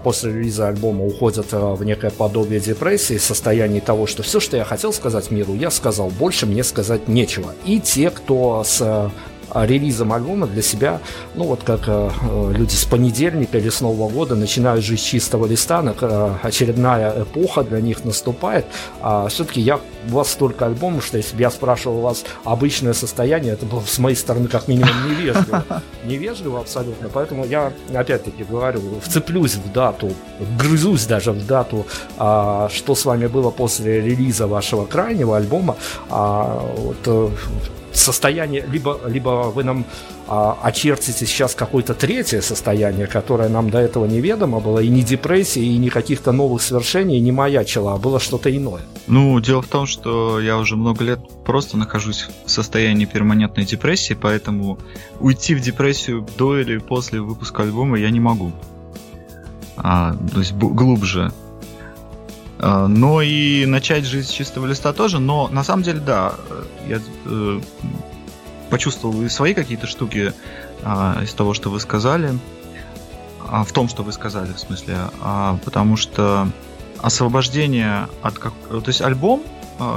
после 0.03 0.33
релиза 0.33 0.67
альбома 0.67 1.05
уходят 1.05 1.53
э, 1.53 1.57
в 1.57 1.85
некое 1.85 2.11
подобие 2.11 2.59
депрессии, 2.59 3.17
состояние 3.17 3.79
того, 3.79 4.07
что 4.07 4.21
все, 4.21 4.41
что 4.41 4.57
я 4.57 4.65
хотел 4.65 4.91
сказать 4.91 5.31
миру, 5.31 5.53
я 5.53 5.71
сказал, 5.71 6.09
больше 6.09 6.45
мне 6.45 6.65
сказать 6.65 7.07
нечего. 7.07 7.53
И 7.63 7.79
те, 7.79 8.09
кто 8.09 8.65
с 8.65 9.09
релизом 9.53 10.13
альбома 10.13 10.47
для 10.47 10.61
себя, 10.61 10.99
ну 11.35 11.45
вот 11.45 11.63
как 11.63 11.89
люди 12.55 12.73
с 12.73 12.85
понедельника 12.85 13.57
или 13.57 13.69
с 13.69 13.81
Нового 13.81 14.09
года 14.09 14.35
начинают 14.35 14.83
жить 14.83 14.99
с 14.99 15.03
чистого 15.03 15.45
листа, 15.45 15.81
очередная 16.41 17.23
эпоха 17.23 17.63
для 17.63 17.81
них 17.81 18.05
наступает. 18.05 18.65
А 19.01 19.27
все-таки 19.27 19.61
я 19.61 19.79
у 20.09 20.11
вас 20.11 20.31
столько 20.31 20.65
альбомов, 20.65 21.05
что 21.05 21.17
если 21.17 21.35
бы 21.35 21.41
я 21.41 21.49
спрашивал 21.49 21.97
у 21.99 22.01
вас 22.01 22.23
обычное 22.43 22.93
состояние, 22.93 23.53
это 23.53 23.65
было 23.65 23.81
с 23.85 23.97
моей 23.99 24.15
стороны 24.15 24.47
как 24.47 24.67
минимум 24.67 24.91
невежливо. 25.09 25.63
Невежливо 26.05 26.59
абсолютно. 26.59 27.09
Поэтому 27.09 27.45
я 27.45 27.71
опять-таки 27.93 28.43
говорю, 28.43 28.81
вцеплюсь 29.01 29.55
в 29.55 29.71
дату, 29.71 30.11
грызусь 30.57 31.05
даже 31.05 31.31
в 31.31 31.45
дату, 31.45 31.85
а, 32.17 32.69
что 32.69 32.95
с 32.95 33.05
вами 33.05 33.27
было 33.27 33.51
после 33.51 34.01
релиза 34.01 34.47
вашего 34.47 34.85
крайнего 34.85 35.37
альбома. 35.37 35.77
А, 36.09 36.59
вот, 36.77 36.97
э, 37.05 37.29
состояние, 37.93 38.65
либо, 38.67 38.99
либо 39.07 39.51
вы 39.53 39.63
нам 39.63 39.85
а, 40.27 40.57
очертите 40.63 41.25
сейчас 41.25 41.55
какое-то 41.55 41.93
третье 41.93 42.41
состояние, 42.41 43.07
которое 43.07 43.49
нам 43.49 43.69
до 43.69 43.79
этого 43.79 44.05
неведомо 44.05 44.59
было, 44.59 44.79
и 44.79 44.89
не 44.89 45.03
депрессия, 45.03 45.63
и 45.63 45.77
не 45.77 45.89
каких-то 45.89 46.31
новых 46.31 46.61
свершений 46.61 47.19
не 47.19 47.31
маячило, 47.31 47.93
а 47.93 47.97
было 47.97 48.19
что-то 48.19 48.55
иное. 48.55 48.81
Ну, 49.07 49.39
дело 49.39 49.61
в 49.61 49.67
том, 49.67 49.85
что 49.85 50.39
я 50.39 50.57
уже 50.57 50.75
много 50.75 51.03
лет 51.03 51.19
просто 51.45 51.77
нахожусь 51.77 52.29
в 52.45 52.49
состоянии 52.49 53.05
перманентной 53.05 53.65
депрессии, 53.65 54.13
поэтому 54.13 54.79
уйти 55.19 55.55
в 55.55 55.59
депрессию 55.59 56.25
до 56.37 56.59
или 56.59 56.77
после 56.77 57.19
выпуска 57.21 57.63
альбома 57.63 57.97
я 57.97 58.09
не 58.09 58.19
могу. 58.19 58.51
А, 59.77 60.15
то 60.33 60.39
есть 60.39 60.53
глубже. 60.53 61.31
А, 62.65 62.87
но 62.87 63.21
и 63.21 63.65
начать 63.65 64.05
жизнь 64.05 64.29
с 64.29 64.31
чистого 64.31 64.65
листа 64.65 64.93
тоже, 64.93 65.19
но 65.19 65.49
на 65.49 65.65
самом 65.65 65.83
деле, 65.83 65.99
да, 65.99 66.35
я 66.87 67.01
э, 67.25 67.59
почувствовал 68.69 69.21
и 69.21 69.27
свои 69.27 69.53
какие-то 69.53 69.85
штуки 69.85 70.31
а, 70.81 71.19
из 71.21 71.33
того, 71.33 71.53
что 71.53 71.69
вы 71.69 71.81
сказали, 71.81 72.39
а, 73.49 73.65
в 73.65 73.73
том, 73.73 73.89
что 73.89 74.03
вы 74.03 74.13
сказали, 74.13 74.53
в 74.53 74.59
смысле, 74.59 74.95
потому 75.65 75.97
что 75.97 76.47
освобождение 76.99 78.07
от 78.21 78.39
как, 78.39 78.53
то 78.69 78.83
есть 78.87 79.01
альбом, 79.01 79.43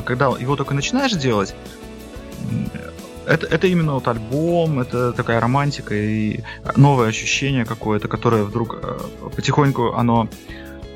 когда 0.04 0.26
его 0.26 0.56
только 0.56 0.74
начинаешь 0.74 1.12
делать, 1.12 1.54
это, 3.26 3.46
это 3.46 3.68
именно 3.68 3.94
вот 3.94 4.08
альбом, 4.08 4.80
это 4.80 5.12
такая 5.12 5.40
романтика 5.40 5.94
и 5.94 6.40
новое 6.74 7.08
ощущение 7.08 7.64
какое-то, 7.64 8.08
которое 8.08 8.42
вдруг 8.42 8.76
а, 8.82 9.30
потихоньку 9.30 9.94
оно 9.94 10.28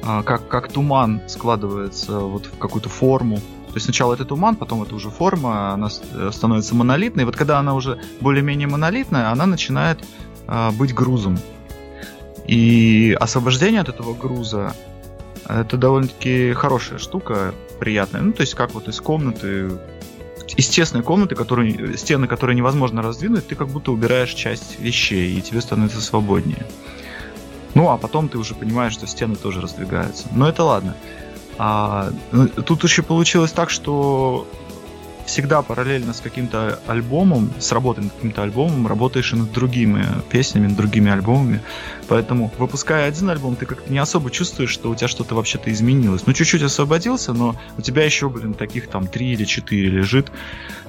как, 0.03 0.49
как 0.49 0.73
туман 0.73 1.21
складывается 1.27 2.21
вот 2.21 2.47
в 2.47 2.59
какую-то 2.59 2.89
форму, 2.89 3.41
то 3.71 3.77
есть 3.77 3.85
сначала 3.85 4.15
это 4.15 4.25
туман, 4.25 4.57
потом 4.57 4.83
это 4.83 4.97
уже 4.97 5.11
форма, 5.11 5.73
она 5.73 5.89
э, 6.13 6.31
становится 6.33 6.75
монолитной. 6.75 7.23
И 7.23 7.25
вот 7.25 7.37
когда 7.37 7.61
она 7.61 7.75
уже 7.75 8.01
более-менее 8.21 8.67
монолитная, 8.67 9.31
она 9.31 9.47
начинает 9.47 10.05
э, 10.49 10.71
быть 10.73 10.93
грузом. 10.93 11.39
И 12.47 13.17
освобождение 13.21 13.81
от 13.81 13.89
этого 13.89 14.13
груза 14.13 14.75
это 15.49 15.77
довольно-таки 15.77 16.53
хорошая 16.53 16.99
штука, 16.99 17.55
приятная. 17.79 18.23
Ну, 18.23 18.33
то 18.33 18.41
есть 18.41 18.55
как 18.55 18.75
вот 18.75 18.89
из 18.89 19.01
комнаты, 19.01 19.71
из 20.57 20.69
тесной 20.69 21.05
комнаты, 21.05 21.37
которые, 21.37 21.97
стены, 21.97 22.27
которые 22.27 22.57
невозможно 22.57 23.03
раздвинуть, 23.03 23.47
ты 23.47 23.55
как 23.55 23.69
будто 23.69 23.93
убираешь 23.93 24.35
часть 24.35 24.81
вещей, 24.81 25.39
и 25.39 25.41
тебе 25.41 25.61
становится 25.61 26.01
свободнее. 26.01 26.67
Ну, 27.75 27.89
а 27.91 27.97
потом 27.97 28.29
ты 28.29 28.39
уже 28.39 28.55
понимаешь, 28.55 28.93
что 28.93 29.07
стены 29.07 29.37
тоже 29.37 29.61
раздвигаются. 29.61 30.27
Но 30.33 30.49
это 30.49 30.65
ладно. 30.65 30.97
А, 31.59 32.11
ну, 32.33 32.49
тут 32.49 32.83
еще 32.85 33.03
получилось 33.03 33.53
так, 33.53 33.71
что 33.71 34.47
всегда 35.31 35.63
параллельно 35.63 36.13
с 36.13 36.21
каким-то 36.21 36.81
альбомом, 36.89 37.53
с 37.61 37.71
работой 37.71 38.05
над 38.05 38.13
каким-то 38.15 38.43
альбомом, 38.43 38.89
работаешь 38.89 39.33
и 39.33 39.37
над 39.37 39.53
другими 39.53 40.05
песнями, 40.29 40.67
над 40.67 40.77
другими 40.77 41.11
альбомами. 41.11 41.63
Поэтому, 42.09 42.51
выпуская 42.59 43.07
один 43.07 43.31
альбом, 43.31 43.55
ты 43.55 43.65
как-то 43.65 43.93
не 43.93 43.99
особо 43.99 44.31
чувствуешь, 44.31 44.71
что 44.71 44.91
у 44.91 44.95
тебя 44.97 45.07
что-то 45.07 45.37
вообще-то 45.37 45.71
изменилось. 45.71 46.27
Ну, 46.27 46.33
чуть-чуть 46.33 46.63
освободился, 46.63 47.33
но 47.33 47.55
у 47.79 47.81
тебя 47.81 48.05
еще, 48.05 48.29
блин, 48.29 48.55
таких 48.55 48.89
там 48.89 49.07
три 49.07 49.33
или 49.35 49.45
четыре 49.45 49.89
лежит, 49.89 50.33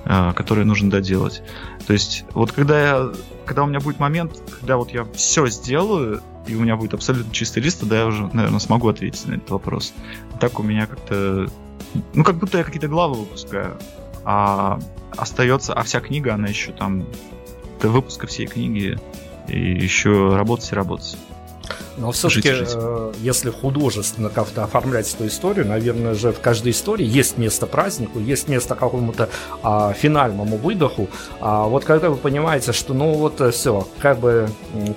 э, 0.06 0.34
которые 0.36 0.66
нужно 0.66 0.90
доделать. 0.90 1.44
То 1.86 1.94
есть, 1.94 2.26
вот 2.34 2.52
когда 2.52 2.82
я, 2.82 3.12
когда 3.46 3.64
у 3.64 3.68
меня 3.68 3.80
будет 3.80 4.00
момент, 4.00 4.32
когда 4.60 4.78
вот 4.78 4.92
я 4.92 5.06
все 5.14 5.48
сделаю, 5.48 6.22
и 6.48 6.56
у 6.56 6.62
меня 6.62 6.76
будет 6.76 6.94
абсолютно 6.94 7.32
чистый 7.34 7.60
лист, 7.60 7.80
тогда 7.80 8.00
я 8.00 8.06
уже, 8.08 8.30
наверное, 8.34 8.60
смогу 8.60 8.88
ответить 8.90 9.28
на 9.28 9.36
этот 9.36 9.50
вопрос. 9.50 9.94
Так 10.40 10.60
у 10.60 10.64
меня 10.64 10.88
как-то... 10.88 11.48
Ну, 12.14 12.24
как 12.24 12.38
будто 12.38 12.58
я 12.58 12.64
какие-то 12.64 12.88
главы 12.88 13.16
выпускаю, 13.16 13.78
а 14.24 14.80
остается... 15.16 15.74
А 15.74 15.84
вся 15.84 16.00
книга, 16.00 16.34
она 16.34 16.48
еще 16.48 16.72
там... 16.72 17.06
До 17.82 17.90
выпуска 17.90 18.28
всей 18.28 18.46
книги 18.46 19.00
и 19.48 19.60
еще 19.60 20.36
работать 20.36 20.72
и 20.72 20.76
работать. 20.76 21.18
Но 22.02 22.12
все-таки, 22.12 22.50
э, 22.52 23.14
если 23.20 23.52
художественно 23.52 24.30
как-то 24.30 24.64
оформлять 24.64 25.14
эту 25.14 25.28
историю, 25.28 25.68
наверное 25.68 26.16
же 26.16 26.32
в 26.32 26.40
каждой 26.40 26.72
истории 26.72 27.06
есть 27.06 27.38
место 27.38 27.68
празднику, 27.68 28.20
есть 28.20 28.48
место 28.48 28.74
какому-то 28.74 29.30
а, 29.62 29.94
финальному 29.94 30.58
выдоху. 30.58 31.10
А 31.40 31.66
вот 31.66 31.86
когда 31.86 32.10
вы 32.10 32.18
понимаете, 32.18 32.72
что 32.72 32.96
ну 32.96 33.14
вот 33.14 33.40
э, 33.40 33.52
все, 33.52 33.88
как 34.00 34.20
бы 34.20 34.50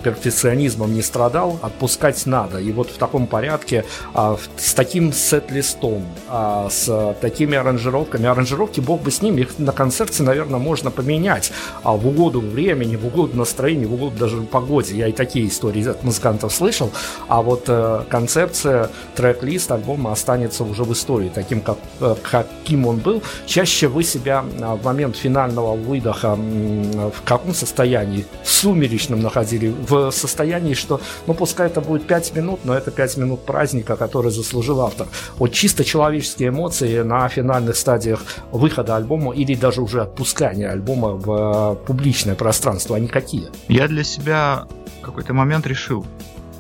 перфекционизмом 0.02 0.94
не 0.94 1.02
страдал, 1.02 1.59
отпускать 1.61 2.24
надо. 2.24 2.59
И 2.59 2.72
вот 2.72 2.88
в 2.88 2.96
таком 2.96 3.26
порядке, 3.26 3.84
а, 4.14 4.38
с 4.57 4.72
таким 4.72 5.12
сет-листом, 5.12 6.07
а, 6.28 6.70
с 6.70 7.14
такими 7.20 7.59
аранжировками, 7.59 8.24
аранжировки, 8.26 8.80
бог 8.80 9.02
бы 9.02 9.11
с 9.11 9.20
ними, 9.20 9.42
их 9.42 9.59
на 9.59 9.72
концерте, 9.72 10.22
наверное, 10.22 10.59
можно 10.59 10.90
поменять 10.90 11.52
а, 11.82 11.92
в 11.92 12.07
угоду 12.09 12.40
времени, 12.40 12.96
в 12.96 13.07
угоду 13.07 13.36
настроению, 13.36 13.90
в 13.90 13.94
угоду 13.94 14.16
даже 14.16 14.40
погоде. 14.40 14.96
Я 14.96 15.09
и 15.09 15.12
такие 15.12 15.48
истории 15.48 15.86
от 15.86 16.02
музыкантов 16.02 16.50
слышал 16.50 16.64
слышал, 16.64 16.90
а 17.28 17.42
вот 17.42 17.64
э, 17.68 18.05
концепция, 18.09 18.90
трек-лист 19.14 19.70
альбома 19.72 20.12
останется 20.12 20.64
уже 20.64 20.84
в 20.84 20.92
истории, 20.92 21.30
таким, 21.34 21.61
как, 21.61 21.78
э, 22.01 22.14
каким 22.22 22.86
он 22.86 22.99
был. 22.99 23.22
Чаще 23.47 23.88
вы 23.88 24.03
себя 24.03 24.45
э, 24.45 24.74
в 24.74 24.84
момент 24.84 25.16
финального 25.16 25.76
выдоха 25.76 26.36
э, 26.38 27.11
в 27.14 27.22
каком 27.24 27.55
состоянии? 27.55 28.26
Сумеречном 28.45 29.20
находили, 29.20 29.74
в 29.88 30.11
состоянии, 30.11 30.74
что, 30.74 31.01
ну, 31.26 31.34
пускай 31.34 31.66
это 31.66 31.80
будет 31.80 32.07
5 32.07 32.36
минут, 32.36 32.61
но 32.64 32.74
это 32.74 32.90
5 32.90 33.16
минут 33.18 33.45
праздника, 33.45 33.97
который 33.97 34.30
заслужил 34.30 34.80
автор. 34.80 35.07
Вот 35.36 35.53
чисто 35.53 35.84
человеческие 35.84 36.49
эмоции 36.49 37.03
на 37.03 37.28
финальных 37.28 37.76
стадиях 37.76 38.22
выхода 38.53 38.97
альбома 38.97 39.34
или 39.34 39.55
даже 39.55 39.80
уже 39.82 40.03
отпускания 40.03 40.70
альбома 40.70 41.11
в 41.11 41.74
э, 41.82 41.86
публичное 41.86 42.34
пространство, 42.34 42.97
они 42.97 43.09
какие? 43.09 43.49
Я 43.68 43.88
для 43.88 44.05
себя 44.05 44.66
в 45.01 45.05
какой-то 45.05 45.34
момент 45.34 45.66
решил, 45.66 46.07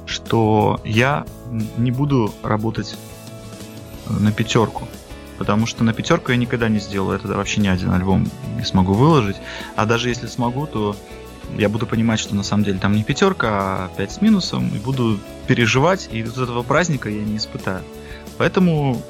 что 0.06 0.80
я 0.84 1.24
не 1.76 1.90
буду 1.90 2.32
работать 2.42 2.96
на 4.08 4.32
пятерку. 4.32 4.86
Потому 5.38 5.66
что 5.66 5.82
на 5.82 5.92
пятерку 5.92 6.30
я 6.30 6.38
никогда 6.38 6.68
не 6.68 6.78
сделаю. 6.78 7.18
Это 7.18 7.28
вообще 7.28 7.60
ни 7.60 7.68
один 7.68 7.90
альбом 7.90 8.30
не 8.56 8.64
смогу 8.64 8.92
выложить. 8.92 9.36
А 9.74 9.84
даже 9.84 10.08
если 10.08 10.26
смогу, 10.26 10.66
то 10.66 10.96
я 11.58 11.68
буду 11.68 11.86
понимать, 11.86 12.20
что 12.20 12.34
на 12.34 12.42
самом 12.42 12.64
деле 12.64 12.78
там 12.78 12.92
не 12.92 13.02
пятерка, 13.04 13.48
а 13.50 13.90
пять 13.96 14.12
с 14.12 14.20
минусом, 14.20 14.68
и 14.74 14.78
буду 14.78 15.18
переживать, 15.46 16.08
и 16.10 16.22
вот 16.22 16.38
этого 16.38 16.62
праздника 16.62 17.08
я 17.08 17.22
не 17.22 17.36
испытаю. 17.36 17.82
Поэтому 18.38 19.02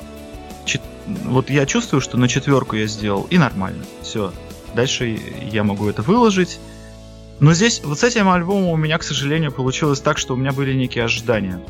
вот 1.25 1.51
я 1.51 1.67
чувствую, 1.67 2.01
что 2.01 2.17
на 2.17 2.29
четверку 2.29 2.77
я 2.77 2.87
сделал, 2.87 3.27
и 3.31 3.39
нормально. 3.39 3.85
Все. 4.03 4.33
Дальше 4.75 5.19
я 5.51 5.63
могу 5.63 5.89
это 5.89 6.03
выложить, 6.03 6.59
но 7.41 7.53
здесь, 7.53 7.83
вот 7.85 7.99
с 7.99 8.05
этим 8.05 8.29
альбомом 8.29 8.69
у 8.69 8.77
меня, 8.77 8.99
к 8.99 9.03
сожалению, 9.03 9.53
получилось 9.53 10.01
так, 10.01 10.19
что 10.19 10.35
у 10.35 10.37
меня 10.37 10.53
были 10.53 10.73
некие 10.73 11.05
ожидания. 11.05 11.61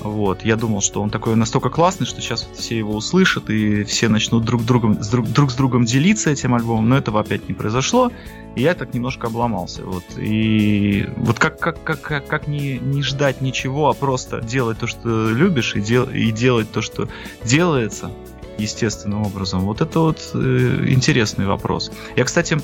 Вот, 0.00 0.44
я 0.44 0.56
думал, 0.56 0.82
что 0.82 1.02
он 1.02 1.10
такой 1.10 1.34
настолько 1.34 1.68
классный, 1.68 2.06
что 2.06 2.20
сейчас 2.20 2.48
все 2.56 2.78
его 2.78 2.94
услышат 2.94 3.50
и 3.50 3.82
все 3.84 4.08
начнут 4.08 4.44
друг, 4.44 4.64
другом, 4.64 5.02
с 5.02 5.08
друг, 5.08 5.26
друг 5.26 5.50
с 5.50 5.54
другом 5.54 5.84
делиться 5.84 6.30
этим 6.30 6.54
альбомом, 6.54 6.88
но 6.88 6.96
этого 6.96 7.20
опять 7.20 7.48
не 7.48 7.54
произошло, 7.54 8.12
и 8.54 8.62
я 8.62 8.74
так 8.74 8.94
немножко 8.94 9.26
обломался. 9.26 9.82
Вот, 9.82 10.04
и 10.16 11.08
вот 11.16 11.40
как, 11.40 11.58
как, 11.58 11.82
как, 11.82 12.00
как, 12.02 12.26
как 12.26 12.46
не, 12.46 12.78
не 12.78 13.02
ждать 13.02 13.40
ничего, 13.40 13.88
а 13.88 13.94
просто 13.94 14.40
делать 14.42 14.78
то, 14.78 14.86
что 14.86 15.30
любишь, 15.30 15.74
и, 15.74 15.80
дел, 15.80 16.08
и 16.08 16.30
делать 16.30 16.70
то, 16.70 16.82
что 16.82 17.08
делается 17.44 18.12
естественным 18.58 19.22
образом, 19.22 19.60
вот 19.60 19.80
это 19.80 20.00
вот 20.00 20.30
э, 20.34 20.84
интересный 20.88 21.46
вопрос. 21.46 21.90
Я, 22.16 22.24
кстати, 22.24 22.58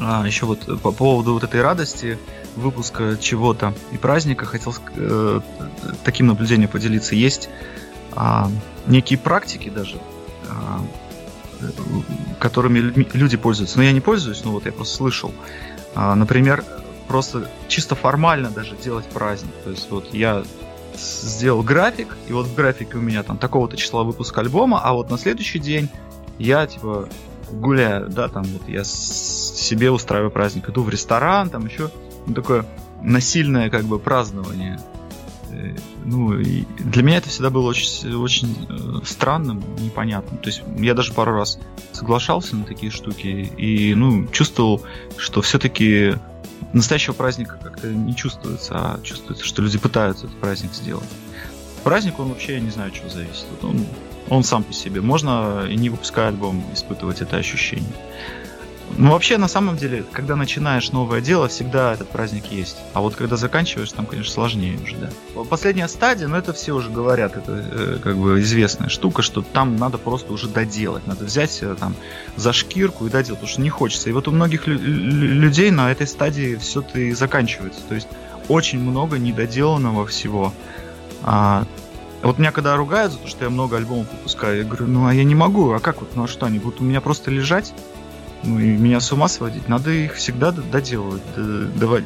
а, 0.00 0.24
еще 0.26 0.46
вот 0.46 0.80
по 0.80 0.92
поводу 0.92 1.34
вот 1.34 1.44
этой 1.44 1.62
радости 1.62 2.18
выпуска 2.56 3.16
чего-то 3.20 3.74
и 3.92 3.98
праздника 3.98 4.44
хотел 4.46 4.74
э, 4.96 5.40
таким 6.04 6.26
наблюдением 6.26 6.68
поделиться. 6.68 7.14
Есть 7.14 7.48
а, 8.12 8.50
некие 8.86 9.18
практики 9.18 9.68
даже, 9.68 9.98
а, 10.48 10.80
которыми 12.40 12.78
люди 13.12 13.36
пользуются. 13.36 13.78
Но 13.78 13.84
я 13.84 13.92
не 13.92 14.00
пользуюсь, 14.00 14.44
но 14.44 14.52
вот 14.52 14.66
я 14.66 14.72
просто 14.72 14.96
слышал. 14.96 15.32
А, 15.94 16.14
например, 16.14 16.64
просто 17.06 17.50
чисто 17.68 17.94
формально 17.94 18.50
даже 18.50 18.76
делать 18.76 19.06
праздник. 19.06 19.52
То 19.64 19.70
есть 19.70 19.90
вот 19.90 20.12
я 20.14 20.44
сделал 20.96 21.62
график, 21.62 22.16
и 22.26 22.32
вот 22.32 22.46
в 22.46 22.54
графике 22.54 22.96
у 22.96 23.00
меня 23.00 23.22
там 23.22 23.38
такого-то 23.38 23.76
числа 23.76 24.02
выпуска 24.02 24.40
альбома, 24.40 24.80
а 24.82 24.92
вот 24.92 25.10
на 25.10 25.18
следующий 25.18 25.58
день 25.58 25.88
я 26.38 26.66
типа 26.66 27.08
гуляю, 27.50 28.08
да, 28.08 28.28
там 28.28 28.44
вот 28.44 28.68
я 28.68 28.84
себе 28.84 29.90
устраиваю 29.90 30.30
праздник, 30.30 30.68
иду 30.68 30.82
в 30.82 30.88
ресторан, 30.88 31.50
там 31.50 31.66
еще 31.66 31.90
ну, 32.26 32.34
такое 32.34 32.64
насильное 33.02 33.70
как 33.70 33.84
бы 33.84 33.98
празднование. 33.98 34.80
Э, 35.50 35.74
ну, 36.04 36.38
и 36.38 36.64
для 36.78 37.02
меня 37.02 37.18
это 37.18 37.28
всегда 37.28 37.50
было 37.50 37.68
очень, 37.68 38.14
очень 38.14 38.66
э, 38.68 39.04
странным, 39.04 39.62
непонятным. 39.78 40.38
То 40.38 40.48
есть 40.48 40.62
я 40.78 40.94
даже 40.94 41.12
пару 41.12 41.32
раз 41.32 41.58
соглашался 41.92 42.56
на 42.56 42.64
такие 42.64 42.92
штуки 42.92 43.52
и, 43.56 43.94
ну, 43.94 44.26
чувствовал, 44.28 44.82
что 45.16 45.42
все-таки 45.42 46.14
настоящего 46.72 47.14
праздника 47.14 47.58
как-то 47.62 47.88
не 47.88 48.14
чувствуется, 48.14 48.74
а 48.74 49.00
чувствуется, 49.02 49.44
что 49.44 49.62
люди 49.62 49.78
пытаются 49.78 50.26
этот 50.26 50.38
праздник 50.38 50.74
сделать. 50.74 51.08
Праздник, 51.84 52.18
он 52.18 52.28
вообще, 52.28 52.54
я 52.54 52.60
не 52.60 52.70
знаю, 52.70 52.90
чего 52.90 53.08
зависит. 53.08 53.46
Он, 53.62 53.86
он 54.30 54.44
сам 54.44 54.62
по 54.62 54.72
себе. 54.72 55.00
Можно 55.00 55.66
и 55.68 55.76
не 55.76 55.90
выпуская 55.90 56.28
альбом 56.28 56.64
испытывать 56.72 57.20
это 57.20 57.36
ощущение. 57.36 57.92
Ну, 58.96 59.12
вообще, 59.12 59.36
на 59.36 59.48
самом 59.48 59.76
деле, 59.76 60.04
когда 60.12 60.34
начинаешь 60.34 60.90
новое 60.92 61.20
дело, 61.20 61.48
всегда 61.48 61.92
этот 61.92 62.08
праздник 62.08 62.46
есть. 62.50 62.78
А 62.94 63.00
вот 63.00 63.14
когда 63.14 63.36
заканчиваешь, 63.36 63.92
там, 63.92 64.06
конечно, 64.06 64.32
сложнее 64.32 64.78
уже, 64.82 64.96
да. 64.96 65.10
Последняя 65.44 65.88
стадия, 65.88 66.26
но 66.26 66.34
ну, 66.34 66.40
это 66.40 66.52
все 66.52 66.72
уже 66.72 66.90
говорят, 66.90 67.36
это 67.36 67.52
э, 67.70 67.98
как 68.02 68.16
бы 68.16 68.40
известная 68.40 68.88
штука, 68.88 69.22
что 69.22 69.42
там 69.42 69.76
надо 69.76 69.98
просто 69.98 70.32
уже 70.32 70.48
доделать. 70.48 71.06
Надо 71.06 71.26
взять 71.26 71.58
э, 71.60 71.76
там 71.78 71.94
за 72.36 72.52
шкирку 72.52 73.06
и 73.06 73.10
доделать, 73.10 73.40
потому 73.40 73.52
что 73.52 73.60
не 73.60 73.70
хочется. 73.70 74.08
И 74.08 74.12
вот 74.12 74.26
у 74.26 74.32
многих 74.32 74.66
лю- 74.66 74.78
людей 74.78 75.70
на 75.70 75.92
этой 75.92 76.06
стадии 76.06 76.56
все 76.56 76.80
это 76.80 76.98
и 76.98 77.12
заканчивается. 77.12 77.80
То 77.88 77.94
есть 77.94 78.08
очень 78.48 78.80
много 78.80 79.18
недоделанного 79.18 80.06
всего. 80.06 80.52
А, 81.22 81.66
вот 82.26 82.38
меня 82.38 82.52
когда 82.52 82.76
ругают 82.76 83.12
за 83.12 83.18
то, 83.18 83.28
что 83.28 83.44
я 83.44 83.50
много 83.50 83.76
альбомов 83.76 84.06
выпускаю, 84.10 84.58
я 84.58 84.64
говорю, 84.64 84.86
ну 84.86 85.06
а 85.06 85.14
я 85.14 85.24
не 85.24 85.34
могу, 85.34 85.72
а 85.72 85.80
как 85.80 86.00
вот, 86.00 86.16
ну 86.16 86.24
а 86.24 86.28
что, 86.28 86.46
они 86.46 86.58
будут 86.58 86.80
у 86.80 86.84
меня 86.84 87.00
просто 87.00 87.30
лежать? 87.30 87.72
ну, 88.44 88.58
и 88.58 88.76
меня 88.76 89.00
с 89.00 89.12
ума 89.12 89.28
сводить. 89.28 89.68
Надо 89.68 89.90
их 89.90 90.14
всегда 90.14 90.52
доделывать. 90.52 91.22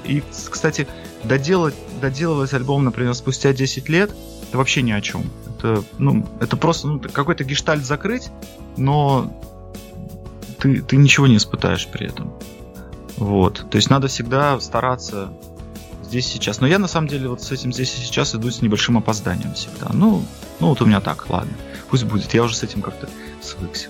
И, 0.04 0.22
кстати, 0.50 0.86
доделать, 1.24 1.74
доделывать 2.00 2.52
альбом, 2.54 2.84
например, 2.84 3.14
спустя 3.14 3.52
10 3.52 3.88
лет, 3.88 4.10
это 4.48 4.58
вообще 4.58 4.82
ни 4.82 4.92
о 4.92 5.00
чем. 5.00 5.24
Это, 5.58 5.84
ну, 5.98 6.26
это 6.40 6.56
просто 6.56 6.88
ну, 6.88 7.00
какой-то 7.00 7.44
гештальт 7.44 7.84
закрыть, 7.84 8.30
но 8.76 9.32
ты, 10.58 10.80
ты 10.82 10.96
ничего 10.96 11.26
не 11.26 11.36
испытаешь 11.36 11.86
при 11.86 12.06
этом. 12.06 12.32
Вот. 13.16 13.66
То 13.70 13.76
есть 13.76 13.90
надо 13.90 14.08
всегда 14.08 14.58
стараться 14.60 15.32
здесь 16.12 16.26
сейчас. 16.26 16.60
Но 16.60 16.66
я 16.66 16.78
на 16.78 16.88
самом 16.88 17.08
деле 17.08 17.26
вот 17.28 17.42
с 17.42 17.50
этим 17.52 17.72
здесь 17.72 17.94
и 17.94 18.02
сейчас 18.02 18.34
иду 18.34 18.50
с 18.50 18.60
небольшим 18.60 18.98
опозданием 18.98 19.54
всегда. 19.54 19.88
Ну, 19.94 20.22
ну 20.60 20.68
вот 20.68 20.82
у 20.82 20.86
меня 20.86 21.00
так, 21.00 21.30
ладно. 21.30 21.52
Пусть 21.88 22.04
будет. 22.04 22.34
Я 22.34 22.42
уже 22.42 22.54
с 22.54 22.62
этим 22.62 22.82
как-то 22.82 23.08
свыкся. 23.40 23.88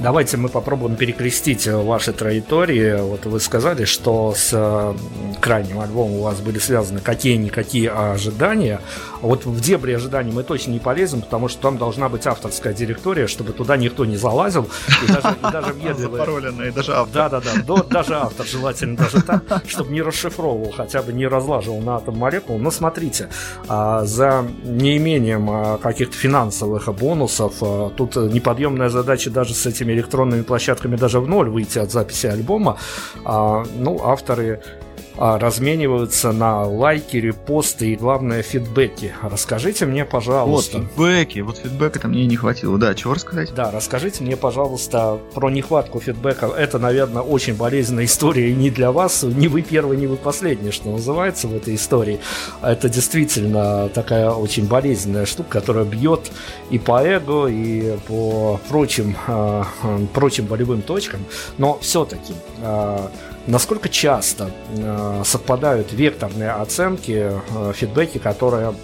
Давайте 0.00 0.36
мы 0.36 0.48
попробуем 0.48 0.96
перекрестить 0.96 1.66
ваши 1.66 2.12
траектории. 2.12 3.00
Вот 3.00 3.26
вы 3.26 3.40
сказали, 3.40 3.84
что 3.84 4.34
с 4.36 4.50
э, 4.52 4.94
крайним 5.40 5.80
альбомом 5.80 6.16
у 6.16 6.22
вас 6.22 6.40
были 6.40 6.58
связаны 6.58 7.00
какие-никакие 7.00 7.90
ожидания. 7.90 8.80
Вот 9.20 9.46
в 9.46 9.60
дебри 9.60 9.92
ожиданий 9.92 10.32
мы 10.32 10.42
точно 10.42 10.72
не 10.72 10.78
полезем, 10.78 11.22
потому 11.22 11.48
что 11.48 11.62
там 11.62 11.78
должна 11.78 12.08
быть 12.08 12.26
авторская 12.26 12.74
директория, 12.74 13.26
чтобы 13.26 13.52
туда 13.52 13.76
никто 13.76 14.04
не 14.04 14.16
залазил. 14.16 14.68
И 15.02 15.12
даже, 15.12 15.28
и 15.28 15.52
даже 15.52 15.72
въедливые... 15.74 16.72
даже 16.72 16.94
автор. 16.94 17.30
Да-да-да, 17.30 17.82
даже 17.84 18.14
автор 18.16 18.46
желательно 18.46 18.96
даже 18.96 19.22
так, 19.22 19.42
чтобы 19.66 19.92
не 19.92 20.02
расшифровывал, 20.02 20.72
хотя 20.72 21.02
бы 21.02 21.12
не 21.12 21.26
разлаживал 21.26 21.80
на 21.80 21.96
атом 21.96 22.16
молекул. 22.16 22.58
Но 22.58 22.70
смотрите, 22.70 23.28
а, 23.68 24.04
за 24.04 24.44
неимением 24.64 25.48
а, 25.50 25.78
каких-то 25.78 26.16
финансовых 26.16 26.92
бонусов 26.94 27.54
а, 27.60 27.90
тут 27.90 28.16
неподъемная 28.16 28.88
задача 28.88 29.30
даже 29.30 29.54
с 29.54 29.63
этими 29.66 29.92
электронными 29.92 30.42
площадками 30.42 30.96
даже 30.96 31.20
в 31.20 31.28
ноль 31.28 31.48
выйти 31.48 31.78
от 31.78 31.90
записи 31.92 32.26
альбома. 32.26 32.78
Ну, 33.24 34.00
авторы 34.02 34.60
а, 34.62 34.83
размениваются 35.16 36.32
на 36.32 36.62
лайки, 36.64 37.16
репосты 37.16 37.92
и, 37.92 37.96
главное, 37.96 38.42
фидбэки. 38.42 39.14
Расскажите 39.22 39.86
мне, 39.86 40.04
пожалуйста... 40.04 40.78
Вот 40.78 40.86
фидбэки, 40.88 41.38
вот 41.40 41.58
фидбэка-то 41.58 42.08
мне 42.08 42.26
не 42.26 42.36
хватило. 42.36 42.78
Да, 42.78 42.94
чего 42.94 43.14
рассказать? 43.14 43.54
Да, 43.54 43.70
расскажите 43.70 44.24
мне, 44.24 44.36
пожалуйста, 44.36 45.18
про 45.34 45.50
нехватку 45.50 46.00
фидбэка. 46.00 46.46
Это, 46.46 46.78
наверное, 46.78 47.22
очень 47.22 47.54
болезненная 47.54 48.04
история 48.04 48.50
и 48.50 48.54
не 48.54 48.70
для 48.70 48.92
вас. 48.92 49.22
Не 49.22 49.48
вы 49.48 49.62
первый, 49.62 49.96
не 49.96 50.06
вы 50.06 50.16
последний, 50.16 50.70
что 50.70 50.90
называется 50.90 51.48
в 51.48 51.54
этой 51.54 51.74
истории. 51.74 52.20
Это 52.62 52.88
действительно 52.88 53.88
такая 53.88 54.30
очень 54.30 54.66
болезненная 54.66 55.26
штука, 55.26 55.60
которая 55.60 55.84
бьет 55.84 56.30
и 56.70 56.78
по 56.78 57.02
эго, 57.04 57.46
и 57.46 57.96
по 58.08 58.60
прочим, 58.68 59.16
э, 59.26 59.64
прочим 60.12 60.46
болевым 60.46 60.82
точкам. 60.82 61.24
Но 61.58 61.78
все-таки 61.80 62.34
э, 62.62 62.98
Насколько 63.46 63.90
часто 63.90 64.50
э, 64.70 65.22
совпадают 65.24 65.92
векторные 65.92 66.50
оценки, 66.52 67.30
э, 67.30 67.72
фидбэки, 67.74 68.16
которые 68.16 68.74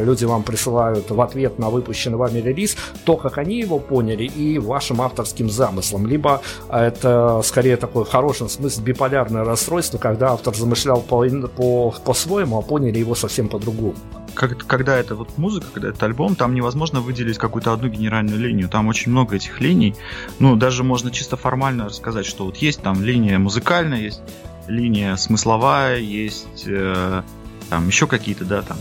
люди 0.00 0.24
вам 0.24 0.44
присылают 0.44 1.10
в 1.10 1.20
ответ 1.20 1.58
на 1.58 1.68
выпущенный 1.68 2.16
вами 2.16 2.38
релиз, 2.38 2.76
то, 3.04 3.16
как 3.16 3.36
они 3.36 3.60
его 3.60 3.78
поняли, 3.78 4.24
и 4.24 4.58
вашим 4.58 5.02
авторским 5.02 5.50
замыслом? 5.50 6.06
Либо 6.06 6.40
это 6.70 7.42
скорее 7.44 7.76
такое 7.76 8.04
в 8.04 8.08
хорошем 8.08 8.48
смысле 8.48 8.82
биполярное 8.82 9.44
расстройство, 9.44 9.98
когда 9.98 10.32
автор 10.32 10.54
замышлял 10.54 11.02
по, 11.02 11.26
по, 11.56 11.90
по-своему, 12.04 12.58
а 12.58 12.62
поняли 12.62 12.98
его 12.98 13.14
совсем 13.14 13.48
по-другому? 13.48 13.94
Как, 14.34 14.66
когда 14.66 14.96
это 14.96 15.14
вот 15.14 15.36
музыка, 15.38 15.66
когда 15.72 15.88
это 15.90 16.06
альбом, 16.06 16.34
там 16.34 16.54
невозможно 16.54 17.00
выделить 17.00 17.38
какую-то 17.38 17.72
одну 17.72 17.88
генеральную 17.88 18.38
линию. 18.38 18.68
Там 18.68 18.86
очень 18.86 19.10
много 19.12 19.36
этих 19.36 19.60
линий. 19.60 19.94
Ну, 20.38 20.56
даже 20.56 20.84
можно 20.84 21.10
чисто 21.10 21.36
формально 21.36 21.86
рассказать, 21.86 22.26
что 22.26 22.44
вот 22.44 22.56
есть 22.58 22.82
там 22.82 23.02
линия 23.02 23.38
музыкальная, 23.38 24.00
есть 24.00 24.20
линия 24.66 25.16
смысловая, 25.16 25.98
есть 25.98 26.64
э, 26.66 27.22
там 27.70 27.86
еще 27.86 28.06
какие-то, 28.06 28.44
да, 28.44 28.62
там, 28.62 28.76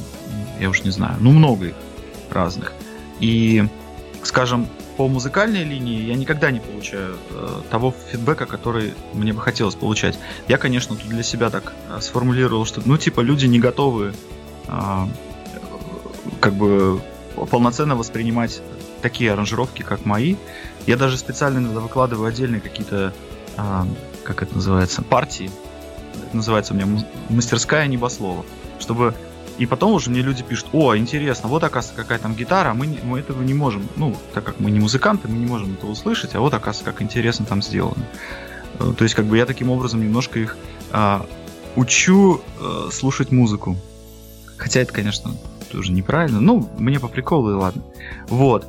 я 0.60 0.70
уж 0.70 0.84
не 0.84 0.91
знаю, 0.91 1.18
ну, 1.20 1.32
много 1.32 1.68
их 1.68 1.76
разных. 2.30 2.74
И, 3.20 3.66
скажем, 4.24 4.68
по 4.98 5.08
музыкальной 5.08 5.64
линии 5.64 6.02
я 6.02 6.16
никогда 6.16 6.52
не 6.52 6.60
получаю 6.60 7.18
э, 7.30 7.62
того 7.70 7.93
фидбэка, 8.12 8.45
который 8.45 8.93
мне 9.14 9.32
бы 9.32 9.41
хотелось 9.41 9.76
получать. 9.76 10.18
Я, 10.48 10.58
конечно, 10.58 10.95
тут 10.95 11.08
для 11.08 11.24
себя 11.24 11.50
так 11.50 11.74
э, 11.89 12.00
сформулировал, 12.02 12.66
что, 12.66 12.82
ну, 12.84 12.98
типа, 12.98 13.22
люди 13.22 13.45
не 13.45 13.60
готовы 13.60 14.14
э, 14.68 15.06
как 16.39 16.53
бы 16.53 17.01
полноценно 17.49 17.95
воспринимать 17.95 18.61
такие 19.01 19.32
аранжировки, 19.32 19.84
как 19.84 20.05
мои. 20.05 20.36
Я 20.86 20.97
даже 20.97 21.17
специально 21.17 21.59
иногда 21.59 21.80
выкладываю 21.80 22.28
отдельные 22.28 22.61
какие-то, 22.61 23.13
а, 23.57 23.88
как 24.23 24.41
это 24.43 24.55
называется, 24.55 25.01
партии. 25.01 25.51
Это 26.28 26.36
называется 26.36 26.73
у 26.73 26.78
меня 26.78 27.03
мастерская 27.30 27.88
небослова. 27.88 28.45
Чтобы 28.80 29.13
и 29.57 29.65
потом 29.65 29.93
уже 29.93 30.09
мне 30.11 30.21
люди 30.21 30.43
пишут, 30.43 30.67
о, 30.71 30.95
интересно, 30.95 31.49
вот 31.49 31.63
оказывается 31.63 32.01
какая 32.01 32.19
там 32.19 32.36
гитара, 32.36 32.73
мы, 32.73 32.99
мы 33.03 33.19
этого 33.19 33.41
не 33.41 33.55
можем, 33.55 33.88
ну, 33.95 34.15
так 34.34 34.43
как 34.43 34.59
мы 34.59 34.69
не 34.69 34.80
музыканты, 34.80 35.28
мы 35.28 35.38
не 35.38 35.47
можем 35.47 35.73
это 35.73 35.88
услышать, 35.88 36.36
а 36.36 36.41
вот 36.41 36.53
оказывается 36.53 36.84
как 36.86 37.01
интересно 37.01 37.45
там 37.45 37.63
сделано. 37.63 38.05
Э, 38.80 38.93
то 38.95 39.03
есть 39.03 39.15
как 39.15 39.25
бы 39.25 39.36
я 39.38 39.47
таким 39.47 39.71
образом 39.71 40.01
немножко 40.01 40.39
их 40.39 40.57
а, 40.91 41.25
учу 41.75 42.41
а, 42.59 42.89
слушать 42.91 43.32
музыку. 43.32 43.78
Хотя 44.57 44.82
это, 44.82 44.93
конечно, 44.93 45.36
тоже 45.68 45.91
неправильно. 45.91 46.39
Ну, 46.39 46.70
мне 46.78 46.99
по 46.99 47.07
приколу, 47.07 47.51
и 47.51 47.55
ладно. 47.55 47.84
Вот. 48.28 48.65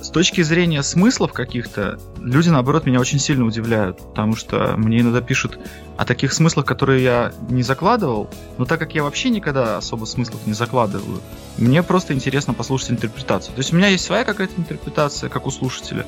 С 0.00 0.10
точки 0.10 0.42
зрения 0.42 0.84
смыслов 0.84 1.32
каких-то, 1.32 1.98
люди, 2.20 2.48
наоборот, 2.48 2.86
меня 2.86 3.00
очень 3.00 3.18
сильно 3.18 3.44
удивляют, 3.44 3.98
потому 3.98 4.36
что 4.36 4.74
мне 4.76 5.00
иногда 5.00 5.20
пишут 5.20 5.58
о 5.96 6.04
таких 6.04 6.32
смыслах, 6.32 6.66
которые 6.66 7.02
я 7.02 7.32
не 7.50 7.64
закладывал, 7.64 8.30
но 8.58 8.64
так 8.64 8.78
как 8.78 8.94
я 8.94 9.02
вообще 9.02 9.28
никогда 9.28 9.76
особо 9.76 10.04
смыслов 10.04 10.46
не 10.46 10.52
закладываю, 10.52 11.20
мне 11.56 11.82
просто 11.82 12.14
интересно 12.14 12.54
послушать 12.54 12.92
интерпретацию. 12.92 13.54
То 13.54 13.58
есть 13.58 13.72
у 13.72 13.76
меня 13.76 13.88
есть 13.88 14.04
своя 14.04 14.24
какая-то 14.24 14.54
интерпретация, 14.56 15.28
как 15.28 15.48
у 15.48 15.50
слушателя, 15.50 16.06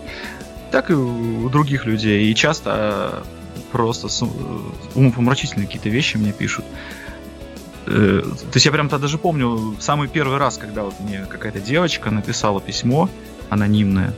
так 0.70 0.90
и 0.90 0.94
у 0.94 1.48
других 1.48 1.84
людей, 1.84 2.30
и 2.30 2.34
часто 2.36 3.24
просто 3.72 4.06
умопомрачительные 4.94 5.66
какие-то 5.66 5.88
вещи 5.88 6.16
мне 6.16 6.32
пишут. 6.32 6.64
Э, 7.86 8.22
то 8.22 8.54
есть 8.54 8.66
я 8.66 8.72
прям 8.72 8.88
тогда 8.88 9.02
даже 9.02 9.18
помню 9.18 9.76
самый 9.80 10.08
первый 10.08 10.38
раз, 10.38 10.58
когда 10.58 10.82
вот 10.84 10.94
мне 11.00 11.26
какая-то 11.28 11.60
девочка 11.60 12.10
написала 12.10 12.60
письмо 12.60 13.08
анонимное. 13.48 14.14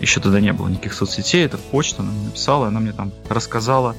Еще 0.00 0.20
тогда 0.20 0.40
не 0.40 0.52
было 0.52 0.68
никаких 0.68 0.92
соцсетей, 0.94 1.44
это 1.44 1.56
почта 1.56 2.02
она 2.02 2.12
мне 2.12 2.26
написала, 2.26 2.66
она 2.66 2.80
мне 2.80 2.92
там 2.92 3.12
рассказала 3.28 3.94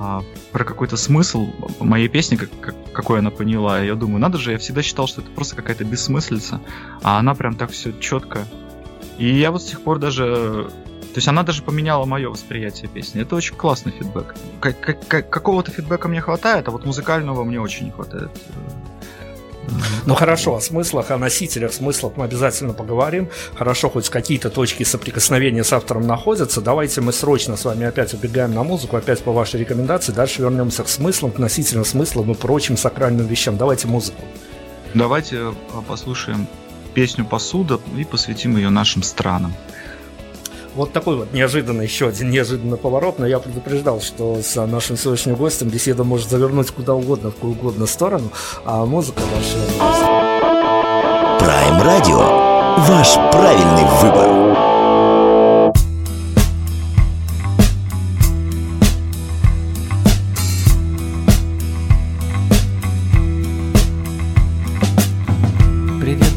а, 0.00 0.22
про 0.52 0.64
какой-то 0.64 0.96
смысл 0.96 1.48
моей 1.80 2.08
песни, 2.08 2.36
как, 2.36 2.50
как, 2.60 2.74
какой 2.92 3.20
она 3.20 3.30
поняла. 3.30 3.80
Я 3.80 3.94
думаю, 3.94 4.20
надо 4.20 4.38
же, 4.38 4.52
я 4.52 4.58
всегда 4.58 4.82
считал, 4.82 5.06
что 5.06 5.20
это 5.20 5.30
просто 5.30 5.56
какая-то 5.56 5.84
бессмыслица, 5.84 6.60
а 7.02 7.18
она 7.18 7.34
прям 7.34 7.54
так 7.54 7.70
все 7.70 7.92
четко. 7.98 8.46
И 9.16 9.28
я 9.28 9.50
вот 9.50 9.62
с 9.62 9.66
тех 9.66 9.80
пор 9.80 9.98
даже 9.98 10.70
то 11.18 11.20
есть 11.20 11.26
она 11.26 11.42
даже 11.42 11.64
поменяла 11.64 12.04
мое 12.04 12.30
восприятие 12.30 12.88
песни. 12.88 13.22
Это 13.22 13.34
очень 13.34 13.56
классный 13.56 13.90
фидбэк. 13.90 14.36
Как, 14.60 15.08
как, 15.08 15.28
какого-то 15.28 15.72
фидбэка 15.72 16.06
мне 16.06 16.20
хватает, 16.20 16.68
а 16.68 16.70
вот 16.70 16.84
музыкального 16.84 17.42
мне 17.42 17.60
очень 17.60 17.86
не 17.86 17.90
хватает. 17.90 18.30
Ну 20.06 20.14
хорошо, 20.14 20.54
о 20.54 20.60
смыслах, 20.60 21.10
о 21.10 21.18
носителях 21.18 21.72
смыслов 21.72 22.12
мы 22.16 22.24
обязательно 22.24 22.72
поговорим. 22.72 23.30
Хорошо, 23.56 23.90
хоть 23.90 24.08
какие-то 24.10 24.48
точки 24.48 24.84
соприкосновения 24.84 25.64
с 25.64 25.72
автором 25.72 26.06
находятся. 26.06 26.60
Давайте 26.60 27.00
мы 27.00 27.12
срочно 27.12 27.56
с 27.56 27.64
вами 27.64 27.84
опять 27.84 28.14
убегаем 28.14 28.54
на 28.54 28.62
музыку, 28.62 28.96
опять 28.96 29.20
по 29.20 29.32
вашей 29.32 29.58
рекомендации. 29.58 30.12
Дальше 30.12 30.42
вернемся 30.42 30.84
к 30.84 30.88
смыслам, 30.88 31.32
к 31.32 31.38
носителям 31.40 31.84
смыслов 31.84 32.28
и 32.28 32.34
прочим 32.34 32.76
сакральным 32.76 33.26
вещам. 33.26 33.56
Давайте 33.56 33.88
музыку. 33.88 34.22
Давайте 34.94 35.36
э, 35.36 35.52
послушаем 35.88 36.46
песню 36.94 37.24
«Посуда» 37.24 37.80
и 37.96 38.04
посвятим 38.04 38.56
ее 38.56 38.70
нашим 38.70 39.02
странам. 39.02 39.52
Вот 40.78 40.92
такой 40.92 41.16
вот 41.16 41.32
неожиданный, 41.32 41.86
еще 41.86 42.06
один 42.06 42.30
неожиданный 42.30 42.76
поворот, 42.76 43.18
но 43.18 43.26
я 43.26 43.40
предупреждал, 43.40 44.00
что 44.00 44.40
с 44.40 44.64
нашим 44.64 44.96
сегодняшним 44.96 45.34
гостем 45.34 45.68
беседа 45.70 46.04
может 46.04 46.30
завернуть 46.30 46.70
куда 46.70 46.94
угодно, 46.94 47.32
в 47.32 47.34
какую 47.34 47.54
угодно 47.54 47.86
сторону, 47.86 48.30
а 48.64 48.86
музыка 48.86 49.20
ваша... 49.34 49.58
Prime 51.40 51.82
Radio. 51.82 52.18
Ваш 52.86 53.14
правильный 53.32 53.86
выбор. 54.02 54.68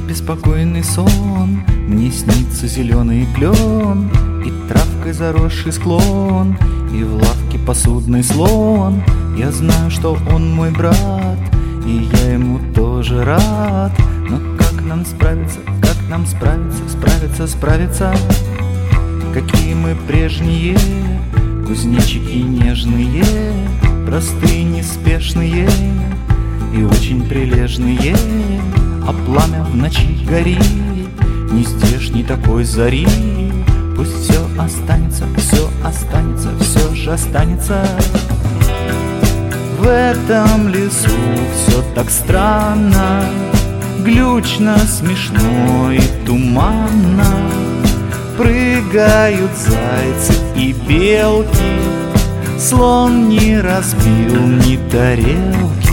беспокойный 0.07 0.83
сон 0.83 1.20
снится 2.11 2.67
зеленый 2.67 3.27
клен 3.35 4.09
И 4.45 4.51
травкой 4.67 5.13
заросший 5.13 5.71
склон 5.71 6.57
И 6.93 7.03
в 7.03 7.15
лавке 7.15 7.57
посудный 7.65 8.23
слон. 8.23 9.01
Я 9.37 9.51
знаю, 9.51 9.89
что 9.89 10.17
он 10.31 10.53
мой 10.53 10.71
брат 10.71 11.39
И 11.85 12.09
я 12.13 12.33
ему 12.33 12.59
тоже 12.73 13.23
рад. 13.23 13.91
Но 14.29 14.39
как 14.57 14.81
нам 14.83 15.05
справиться, 15.05 15.59
как 15.81 15.97
нам 16.09 16.25
справиться, 16.25 16.81
справиться, 16.89 17.47
справиться? 17.47 18.15
Какие 19.33 19.73
мы 19.73 19.95
прежние, 20.07 20.77
кузнечики 21.65 22.37
нежные 22.37 23.23
Простые, 24.05 24.63
неспешные 24.63 25.69
и 26.73 26.83
очень 26.83 27.23
прилежные. 27.27 28.15
А 29.07 29.13
пламя 29.25 29.63
в 29.63 29.75
ночи 29.75 30.17
горит 30.27 30.63
Не 31.51 31.63
здешней 31.63 32.23
такой 32.23 32.63
зари. 32.63 33.07
Пусть 33.95 34.23
все 34.23 34.47
останется, 34.57 35.25
все 35.37 35.69
останется, 35.83 36.49
все 36.59 36.95
же 36.95 37.11
останется. 37.11 37.85
В 39.79 39.87
этом 39.87 40.69
лесу 40.69 41.09
все 41.55 41.83
так 41.95 42.11
странно 42.11 43.23
Глючно, 44.03 44.77
смешно 44.79 45.91
и 45.91 46.01
туманно. 46.25 47.25
Прыгают 48.35 49.51
зайцы 49.55 50.33
и 50.55 50.73
белки 50.73 51.91
Слон 52.57 53.29
не 53.29 53.59
разбил 53.59 54.41
ни 54.41 54.77
тарелки 54.89 55.90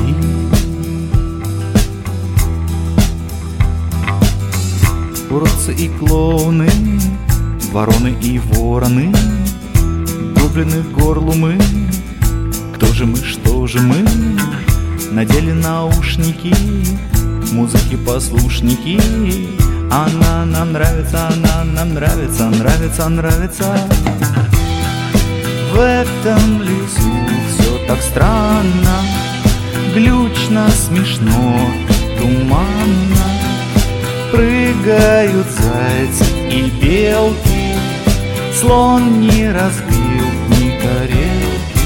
уродцы 5.31 5.75
и 5.75 5.89
клоуны, 5.89 6.69
вороны 7.73 8.17
и 8.21 8.39
вороны, 8.39 9.13
гоблины 10.35 10.83
горлумы. 10.95 11.59
Кто 12.75 12.87
же 12.87 13.07
мы, 13.07 13.17
что 13.17 13.67
же 13.67 13.81
мы? 13.81 14.05
Надели 15.13 15.53
наушники, 15.53 16.55
музыки 17.53 17.97
послушники. 17.97 19.01
Она 19.91 20.45
нам 20.45 20.73
нравится, 20.73 21.29
она 21.29 21.65
нам 21.65 21.95
нравится, 21.95 22.49
нравится, 22.49 23.09
нравится. 23.09 23.77
В 25.73 25.79
этом 25.81 26.63
лесу 26.63 27.13
все 27.49 27.87
так 27.87 28.01
странно, 28.03 29.03
глючно, 29.95 30.69
смешно, 30.71 31.59
туманно. 32.19 33.38
Прыгают 34.31 35.47
зайцы 35.47 36.25
и 36.51 36.71
белки 36.71 37.75
Слон 38.55 39.21
не 39.21 39.51
разбил 39.51 40.27
ни 40.49 40.79
тарелки. 40.81 41.79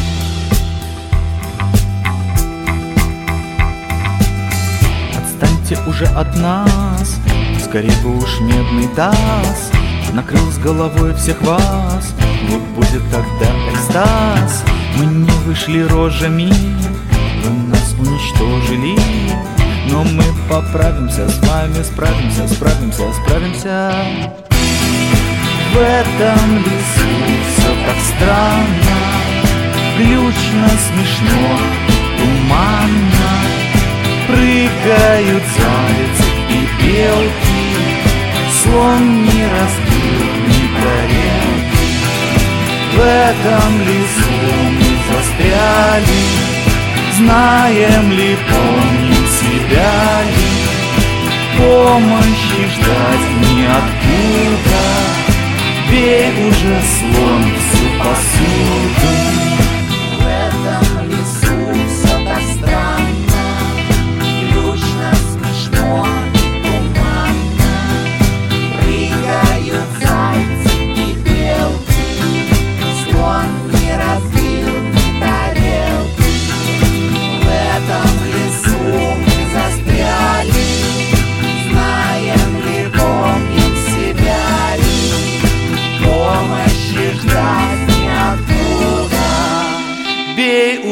Отстаньте 5.16 5.78
уже 5.86 6.06
от 6.06 6.36
нас 6.36 7.20
Скорее 7.62 7.96
бы 8.02 8.16
уж 8.16 8.40
медный 8.40 8.88
таз 8.96 9.70
Накрыл 10.12 10.50
с 10.50 10.58
головой 10.58 11.14
всех 11.14 11.40
вас. 11.42 12.14
Вот 12.48 12.62
будет 12.74 13.02
тогда 13.10 13.46
экстаз 13.72 14.64
Мы 14.98 15.06
не 15.06 15.30
вышли 15.46 15.82
рожами 15.82 16.52
Вы 17.42 17.50
нас 17.68 17.94
уничтожили 17.98 18.96
но 19.90 20.04
мы 20.04 20.24
поправимся, 20.48 21.28
с 21.28 21.38
вами 21.40 21.82
справимся, 21.82 22.48
справимся, 22.48 23.12
справимся. 23.12 23.92
В 25.72 25.76
этом 25.76 26.56
лесу 26.58 27.08
все 27.48 27.68
так 27.86 27.96
странно. 28.14 28.98
Глючно, 29.96 30.68
смешно, 30.86 31.58
туманно. 32.18 33.32
Прыгают 34.26 35.42
зайцы 35.56 36.28
и 36.50 36.82
белки. 36.82 37.52
Слон 38.62 39.24
не 39.24 39.44
разбил 39.44 40.28
ни 40.46 40.62
тарелки 40.80 41.92
В 42.94 43.00
этом 43.00 43.80
лесу 43.80 44.32
мы 44.70 44.90
застряли. 45.08 46.52
Знаем 47.16 48.10
ли, 48.12 48.36
помним 48.48 49.21
себя 49.42 50.22
ли 50.24 50.52
Помощи 51.58 52.62
ждать 52.74 53.26
ниоткуда? 53.50 54.84
Бей 55.90 56.48
уже 56.48 56.80
слон 56.82 57.42
всю 57.58 57.86
посуду 57.98 59.61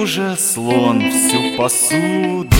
Уже 0.00 0.34
слон 0.34 1.10
всю 1.10 1.58
посуду 1.58 2.56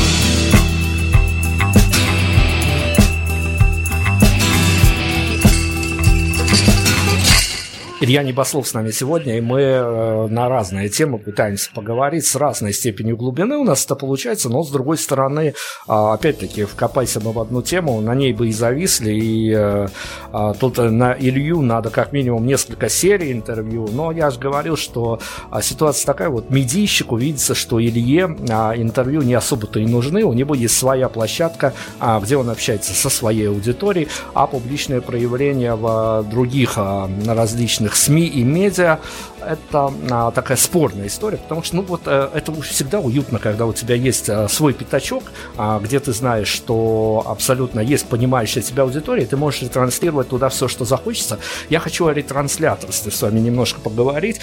Илья 8.03 8.23
Небослов 8.23 8.67
с 8.67 8.73
нами 8.73 8.93
сегодня, 8.93 9.37
и 9.37 9.43
мы 9.43 9.61
э, 9.61 10.27
на 10.29 10.49
разные 10.49 10.89
темы 10.89 11.19
пытаемся 11.19 11.71
поговорить 11.75 12.25
с 12.25 12.35
разной 12.35 12.73
степенью 12.73 13.15
глубины. 13.15 13.59
У 13.59 13.65
нас 13.65 13.85
это 13.85 13.95
получается, 13.95 14.49
но 14.49 14.63
с 14.63 14.71
другой 14.71 14.97
стороны, 14.97 15.53
а, 15.87 16.15
опять-таки, 16.15 16.65
вкопайся 16.65 17.21
мы 17.21 17.33
в 17.33 17.39
одну 17.39 17.61
тему, 17.61 18.01
на 18.01 18.15
ней 18.15 18.33
бы 18.33 18.49
и 18.49 18.53
зависли, 18.53 19.13
и 19.13 19.53
э, 19.55 19.89
а, 20.33 20.55
тут 20.55 20.79
на 20.79 21.13
Илью 21.13 21.61
надо 21.61 21.91
как 21.91 22.15
минимум 22.15 22.47
несколько 22.47 22.89
серий 22.89 23.33
интервью, 23.33 23.87
но 23.93 24.13
я 24.13 24.31
же 24.31 24.41
говорил, 24.41 24.79
что 24.79 25.21
а, 25.51 25.61
ситуация 25.61 26.07
такая, 26.07 26.31
вот 26.31 26.49
медийщику 26.49 27.19
видится, 27.19 27.55
что 27.55 27.79
Илье 27.83 28.35
интервью 28.79 29.21
не 29.21 29.35
особо-то 29.35 29.79
и 29.79 29.85
нужны, 29.85 30.25
у 30.25 30.33
него 30.33 30.55
есть 30.55 30.79
своя 30.79 31.11
площадка, 31.11 31.75
где 32.23 32.39
он 32.39 32.49
общается 32.49 32.95
со 32.95 33.11
своей 33.11 33.51
аудиторией, 33.51 34.09
а 34.33 34.47
публичное 34.47 35.03
проявление 35.03 35.75
в 35.75 36.25
других 36.31 36.75
а, 36.77 37.11
различных 37.27 37.90
различных 37.91 37.97
СМИ 37.97 38.27
и 38.27 38.45
медиа, 38.45 38.99
это 39.41 39.93
а, 40.11 40.31
такая 40.31 40.57
спорная 40.57 41.07
история, 41.07 41.39
потому 41.39 41.63
что, 41.63 41.77
ну 41.77 41.83
вот, 41.83 42.03
а, 42.07 42.31
это 42.35 42.53
уж 42.53 42.69
всегда 42.69 43.01
уютно, 43.01 43.39
когда 43.39 43.67
у 43.67 43.73
тебя 43.73 43.95
есть 43.95 44.29
а, 44.29 44.49
свой 44.49 44.73
пятачок, 44.73 45.25
а, 45.57 45.79
где 45.81 45.99
ты 45.99 46.13
знаешь, 46.13 46.49
что 46.49 47.25
абсолютно 47.27 47.81
есть 47.81 48.07
понимающая 48.07 48.63
тебя 48.63 48.83
аудитория, 48.83 49.27
ты 49.27 49.37
можешь 49.37 49.63
ретранслировать 49.63 50.29
туда 50.29 50.49
все, 50.49 50.69
что 50.69 50.85
захочется. 50.85 51.39
Я 51.71 51.81
хочу 51.81 52.07
о 52.07 52.13
ретрансляторстве 52.13 53.11
с 53.11 53.23
вами 53.23 53.41
немножко 53.41 53.81
поговорить. 53.81 54.41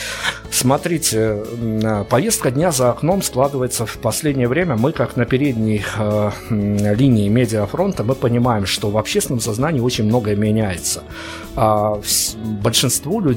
Смотрите, 0.51 1.43
повестка 2.09 2.51
дня 2.51 2.71
за 2.71 2.89
окном 2.89 3.21
складывается 3.21 3.85
в 3.85 3.97
последнее 3.97 4.47
время. 4.47 4.75
Мы, 4.75 4.91
как 4.91 5.15
на 5.15 5.25
передней 5.25 5.83
э, 5.97 6.31
линии 6.49 7.29
медиафронта, 7.29 8.03
мы 8.03 8.15
понимаем, 8.15 8.65
что 8.65 8.89
в 8.89 8.97
общественном 8.97 9.39
сознании 9.39 9.79
очень 9.79 10.05
многое 10.05 10.35
меняется. 10.35 11.03
Э, 11.55 12.01
большинству 12.61 13.19
людей 13.19 13.36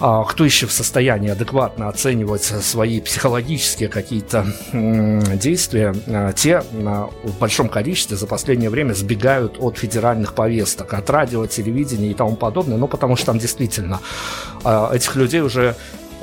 а, 0.00 0.24
кто 0.24 0.46
еще 0.46 0.66
в 0.66 0.72
состоянии 0.72 1.28
адекватно 1.28 1.88
оценивать 1.88 2.42
свои 2.42 3.00
психологические 3.00 3.90
какие-то 3.90 4.46
действия, 4.72 5.94
а, 6.06 6.32
те 6.32 6.62
а, 6.86 7.10
в 7.22 7.38
большом 7.38 7.68
количестве 7.68 8.16
за 8.16 8.26
последнее 8.26 8.70
время 8.70 8.94
сбегают 8.94 9.56
от 9.58 9.76
федеральных 9.76 10.32
повесток, 10.34 10.94
от 10.94 11.10
радио, 11.10 11.46
телевидения 11.46 12.10
и 12.10 12.14
тому 12.14 12.36
подобное, 12.36 12.78
ну, 12.78 12.88
потому 12.88 13.16
что 13.16 13.26
там 13.26 13.38
действительно 13.38 14.00
этих 14.64 15.16
людей 15.16 15.40
уже 15.40 15.76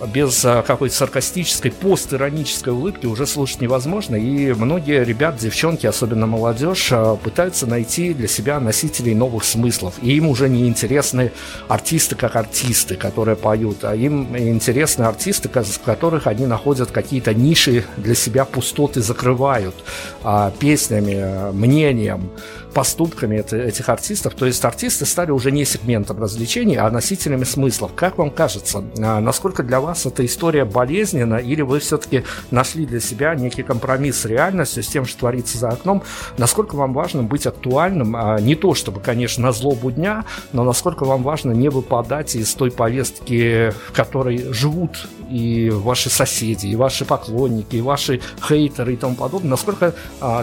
без 0.06 0.46
а, 0.46 0.62
какой-то 0.62 0.96
саркастической, 0.96 1.72
постиронической 1.72 2.74
улыбки 2.74 3.06
уже 3.06 3.26
слушать 3.26 3.62
невозможно. 3.62 4.16
И 4.16 4.54
многие 4.54 5.04
ребят, 5.04 5.38
девчонки, 5.38 5.88
особенно 5.88 6.28
молодежь, 6.28 6.90
а, 6.92 7.16
пытаются 7.16 7.66
найти 7.66 8.14
для 8.14 8.28
себя 8.28 8.60
носителей 8.60 9.16
новых 9.16 9.44
смыслов. 9.44 9.96
И 10.02 10.16
им 10.16 10.28
уже 10.28 10.50
не 10.50 10.68
интересны 10.68 11.32
артисты 11.68 12.16
как 12.16 12.36
артисты, 12.36 12.96
которые 12.96 13.36
поют, 13.36 13.84
а 13.84 13.96
им 13.96 14.38
интересны 14.38 15.04
артисты, 15.04 15.50
в 15.50 15.80
которых 15.82 16.28
они 16.28 16.46
находят 16.46 16.92
какие-то 16.92 17.34
ниши 17.34 17.86
для 17.98 18.16
себя, 18.16 18.46
пустоты 18.46 19.02
закрывают 19.02 19.76
а, 20.24 20.52
песнями, 20.60 21.52
мнением, 21.52 22.30
поступками 22.74 23.38
этих 23.38 23.90
артистов. 23.90 24.36
То 24.36 24.46
есть 24.46 24.64
артисты 24.64 25.06
стали 25.06 25.32
уже 25.32 25.52
не 25.52 25.66
сегментом 25.66 26.22
развлечений, 26.22 26.76
а 26.76 26.90
носителями 26.92 27.44
смыслов. 27.44 27.94
Как 27.96 28.18
вам 28.18 28.30
кажется, 28.30 28.84
насколько 28.98 29.64
для 29.64 29.80
вас 29.80 30.06
эта 30.06 30.26
история 30.26 30.66
болезненна, 30.66 31.36
или 31.36 31.62
вы 31.62 31.80
все-таки 31.80 32.24
нашли 32.52 32.86
для 32.86 33.00
себя 33.00 33.34
некий 33.36 33.64
компромисс 33.64 34.22
с 34.22 34.26
реальностью, 34.26 34.84
с 34.84 34.88
тем, 34.88 35.06
что 35.06 35.20
творится 35.20 35.58
за 35.58 35.70
окном? 35.70 36.04
Насколько 36.38 36.76
вам 36.76 36.94
важно 36.94 37.24
быть 37.24 37.48
актуальным? 37.48 38.16
Не 38.42 38.56
то, 38.56 38.76
чтобы, 38.76 39.00
конечно, 39.00 39.44
на 39.44 39.52
злобу 39.52 39.92
дня, 39.92 40.26
но 40.54 40.64
насколько 40.64 41.04
вам 41.04 41.24
важно 41.24 41.52
не 41.52 41.70
выпадать 41.70 42.36
из 42.36 42.54
той 42.54 42.72
повестки, 42.72 43.72
в 43.88 43.92
которой 43.94 44.54
живут 44.54 45.08
и 45.32 45.70
ваши 45.70 46.10
соседи, 46.10 46.68
и 46.68 46.76
ваши 46.76 47.06
поклонники, 47.06 47.78
и 47.78 47.82
ваши 47.82 48.22
хейтеры 48.48 48.94
и 48.94 48.98
тому 48.98 49.16
подобное? 49.16 49.52
Насколько 49.52 49.94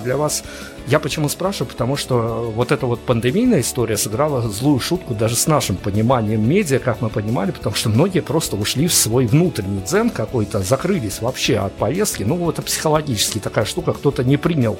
для 0.03 0.17
вас 0.17 0.43
я 0.87 0.99
почему 0.99 1.29
спрашиваю? 1.29 1.71
Потому 1.71 1.97
что 1.97 2.53
вот 2.55 2.71
эта 2.71 2.87
вот 2.87 3.01
пандемийная 3.01 3.61
история 3.61 3.97
сыграла 3.97 4.43
злую 4.43 4.81
шутку 4.81 5.15
даже 5.15 5.35
с 5.35 5.47
нашим 5.47 5.77
пониманием 5.77 6.47
медиа, 6.47 6.79
как 6.79 7.01
мы 7.01 7.09
понимали, 7.09 7.53
потому 7.53 7.75
что 7.75 7.89
многие 7.89 8.21
просто 8.21 8.57
ушли 8.57 8.87
в 8.87 8.93
свой 8.93 9.27
внутренний 9.27 9.81
дзен 9.81 10.11
какой-то, 10.11 10.61
закрылись 10.61 11.23
вообще 11.23 11.57
от 11.57 11.73
повестки. 11.73 12.23
Ну, 12.23 12.51
это 12.51 12.61
психологически 12.61 13.39
такая 13.39 13.65
штука. 13.65 13.95
Кто-то 13.95 14.25
не 14.25 14.37
принял 14.37 14.79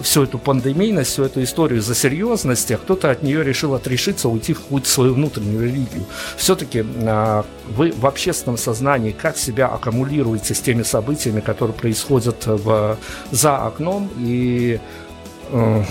всю 0.00 0.24
эту 0.24 0.38
пандемийность, 0.38 1.12
всю 1.12 1.24
эту 1.24 1.42
историю 1.42 1.80
за 1.80 1.94
серьезность, 1.94 2.70
а 2.70 2.76
кто-то 2.76 3.10
от 3.10 3.22
нее 3.22 3.42
решил 3.42 3.74
отрешиться, 3.74 4.28
уйти 4.28 4.52
в 4.52 4.60
какую-то 4.60 4.88
свою 4.88 5.14
внутреннюю 5.14 5.64
религию. 5.64 6.04
Все-таки 6.36 6.84
а, 7.06 7.46
вы 7.68 7.92
в 7.92 8.06
общественном 8.06 8.58
сознании 8.58 9.12
как 9.12 9.38
себя 9.38 9.68
аккумулируете 9.68 10.54
с 10.54 10.60
теми 10.60 10.82
событиями, 10.82 11.40
которые 11.40 11.74
происходят 11.74 12.44
в, 12.46 12.98
за 13.30 13.56
окном, 13.56 14.10
и 14.18 14.68
Э, 14.68 15.07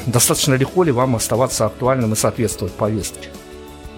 достаточно 0.05 0.55
легко 0.55 0.83
ли 0.83 0.91
вам 0.91 1.15
оставаться 1.15 1.65
актуальным 1.65 2.13
и 2.13 2.15
соответствовать 2.15 2.73
повестке? 2.73 3.29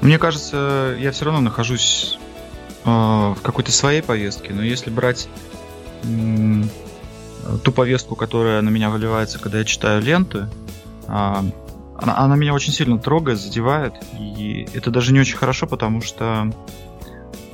Мне 0.02 0.18
кажется, 0.18 0.96
я 1.00 1.12
все 1.12 1.26
равно 1.26 1.42
нахожусь 1.42 2.18
э, 2.86 2.90
в 2.90 3.38
какой-то 3.42 3.72
своей 3.72 4.02
повестке, 4.02 4.54
но 4.54 4.64
если 4.64 4.90
брать 4.90 5.28
э, 6.04 6.64
ту 7.64 7.72
повестку, 7.72 8.16
которая 8.16 8.62
на 8.62 8.70
меня 8.70 8.90
выливается, 8.90 9.40
когда 9.40 9.60
я 9.60 9.66
читаю 9.66 10.02
ленты, 10.02 10.48
э, 11.08 11.12
она, 11.12 12.18
она 12.18 12.36
меня 12.38 12.54
очень 12.54 12.72
сильно 12.72 12.98
трогает, 12.98 13.40
задевает, 13.40 13.94
и 14.18 14.68
это 14.74 14.90
даже 14.90 15.12
не 15.12 15.20
очень 15.20 15.36
хорошо, 15.36 15.68
потому 15.68 16.02
что 16.02 16.50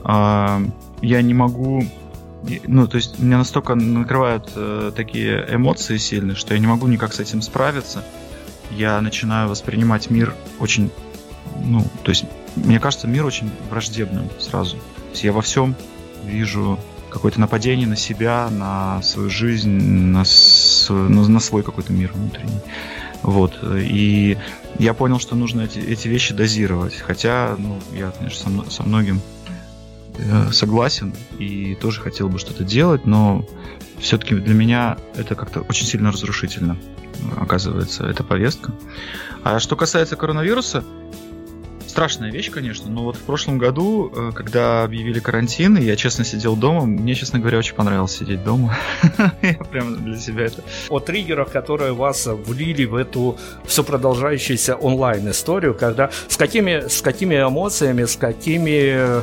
э, 0.03 0.59
я 1.01 1.21
не 1.23 1.33
могу 1.33 1.83
ну, 2.67 2.87
то 2.87 2.97
есть 2.97 3.19
меня 3.19 3.37
настолько 3.37 3.75
накрывают 3.75 4.51
э, 4.55 4.91
такие 4.95 5.45
эмоции 5.49 5.97
сильные, 5.97 6.35
что 6.35 6.53
я 6.53 6.59
не 6.59 6.67
могу 6.67 6.87
никак 6.87 7.13
с 7.13 7.19
этим 7.19 7.41
справиться. 7.41 8.03
Я 8.71 8.99
начинаю 9.01 9.49
воспринимать 9.49 10.09
мир 10.09 10.33
очень, 10.59 10.91
ну, 11.63 11.85
то 12.03 12.09
есть 12.09 12.25
мне 12.55 12.79
кажется 12.79 13.07
мир 13.07 13.25
очень 13.25 13.51
враждебным 13.69 14.29
сразу. 14.39 14.77
То 14.77 15.11
есть 15.11 15.23
я 15.23 15.33
во 15.33 15.41
всем 15.41 15.75
вижу 16.23 16.79
какое-то 17.09 17.39
нападение 17.39 17.87
на 17.87 17.95
себя, 17.95 18.49
на 18.49 19.01
свою 19.01 19.29
жизнь, 19.29 19.69
на, 19.69 20.25
с, 20.25 20.87
ну, 20.89 21.27
на 21.27 21.39
свой 21.39 21.63
какой-то 21.63 21.93
мир 21.93 22.11
внутренний. 22.13 22.59
Вот. 23.21 23.57
И 23.63 24.37
я 24.79 24.93
понял, 24.93 25.19
что 25.19 25.35
нужно 25.35 25.61
эти, 25.61 25.79
эти 25.79 26.07
вещи 26.07 26.33
дозировать. 26.33 26.95
Хотя, 26.97 27.55
ну, 27.57 27.79
я, 27.93 28.11
конечно, 28.11 28.63
со, 28.65 28.71
со 28.71 28.83
многим 28.83 29.21
согласен 30.51 31.13
и 31.39 31.75
тоже 31.75 32.01
хотел 32.01 32.29
бы 32.29 32.39
что-то 32.39 32.63
делать, 32.63 33.05
но 33.05 33.45
все-таки 33.99 34.35
для 34.35 34.53
меня 34.53 34.97
это 35.15 35.35
как-то 35.35 35.61
очень 35.61 35.85
сильно 35.85 36.11
разрушительно 36.11 36.77
оказывается 37.37 38.05
эта 38.05 38.23
повестка. 38.23 38.73
А 39.43 39.59
что 39.59 39.75
касается 39.75 40.15
коронавируса, 40.15 40.83
страшная 41.95 42.29
вещь, 42.29 42.51
конечно, 42.51 42.91
но 42.91 43.03
вот 43.03 43.15
в 43.15 43.21
прошлом 43.21 43.57
году, 43.57 44.11
э, 44.13 44.31
когда 44.35 44.83
объявили 44.83 45.21
карантин, 45.21 45.77
и 45.77 45.83
я 45.85 45.95
честно 45.95 46.25
сидел 46.25 46.57
дома, 46.57 46.85
мне, 46.85 47.15
честно 47.15 47.39
говоря, 47.39 47.57
очень 47.57 47.73
понравилось 47.73 48.17
сидеть 48.17 48.43
дома. 48.43 48.77
я 49.41 49.53
прям 49.53 50.03
для 50.03 50.19
себя 50.19 50.43
это... 50.43 50.61
О 50.89 50.99
триггерах, 50.99 51.53
которые 51.53 51.93
вас 51.93 52.25
влили 52.25 52.83
в 52.83 52.95
эту 52.95 53.37
все 53.63 53.81
продолжающуюся 53.81 54.75
онлайн-историю, 54.75 55.73
когда 55.73 56.09
с 56.27 56.35
какими, 56.35 56.89
с 56.89 57.01
какими 57.01 57.35
эмоциями, 57.35 58.03
с 58.03 58.17
какими, 58.17 59.21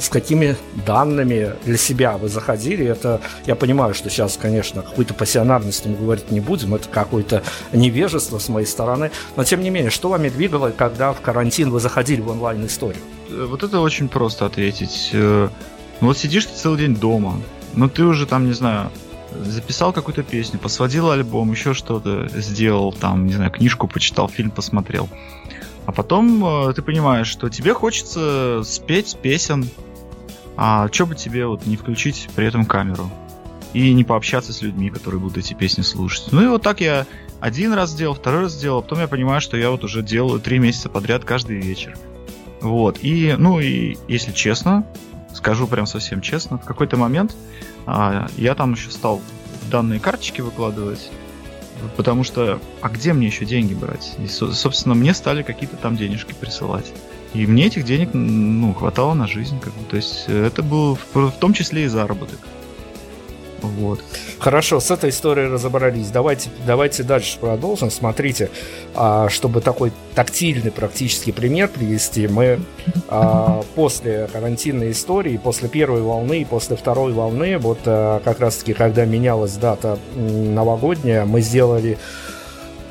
с 0.00 0.08
какими 0.08 0.56
данными 0.86 1.52
для 1.66 1.76
себя 1.76 2.16
вы 2.16 2.30
заходили, 2.30 2.86
это 2.86 3.20
я 3.44 3.54
понимаю, 3.54 3.92
что 3.92 4.08
сейчас, 4.08 4.38
конечно, 4.40 4.80
какой-то 4.80 5.12
пассионарности 5.12 5.88
мы 5.88 5.96
говорить 5.96 6.30
не 6.30 6.40
будем, 6.40 6.74
это 6.74 6.88
какое-то 6.88 7.42
невежество 7.74 8.38
с 8.38 8.48
моей 8.48 8.66
стороны, 8.66 9.10
но 9.36 9.44
тем 9.44 9.60
не 9.60 9.68
менее, 9.68 9.90
что 9.90 10.08
вами 10.08 10.30
двигало, 10.30 10.70
когда 10.70 11.12
в 11.12 11.20
карантин 11.20 11.65
один 11.66 11.72
вы 11.72 11.80
заходили 11.80 12.20
в 12.20 12.28
онлайн-историю? 12.28 13.02
Э, 13.28 13.46
вот 13.48 13.62
это 13.62 13.80
очень 13.80 14.08
просто 14.08 14.46
ответить. 14.46 15.10
Э, 15.12 15.48
ну 16.00 16.06
вот 16.06 16.18
сидишь 16.18 16.46
ты 16.46 16.54
целый 16.54 16.78
день 16.78 16.94
дома, 16.94 17.40
но 17.74 17.88
ты 17.88 18.04
уже 18.04 18.26
там, 18.26 18.46
не 18.46 18.52
знаю, 18.52 18.90
записал 19.44 19.92
какую-то 19.92 20.22
песню, 20.22 20.58
посводил 20.58 21.10
альбом, 21.10 21.50
еще 21.50 21.74
что-то 21.74 22.28
сделал, 22.34 22.92
там, 22.92 23.26
не 23.26 23.34
знаю, 23.34 23.50
книжку 23.50 23.88
почитал, 23.88 24.28
фильм 24.28 24.50
посмотрел. 24.50 25.08
А 25.86 25.92
потом 25.92 26.44
э, 26.44 26.72
ты 26.74 26.82
понимаешь, 26.82 27.28
что 27.28 27.48
тебе 27.48 27.74
хочется 27.74 28.62
спеть 28.64 29.16
песен, 29.20 29.68
а 30.56 30.88
что 30.90 31.06
бы 31.06 31.14
тебе 31.14 31.46
вот 31.46 31.66
не 31.66 31.76
включить 31.76 32.28
при 32.34 32.46
этом 32.46 32.64
камеру 32.64 33.10
и 33.76 33.92
не 33.92 34.04
пообщаться 34.04 34.54
с 34.54 34.62
людьми, 34.62 34.88
которые 34.88 35.20
будут 35.20 35.36
эти 35.36 35.52
песни 35.52 35.82
слушать. 35.82 36.28
Ну 36.32 36.42
и 36.42 36.46
вот 36.46 36.62
так 36.62 36.80
я 36.80 37.06
один 37.40 37.74
раз 37.74 37.90
сделал, 37.90 38.14
второй 38.14 38.44
раз 38.44 38.52
сделал, 38.52 38.80
потом 38.80 39.00
я 39.00 39.06
понимаю, 39.06 39.42
что 39.42 39.58
я 39.58 39.70
вот 39.70 39.84
уже 39.84 40.02
делаю 40.02 40.40
три 40.40 40.58
месяца 40.58 40.88
подряд 40.88 41.26
каждый 41.26 41.60
вечер. 41.60 41.94
Вот. 42.62 43.00
И, 43.02 43.34
ну 43.36 43.60
и, 43.60 43.98
если 44.08 44.32
честно, 44.32 44.86
скажу 45.34 45.66
прям 45.66 45.84
совсем 45.84 46.22
честно, 46.22 46.56
в 46.56 46.64
какой-то 46.64 46.96
момент 46.96 47.36
а, 47.84 48.28
я 48.38 48.54
там 48.54 48.72
еще 48.72 48.90
стал 48.90 49.20
данные 49.70 50.00
карточки 50.00 50.40
выкладывать, 50.40 51.10
потому 51.98 52.24
что, 52.24 52.58
а 52.80 52.88
где 52.88 53.12
мне 53.12 53.26
еще 53.26 53.44
деньги 53.44 53.74
брать? 53.74 54.14
И, 54.18 54.26
собственно, 54.26 54.94
мне 54.94 55.12
стали 55.12 55.42
какие-то 55.42 55.76
там 55.76 55.98
денежки 55.98 56.32
присылать. 56.32 56.90
И 57.34 57.46
мне 57.46 57.66
этих 57.66 57.84
денег, 57.84 58.14
ну, 58.14 58.72
хватало 58.72 59.12
на 59.12 59.26
жизнь, 59.26 59.60
как 59.60 59.74
бы. 59.74 59.84
То 59.84 59.96
есть 59.96 60.24
это 60.28 60.62
был 60.62 60.94
в, 60.94 61.14
в 61.14 61.38
том 61.38 61.52
числе 61.52 61.84
и 61.84 61.88
заработок. 61.88 62.38
Вот. 63.66 64.00
Хорошо, 64.38 64.80
с 64.80 64.90
этой 64.90 65.10
историей 65.10 65.48
разобрались. 65.48 66.08
Давайте, 66.08 66.50
давайте 66.66 67.02
дальше 67.02 67.38
продолжим. 67.38 67.90
Смотрите, 67.90 68.50
а, 68.94 69.28
чтобы 69.28 69.60
такой 69.60 69.92
тактильный 70.14 70.70
практически 70.70 71.30
пример 71.30 71.68
привести, 71.68 72.26
мы 72.28 72.60
а, 73.08 73.62
после 73.74 74.28
карантинной 74.32 74.92
истории, 74.92 75.36
после 75.36 75.68
первой 75.68 76.00
волны 76.00 76.42
и 76.42 76.44
после 76.44 76.76
второй 76.76 77.12
волны, 77.12 77.58
вот 77.58 77.80
а, 77.86 78.20
как 78.20 78.40
раз-таки, 78.40 78.72
когда 78.72 79.04
менялась 79.04 79.56
дата 79.56 79.98
новогодняя, 80.14 81.24
мы 81.24 81.40
сделали 81.40 81.98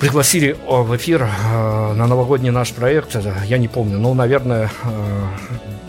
пригласили 0.05 0.55
в 0.67 0.95
эфир 0.95 1.27
на 1.95 2.05
новогодний 2.05 2.51
наш 2.51 2.71
проект, 2.73 3.17
я 3.47 3.57
не 3.57 3.67
помню, 3.67 3.97
ну, 3.97 4.13
наверное, 4.13 4.69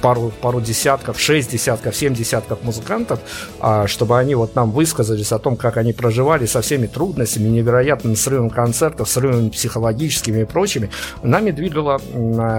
пару, 0.06 0.32
пару 0.40 0.60
десятков, 0.60 1.18
шесть 1.18 1.50
десятков, 1.50 1.96
семь 1.96 2.14
десятков 2.14 2.62
музыкантов, 2.62 3.18
а, 3.60 3.86
чтобы 3.86 4.18
они 4.18 4.34
вот 4.34 4.54
нам 4.54 4.70
высказались 4.70 5.32
о 5.32 5.38
том, 5.38 5.56
как 5.56 5.76
они 5.76 5.92
проживали 5.92 6.46
со 6.46 6.60
всеми 6.60 6.86
трудностями, 6.86 7.48
невероятным 7.48 8.14
срывом 8.16 8.50
концертов, 8.50 9.08
срывами 9.08 9.48
психологическими 9.48 10.42
и 10.42 10.44
прочими. 10.44 10.90
Нами 11.22 11.50
двигала 11.50 12.00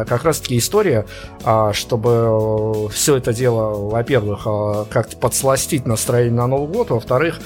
как 0.08 0.26
раз-таки 0.26 0.58
история, 0.58 1.06
а, 1.44 1.72
чтобы 1.74 2.90
все 2.90 3.16
это 3.16 3.34
дело, 3.34 3.90
во-первых, 3.92 4.42
а, 4.46 4.86
как-то 4.90 5.16
подсластить 5.18 5.86
настроение 5.86 6.34
на 6.34 6.48
Новый 6.48 6.68
год, 6.68 6.90
во-вторых, 6.90 7.40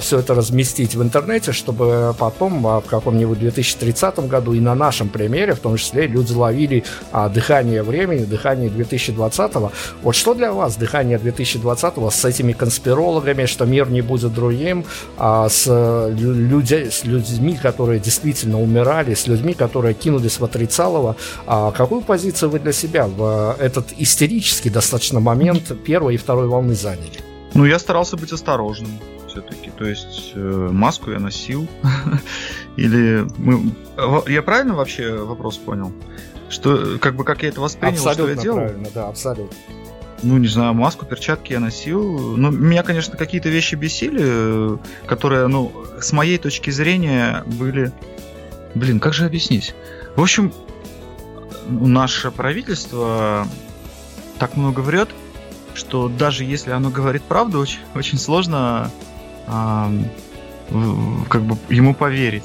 все 0.00 0.18
это 0.18 0.34
разместить 0.34 0.94
в 0.94 1.02
интернете, 1.02 1.52
чтобы 1.52 2.14
потом 2.18 2.62
в 2.62 2.84
каком-нибудь 2.88 3.38
2030 3.62 4.28
году 4.28 4.52
и 4.52 4.60
на 4.60 4.74
нашем 4.74 5.08
примере, 5.08 5.54
в 5.54 5.60
том 5.60 5.76
числе, 5.76 6.06
люди 6.06 6.32
ловили 6.32 6.84
дыхание 7.32 7.82
времени, 7.82 8.24
дыхание 8.24 8.68
2020 8.68 9.08
2020 9.08 9.72
Вот 10.02 10.14
что 10.14 10.34
для 10.34 10.52
вас 10.52 10.76
дыхание 10.76 11.18
2020 11.18 11.94
с 12.10 12.24
этими 12.24 12.52
конспирологами, 12.52 13.46
что 13.46 13.64
мир 13.66 13.90
не 13.90 14.02
будет 14.02 14.34
другим, 14.34 14.84
а 15.16 15.48
с, 15.48 15.66
люди, 16.16 16.88
с 16.90 17.04
людьми, 17.04 17.58
которые 17.60 18.00
действительно 18.00 18.60
умирали, 18.60 19.14
с 19.14 19.26
людьми, 19.26 19.54
которые 19.54 19.94
кинулись 19.94 20.40
в 20.40 20.44
отрицалово, 20.44 21.16
а 21.46 21.70
какую 21.72 22.02
позицию 22.02 22.50
вы 22.50 22.58
для 22.58 22.72
себя 22.72 23.06
в 23.06 23.56
этот 23.58 23.86
истерический 23.98 24.70
достаточно 24.70 25.20
момент 25.20 25.72
первой 25.84 26.14
и 26.14 26.16
второй 26.16 26.46
волны 26.46 26.74
заняли? 26.74 27.20
Ну, 27.54 27.64
я 27.64 27.78
старался 27.78 28.16
быть 28.16 28.32
осторожным 28.32 28.90
все-таки. 29.28 29.67
То 29.78 29.84
есть 29.84 30.32
э, 30.34 30.68
маску 30.72 31.12
я 31.12 31.20
носил. 31.20 31.68
Или 32.76 33.24
мы... 33.38 33.72
Я 34.26 34.42
правильно 34.42 34.74
вообще 34.74 35.12
вопрос 35.22 35.56
понял? 35.56 35.92
Что, 36.48 36.98
как 36.98 37.14
бы, 37.14 37.22
как 37.24 37.42
я 37.42 37.50
это 37.50 37.60
воспринял, 37.60 37.94
абсолютно 37.94 38.24
что 38.24 38.28
я 38.28 38.42
делал? 38.42 38.56
правильно, 38.58 38.88
да, 38.92 39.08
абсолютно. 39.08 39.56
Ну, 40.24 40.38
не 40.38 40.48
знаю, 40.48 40.74
маску, 40.74 41.06
перчатки 41.06 41.52
я 41.52 41.60
носил. 41.60 42.36
Ну, 42.36 42.50
меня, 42.50 42.82
конечно, 42.82 43.16
какие-то 43.16 43.50
вещи 43.50 43.76
бесили, 43.76 44.78
которые, 45.06 45.46
ну, 45.46 45.72
с 46.00 46.12
моей 46.12 46.38
точки 46.38 46.70
зрения 46.70 47.44
были... 47.46 47.92
Блин, 48.74 48.98
как 48.98 49.14
же 49.14 49.26
объяснить? 49.26 49.76
В 50.16 50.22
общем, 50.22 50.52
наше 51.68 52.32
правительство 52.32 53.46
так 54.40 54.56
много 54.56 54.80
врет, 54.80 55.10
что 55.74 56.08
даже 56.08 56.42
если 56.42 56.72
оно 56.72 56.90
говорит 56.90 57.22
правду, 57.22 57.60
очень, 57.60 57.80
очень 57.94 58.18
сложно 58.18 58.90
как 59.48 61.42
бы 61.42 61.56
ему 61.68 61.94
поверить. 61.94 62.44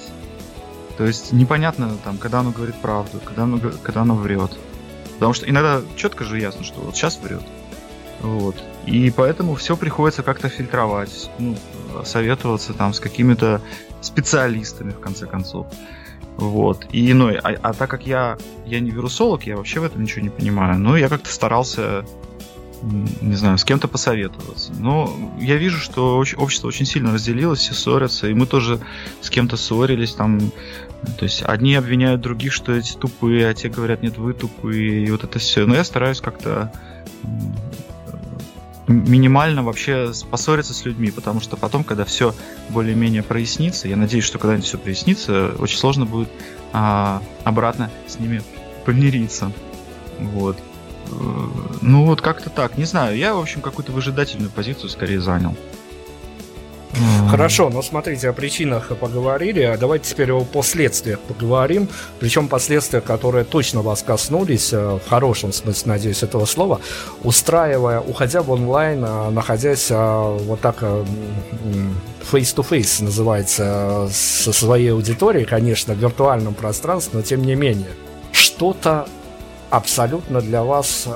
То 0.97 1.06
есть 1.06 1.34
непонятно, 1.34 1.97
там, 2.04 2.18
когда 2.18 2.39
оно 2.39 2.51
говорит 2.51 2.76
правду, 2.76 3.20
когда 3.24 3.43
оно, 3.43 3.60
когда 3.82 4.01
оно 4.01 4.16
врет. 4.16 4.51
Потому 5.16 5.34
что 5.34 5.49
иногда 5.49 5.82
четко 5.95 6.24
же 6.24 6.39
ясно, 6.39 6.64
что 6.64 6.82
вот 6.82 6.95
сейчас 6.95 7.20
врет. 7.20 7.43
Вот. 8.22 8.56
И 8.86 9.12
поэтому 9.12 9.56
все 9.56 9.76
приходится 9.76 10.24
как-то 10.24 10.49
фильтровать, 10.49 11.30
ну, 11.39 11.58
советоваться 12.06 12.74
там 12.74 12.93
с 12.93 12.99
какими-то 12.99 13.62
специалистами, 14.01 14.91
в 14.91 14.99
конце 14.99 15.26
концов. 15.26 15.68
Вот. 16.38 16.86
И, 16.91 17.14
ну, 17.14 17.30
а, 17.30 17.56
а 17.62 17.74
так 17.74 17.89
как 17.89 18.06
я, 18.06 18.38
я 18.66 18.80
не 18.80 18.91
вирусолог, 18.91 19.43
я 19.43 19.58
вообще 19.58 19.80
в 19.80 19.84
этом 19.84 20.04
ничего 20.04 20.22
не 20.22 20.30
понимаю, 20.30 20.80
но 20.80 20.97
я 20.97 21.10
как-то 21.10 21.30
старался 21.30 22.06
не 22.84 23.36
знаю, 23.36 23.58
с 23.58 23.64
кем-то 23.64 23.88
посоветоваться. 23.88 24.74
Но 24.78 25.14
я 25.40 25.56
вижу, 25.56 25.80
что 25.80 26.18
общество 26.18 26.68
очень 26.68 26.86
сильно 26.86 27.14
разделилось, 27.14 27.60
все 27.60 27.74
ссорятся, 27.74 28.28
и 28.28 28.34
мы 28.34 28.46
тоже 28.46 28.80
с 29.22 29.30
кем-то 29.30 29.56
ссорились, 29.58 30.14
там, 30.14 30.40
то 31.18 31.24
есть 31.24 31.44
одни 31.44 31.76
обвиняют 31.76 32.22
других, 32.22 32.52
что 32.52 32.74
эти 32.74 32.94
тупые, 32.94 33.48
а 33.48 33.54
те 33.54 33.70
говорят, 33.70 34.02
нет, 34.04 34.18
вы 34.18 34.34
тупые, 34.34 35.06
и 35.06 35.12
вот 35.12 35.24
это 35.24 35.40
все. 35.40 35.66
Но 35.66 35.76
я 35.76 35.84
стараюсь 35.84 36.20
как-то 36.20 36.72
минимально 38.88 39.64
вообще 39.64 40.12
поссориться 40.30 40.74
с 40.74 40.84
людьми, 40.84 41.10
потому 41.10 41.40
что 41.40 41.56
потом, 41.56 41.86
когда 41.86 42.04
все 42.04 42.36
более-менее 42.70 43.24
прояснится, 43.24 43.88
я 43.88 43.96
надеюсь, 43.96 44.26
что 44.26 44.40
когда-нибудь 44.40 44.68
все 44.68 44.78
прояснится, 44.78 45.54
очень 45.58 45.78
сложно 45.78 46.06
будет 46.06 46.30
а, 46.74 47.22
обратно 47.46 47.90
с 48.08 48.20
ними 48.20 48.44
помириться. 48.86 49.54
Вот. 50.20 50.58
Э, 51.20 51.47
ну 51.82 52.05
вот 52.05 52.22
как-то 52.22 52.49
так, 52.49 52.78
не 52.78 52.86
знаю. 52.86 53.18
Я, 53.18 53.36
в 53.36 53.39
общем, 53.39 53.61
какую-то 53.61 53.91
выжидательную 53.91 54.49
позицию 54.49 54.89
скорее 54.89 55.22
занял. 55.22 55.55
Хорошо, 57.30 57.70
но 57.72 57.82
смотрите, 57.82 58.30
о 58.30 58.34
причинах 58.34 58.95
поговорили, 58.95 59.61
а 59.61 59.78
давайте 59.78 60.11
теперь 60.11 60.32
о 60.32 60.43
последствиях 60.43 61.20
поговорим. 61.20 61.89
Причем 62.20 62.47
последствия, 62.47 63.01
которые 63.01 63.43
точно 63.43 63.82
вас 63.82 64.03
коснулись, 64.03 64.72
э, 64.72 64.99
в 65.03 65.09
хорошем 65.09 65.51
смысле, 65.51 65.93
надеюсь, 65.93 66.22
этого 66.22 66.45
слова, 66.45 66.80
устраивая, 67.24 67.99
уходя 67.99 68.43
в 68.43 68.51
онлайн, 68.51 69.03
а, 69.03 69.32
находясь 69.32 69.88
а, 69.89 70.38
вот 70.38 70.61
так 70.61 70.84
face-to-face, 72.32 73.03
называется, 73.03 74.07
со 74.11 74.53
своей 74.53 74.91
аудиторией, 74.91 75.45
конечно, 75.45 75.95
в 75.95 75.97
виртуальном 75.97 76.53
пространстве, 76.53 77.18
но 77.18 77.22
тем 77.24 77.41
не 77.43 77.55
менее. 77.55 77.89
Что-то 78.32 79.07
абсолютно 79.74 80.40
для 80.40 80.62
вас 80.64 81.08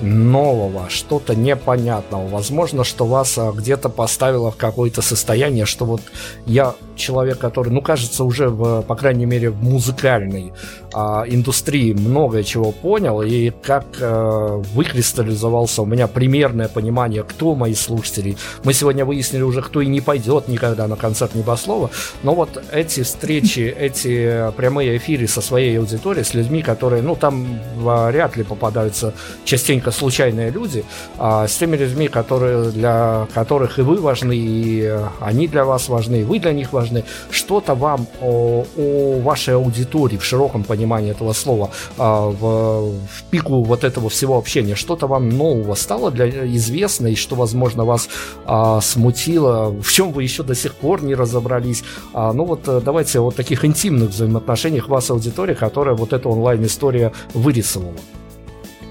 нового, 0.00 0.88
что-то 0.88 1.34
непонятного. 1.34 2.28
Возможно, 2.28 2.84
что 2.84 3.06
вас 3.06 3.38
а, 3.38 3.52
где-то 3.52 3.88
поставило 3.88 4.50
в 4.50 4.56
какое-то 4.56 5.02
состояние, 5.02 5.66
что 5.66 5.84
вот 5.84 6.02
я 6.46 6.74
человек, 6.98 7.38
который, 7.38 7.70
ну, 7.70 7.80
кажется, 7.80 8.24
уже, 8.24 8.48
в, 8.48 8.82
по 8.82 8.96
крайней 8.96 9.24
мере, 9.24 9.50
в 9.50 9.62
музыкальной 9.62 10.52
а, 10.92 11.24
индустрии 11.26 11.92
многое 11.92 12.42
чего 12.42 12.72
понял, 12.72 13.22
и 13.22 13.50
как 13.50 13.84
а, 14.00 14.56
выкристаллизовался 14.74 15.82
у 15.82 15.86
меня 15.86 16.06
примерное 16.06 16.68
понимание, 16.68 17.22
кто 17.22 17.54
мои 17.54 17.74
слушатели. 17.74 18.36
Мы 18.64 18.74
сегодня 18.74 19.04
выяснили 19.04 19.42
уже, 19.42 19.62
кто 19.62 19.80
и 19.80 19.86
не 19.86 20.00
пойдет 20.00 20.48
никогда 20.48 20.86
на 20.86 20.96
концерт 20.96 21.34
Небослова, 21.34 21.90
но 22.22 22.34
вот 22.34 22.62
эти 22.72 23.02
встречи, 23.02 23.60
эти 23.78 24.52
прямые 24.56 24.98
эфиры 24.98 25.28
со 25.28 25.40
своей 25.40 25.78
аудиторией, 25.78 26.24
с 26.24 26.34
людьми, 26.34 26.62
которые, 26.62 27.02
ну, 27.02 27.16
там 27.16 27.60
вряд 27.76 28.36
ли 28.36 28.42
попадаются 28.42 29.14
частенько 29.44 29.87
случайные 29.90 30.50
люди, 30.50 30.84
а 31.18 31.46
с 31.46 31.56
теми 31.56 31.76
людьми, 31.76 32.08
которые, 32.08 32.70
для 32.70 33.26
которых 33.34 33.78
и 33.78 33.82
вы 33.82 33.96
важны, 33.96 34.36
и 34.36 34.98
они 35.20 35.48
для 35.48 35.64
вас 35.64 35.88
важны, 35.88 36.20
и 36.20 36.24
вы 36.24 36.38
для 36.38 36.52
них 36.52 36.72
важны. 36.72 37.04
Что-то 37.30 37.74
вам 37.74 38.06
о, 38.20 38.64
о 38.76 39.20
вашей 39.20 39.54
аудитории 39.54 40.16
в 40.16 40.24
широком 40.24 40.64
понимании 40.64 41.10
этого 41.10 41.32
слова, 41.32 41.70
а, 41.96 42.28
в, 42.28 42.92
в 42.92 43.22
пику 43.30 43.62
вот 43.62 43.84
этого 43.84 44.08
всего 44.08 44.38
общения, 44.38 44.74
что-то 44.74 45.06
вам 45.06 45.28
нового 45.28 45.74
стало 45.74 46.10
для 46.10 46.28
известно, 46.56 47.08
и 47.08 47.14
что, 47.14 47.36
возможно, 47.36 47.84
вас 47.84 48.08
а, 48.46 48.80
смутило, 48.80 49.70
в 49.70 49.90
чем 49.90 50.12
вы 50.12 50.22
еще 50.22 50.42
до 50.42 50.54
сих 50.54 50.74
пор 50.74 51.02
не 51.02 51.14
разобрались. 51.14 51.84
А, 52.12 52.32
ну 52.32 52.44
вот 52.44 52.68
э, 52.68 52.80
давайте 52.84 53.20
о 53.20 53.30
таких 53.30 53.64
интимных 53.64 54.10
взаимоотношениях 54.10 54.88
вас 54.88 55.10
аудитории, 55.10 55.54
которая 55.54 55.94
вот 55.94 56.12
эта 56.12 56.28
онлайн-история 56.28 57.12
вырисовала. 57.34 57.94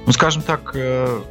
Ну, 0.08 0.14
скажем 0.14 0.42
так, 0.42 0.72
э, 0.74 1.22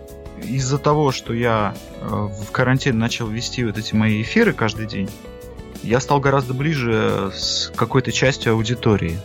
из-за 0.43 0.77
того, 0.77 1.11
что 1.11 1.33
я 1.33 1.75
э, 1.99 2.07
в 2.07 2.51
карантин 2.53 2.99
начал 2.99 3.27
вести 3.27 3.65
вот 3.65 3.79
эти 3.79 3.95
мои 3.95 4.21
эфиры 4.21 4.53
каждый 4.53 4.87
день, 4.87 5.09
я 5.83 5.99
стал 5.99 6.21
гораздо 6.21 6.53
ближе 6.53 7.33
с 7.35 7.73
какой-то 7.75 8.13
частью 8.13 8.53
аудитории. 8.53 9.19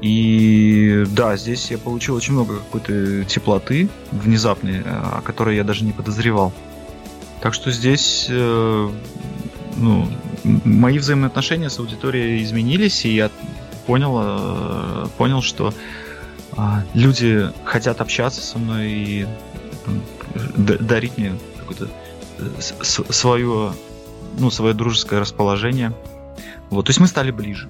И 0.00 1.04
да, 1.08 1.36
здесь 1.36 1.68
я 1.72 1.78
получил 1.78 2.14
очень 2.14 2.34
много 2.34 2.58
какой-то 2.58 3.24
теплоты 3.24 3.88
внезапной, 4.12 4.82
о 4.82 5.20
которой 5.22 5.56
я 5.56 5.64
даже 5.64 5.82
не 5.82 5.90
подозревал. 5.90 6.52
Так 7.40 7.54
что 7.54 7.72
здесь 7.72 8.28
э, 8.28 8.90
ну, 9.78 10.08
мои 10.44 10.98
взаимоотношения 11.00 11.70
с 11.70 11.80
аудиторией 11.80 12.44
изменились, 12.44 13.04
и 13.04 13.16
я 13.16 13.32
понял, 13.88 14.16
э, 14.22 15.06
понял, 15.18 15.42
что 15.42 15.70
э, 15.70 16.05
люди 16.94 17.50
хотят 17.64 18.00
общаться 18.00 18.40
со 18.40 18.58
мной 18.58 18.86
и 18.88 19.26
дарить 20.56 21.16
мне 21.18 21.32
какую-то 21.58 21.88
свою 23.12 23.72
ну, 24.38 24.50
свое 24.50 24.74
дружеское 24.74 25.20
расположение. 25.20 25.92
Вот, 26.70 26.86
то 26.86 26.90
есть 26.90 27.00
мы 27.00 27.06
стали 27.06 27.30
ближе. 27.30 27.68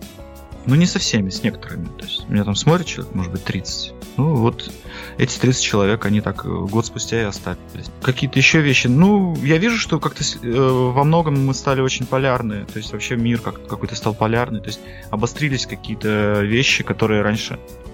Ну, 0.66 0.74
не 0.74 0.86
со 0.86 0.98
всеми, 0.98 1.30
с 1.30 1.44
некоторыми. 1.44 1.86
То 1.96 2.04
есть 2.04 2.28
меня 2.28 2.42
там 2.42 2.56
смотрит 2.56 2.86
человек, 2.86 3.14
может 3.14 3.30
быть, 3.30 3.44
30. 3.44 3.92
Ну, 4.16 4.34
вот 4.34 4.68
эти 5.16 5.38
30 5.38 5.62
человек, 5.62 6.04
они 6.06 6.20
так 6.20 6.44
э, 6.44 6.48
год 6.48 6.84
спустя 6.84 7.20
и 7.20 7.24
остались. 7.24 7.86
Какие-то 8.02 8.38
еще 8.40 8.60
вещи. 8.60 8.88
Ну, 8.88 9.36
я 9.44 9.58
вижу, 9.58 9.76
что 9.76 10.00
как-то 10.00 10.24
э, 10.24 10.50
во 10.50 11.04
многом 11.04 11.46
мы 11.46 11.54
стали 11.54 11.80
очень 11.82 12.04
полярны. 12.04 12.64
То 12.64 12.78
есть 12.78 12.92
вообще 12.92 13.14
мир 13.14 13.40
как- 13.40 13.64
какой-то 13.68 13.94
стал 13.94 14.14
полярный. 14.14 14.60
То 14.60 14.66
есть 14.66 14.80
обострились 15.10 15.66
какие-то 15.66 16.40
вещи, 16.42 16.82
которые 16.82 17.22
раньше 17.22 17.54
э, 17.54 17.85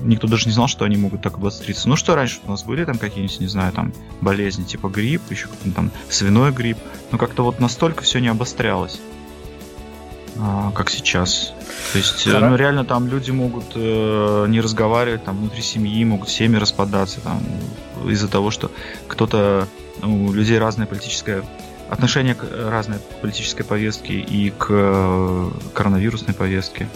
никто 0.00 0.28
даже 0.28 0.46
не 0.46 0.52
знал, 0.52 0.68
что 0.68 0.84
они 0.84 0.96
могут 0.96 1.22
так 1.22 1.34
обостриться. 1.34 1.88
Ну 1.88 1.96
что 1.96 2.14
раньше 2.14 2.38
у 2.46 2.50
нас 2.50 2.62
были 2.62 2.84
там 2.84 2.98
какие-нибудь, 2.98 3.40
не 3.40 3.48
знаю, 3.48 3.72
там 3.72 3.92
болезни 4.20 4.64
типа 4.64 4.88
грипп, 4.88 5.22
еще 5.30 5.48
какой-нибудь 5.48 5.74
там 5.74 5.90
свиной 6.08 6.52
грипп, 6.52 6.78
но 7.10 7.18
как-то 7.18 7.42
вот 7.42 7.58
настолько 7.60 8.02
все 8.04 8.20
не 8.20 8.28
обострялось. 8.28 9.00
а, 10.40 10.70
как 10.72 10.88
сейчас. 10.88 11.52
То 11.92 11.98
есть, 11.98 12.24
э, 12.26 12.30
Хара- 12.30 12.50
ну, 12.50 12.56
реально 12.56 12.84
там 12.84 13.08
люди 13.08 13.32
могут 13.32 13.72
э, 13.74 14.46
не 14.48 14.60
разговаривать, 14.60 15.24
там, 15.24 15.36
внутри 15.38 15.62
семьи 15.62 16.04
могут 16.04 16.28
семьи 16.28 16.56
распадаться, 16.58 17.20
там, 17.20 17.42
из-за 18.08 18.28
того, 18.28 18.52
что 18.52 18.70
кто-то, 19.08 19.66
ну, 20.00 20.26
у 20.26 20.32
людей 20.32 20.58
разное 20.58 20.86
политическое 20.86 21.42
отношение 21.90 22.36
к 22.36 22.44
э, 22.44 22.68
разной 22.70 22.98
политической 23.20 23.64
повестке 23.64 24.14
и 24.14 24.50
к 24.50 24.66
э, 24.70 25.50
коронавирусной 25.74 26.34
повестке. 26.34 26.88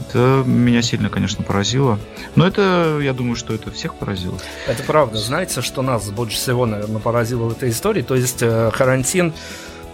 Это 0.00 0.42
меня 0.46 0.82
сильно, 0.82 1.08
конечно, 1.08 1.44
поразило. 1.44 1.98
Но 2.34 2.46
это, 2.46 2.98
я 3.02 3.12
думаю, 3.12 3.36
что 3.36 3.54
это 3.54 3.70
всех 3.70 3.94
поразило. 3.94 4.38
Это 4.66 4.82
правда. 4.82 5.18
Знаете, 5.18 5.60
что 5.60 5.82
нас 5.82 6.10
больше 6.10 6.36
всего, 6.36 6.66
наверное, 6.66 7.00
поразило 7.00 7.44
в 7.44 7.52
этой 7.52 7.70
истории? 7.70 8.02
То 8.02 8.14
есть 8.14 8.42
э, 8.42 8.70
карантин 8.76 9.32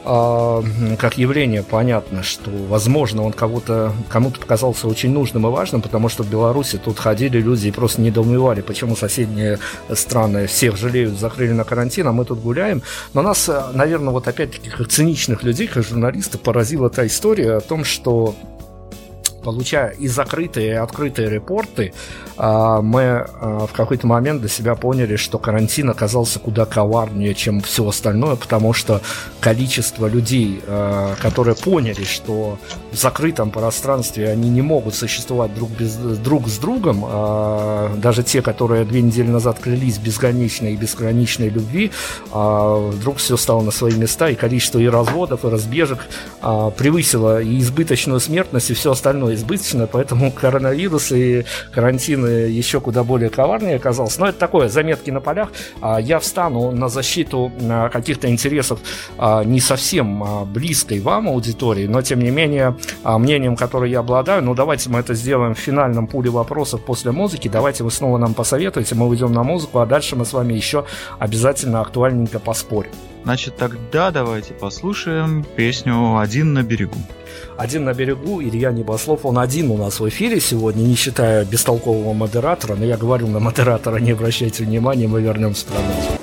а, 0.02 0.62
м, 0.62 0.96
как 0.96 1.18
явление 1.18 1.62
понятно, 1.62 2.22
что, 2.22 2.50
возможно, 2.50 3.22
он 3.22 3.32
кого-то, 3.32 3.92
кому-то 4.08 4.40
показался 4.40 4.88
очень 4.88 5.12
нужным 5.12 5.46
и 5.46 5.50
важным, 5.50 5.82
потому 5.82 6.08
что 6.08 6.22
в 6.22 6.30
Беларуси 6.30 6.80
тут 6.82 6.98
ходили 6.98 7.38
люди 7.38 7.68
и 7.68 7.70
просто 7.70 8.00
недоумевали, 8.00 8.62
почему 8.62 8.96
соседние 8.96 9.58
страны 9.92 10.46
всех 10.46 10.78
жалеют, 10.78 11.18
закрыли 11.18 11.52
на 11.52 11.64
карантин, 11.64 12.08
а 12.08 12.12
мы 12.12 12.24
тут 12.24 12.40
гуляем. 12.40 12.82
Но 13.12 13.20
нас, 13.20 13.46
э, 13.48 13.62
наверное, 13.74 14.12
вот 14.12 14.26
опять-таки, 14.26 14.70
как 14.70 14.88
циничных 14.88 15.42
людей, 15.42 15.66
как 15.66 15.84
журналистов, 15.84 16.40
поразила 16.40 16.88
та 16.88 17.06
история 17.06 17.56
о 17.56 17.60
том, 17.60 17.84
что 17.84 18.34
получая 19.42 19.90
и 19.90 20.08
закрытые, 20.08 20.68
и 20.68 20.74
открытые 20.74 21.30
репорты, 21.30 21.92
а, 22.42 22.80
мы 22.80 23.02
а, 23.02 23.66
в 23.66 23.72
какой-то 23.72 24.06
момент 24.06 24.40
для 24.40 24.48
себя 24.48 24.74
поняли, 24.74 25.16
что 25.16 25.38
карантин 25.38 25.90
оказался 25.90 26.38
куда 26.38 26.64
коварнее, 26.64 27.34
чем 27.34 27.60
все 27.60 27.86
остальное, 27.86 28.36
потому 28.36 28.72
что 28.72 29.02
количество 29.40 30.06
людей, 30.06 30.62
а, 30.66 31.16
которые 31.20 31.54
поняли, 31.54 32.04
что 32.04 32.58
в 32.92 32.96
закрытом 32.96 33.50
пространстве 33.50 34.30
они 34.30 34.48
не 34.48 34.62
могут 34.62 34.94
существовать 34.94 35.54
друг, 35.54 35.70
без, 35.70 35.94
друг 35.96 36.48
с 36.48 36.58
другом, 36.58 37.04
даже 38.00 38.22
те, 38.22 38.42
которые 38.42 38.84
две 38.84 39.02
недели 39.02 39.28
назад 39.28 39.58
клялись 39.58 39.98
безграничной 39.98 40.74
и 40.74 40.76
безграничной 40.76 41.48
любви, 41.48 41.90
вдруг 42.32 43.18
все 43.18 43.36
стало 43.36 43.62
на 43.62 43.70
свои 43.70 43.94
места, 43.94 44.28
и 44.28 44.34
количество 44.34 44.78
и 44.78 44.88
разводов, 44.88 45.44
и 45.44 45.48
разбежек 45.48 46.06
превысило 46.40 47.42
и 47.42 47.60
избыточную 47.60 48.20
смертность, 48.20 48.70
и 48.70 48.74
все 48.74 48.92
остальное 48.92 49.29
избыточно, 49.34 49.86
поэтому 49.86 50.30
коронавирус 50.40 51.12
и 51.12 51.44
карантин 51.72 52.26
еще 52.26 52.80
куда 52.80 53.04
более 53.04 53.30
коварнее 53.30 53.76
оказался. 53.76 54.20
Но 54.20 54.28
это 54.28 54.38
такое, 54.38 54.68
заметки 54.68 55.10
на 55.10 55.20
полях. 55.20 55.50
А, 55.80 55.98
Я 56.00 56.18
встану 56.18 56.70
на 56.70 56.88
защиту 56.88 57.52
а, 57.62 57.88
каких-то 57.88 58.28
интересов 58.28 58.80
а, 59.18 59.44
не 59.44 59.60
совсем 59.60 60.24
близкой 60.52 61.00
вам 61.00 61.28
аудитории, 61.28 61.86
но 61.86 62.02
тем 62.02 62.20
не 62.20 62.30
менее 62.30 62.76
мнением, 63.04 63.56
которое 63.56 63.90
я 63.90 64.00
обладаю. 64.00 64.42
Ну, 64.42 64.54
давайте 64.54 64.90
мы 64.90 65.00
это 65.00 65.14
сделаем 65.14 65.54
в 65.54 65.58
финальном 65.58 66.06
пуле 66.06 66.30
вопросов 66.30 66.84
после 66.84 67.12
музыки. 67.12 67.48
Давайте 67.48 67.84
вы 67.84 67.90
снова 67.90 68.18
нам 68.18 68.34
посоветуете, 68.34 68.94
мы 68.94 69.06
уйдем 69.06 69.32
на 69.32 69.42
музыку, 69.42 69.78
а 69.78 69.86
дальше 69.86 70.16
мы 70.16 70.24
с 70.24 70.32
вами 70.32 70.54
еще 70.54 70.84
обязательно 71.18 71.80
актуальненько 71.80 72.38
поспорим. 72.38 72.92
Значит, 73.22 73.56
тогда 73.56 74.10
давайте 74.10 74.54
послушаем 74.54 75.44
песню 75.56 76.18
«Один 76.18 76.54
на 76.54 76.62
берегу». 76.62 76.96
Один 77.56 77.84
на 77.84 77.92
берегу, 77.92 78.42
Илья 78.42 78.72
Небослов, 78.72 79.24
он 79.26 79.38
один 79.38 79.70
у 79.70 79.76
нас 79.76 80.00
в 80.00 80.08
эфире 80.08 80.40
сегодня, 80.40 80.82
не 80.82 80.94
считая 80.94 81.44
бестолкового 81.44 82.12
модератора, 82.14 82.74
но 82.74 82.84
я 82.84 82.96
говорю 82.96 83.26
на 83.26 83.38
модератора, 83.38 83.98
не 83.98 84.12
обращайте 84.12 84.64
внимания, 84.64 85.06
мы 85.06 85.20
вернемся 85.20 85.66
продолжим. 85.66 86.18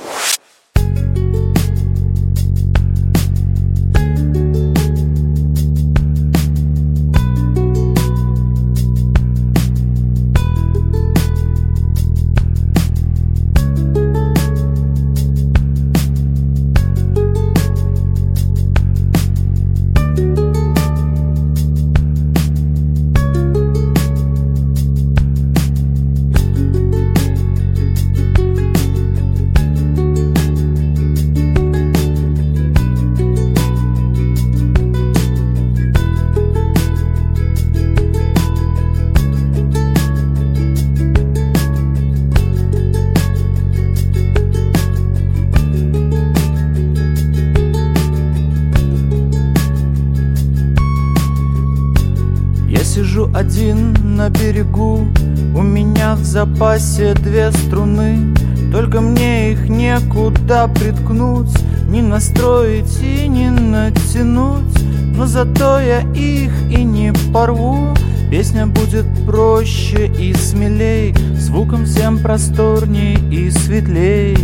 Зато 65.37 65.79
я 65.79 65.99
их 66.15 66.51
и 66.71 66.83
не 66.83 67.13
порву. 67.31 67.93
Песня 68.31 68.65
будет 68.65 69.05
проще 69.27 70.07
и 70.07 70.33
смелей, 70.33 71.13
звуком 71.37 71.85
всем 71.85 72.17
просторней 72.17 73.19
и 73.29 73.51
светлей. 73.51 74.35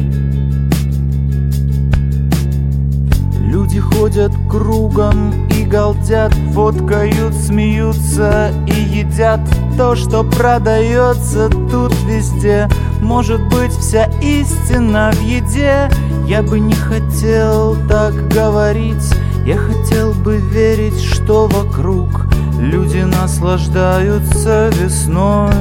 Люди 3.41 3.79
ходят 3.79 4.31
кругом 4.47 5.47
и 5.49 5.63
галдят, 5.63 6.31
фоткают, 6.53 7.33
смеются 7.33 8.51
и 8.67 8.99
едят 8.99 9.41
то, 9.75 9.95
что 9.95 10.23
продается 10.23 11.49
тут 11.49 11.95
везде. 12.05 12.69
Может 13.01 13.41
быть, 13.49 13.71
вся 13.71 14.11
истина 14.21 15.11
в 15.11 15.21
еде. 15.23 15.89
Я 16.27 16.43
бы 16.43 16.59
не 16.59 16.73
хотел 16.73 17.75
так 17.89 18.13
говорить, 18.27 19.11
я 19.45 19.57
хотел 19.57 20.13
бы 20.13 20.37
верить, 20.37 21.01
что 21.01 21.47
вокруг 21.47 22.25
люди 22.59 22.99
наслаждаются 22.99 24.69
весной. 24.69 25.53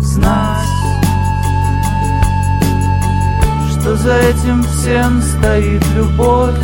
Знать 0.00 0.74
что 3.84 3.96
за 3.96 4.16
этим 4.16 4.62
всем 4.62 5.20
стоит 5.20 5.86
любовь. 5.94 6.54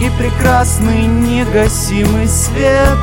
И 0.00 0.08
прекрасный 0.20 1.06
негасимый 1.06 2.28
свет. 2.28 2.98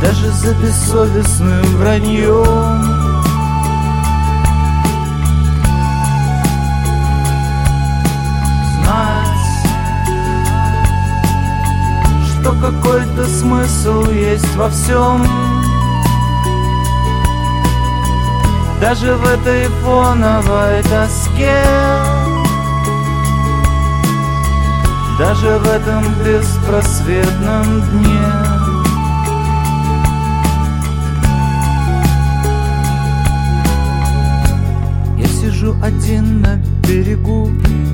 Даже 0.00 0.30
за 0.30 0.54
бессовестным 0.54 1.64
враньем 1.76 2.95
что 12.46 12.54
какой-то 12.60 13.26
смысл 13.26 14.08
есть 14.10 14.54
во 14.54 14.68
всем. 14.68 15.26
Даже 18.80 19.14
в 19.14 19.26
этой 19.26 19.64
фоновой 19.82 20.82
тоске. 20.84 21.60
Даже 25.18 25.58
в 25.58 25.66
этом 25.66 26.04
беспросветном 26.24 27.82
дне. 27.90 28.56
Я 35.18 35.26
сижу 35.26 35.74
один 35.82 36.42
на 36.42 36.60
берегу 36.86 37.50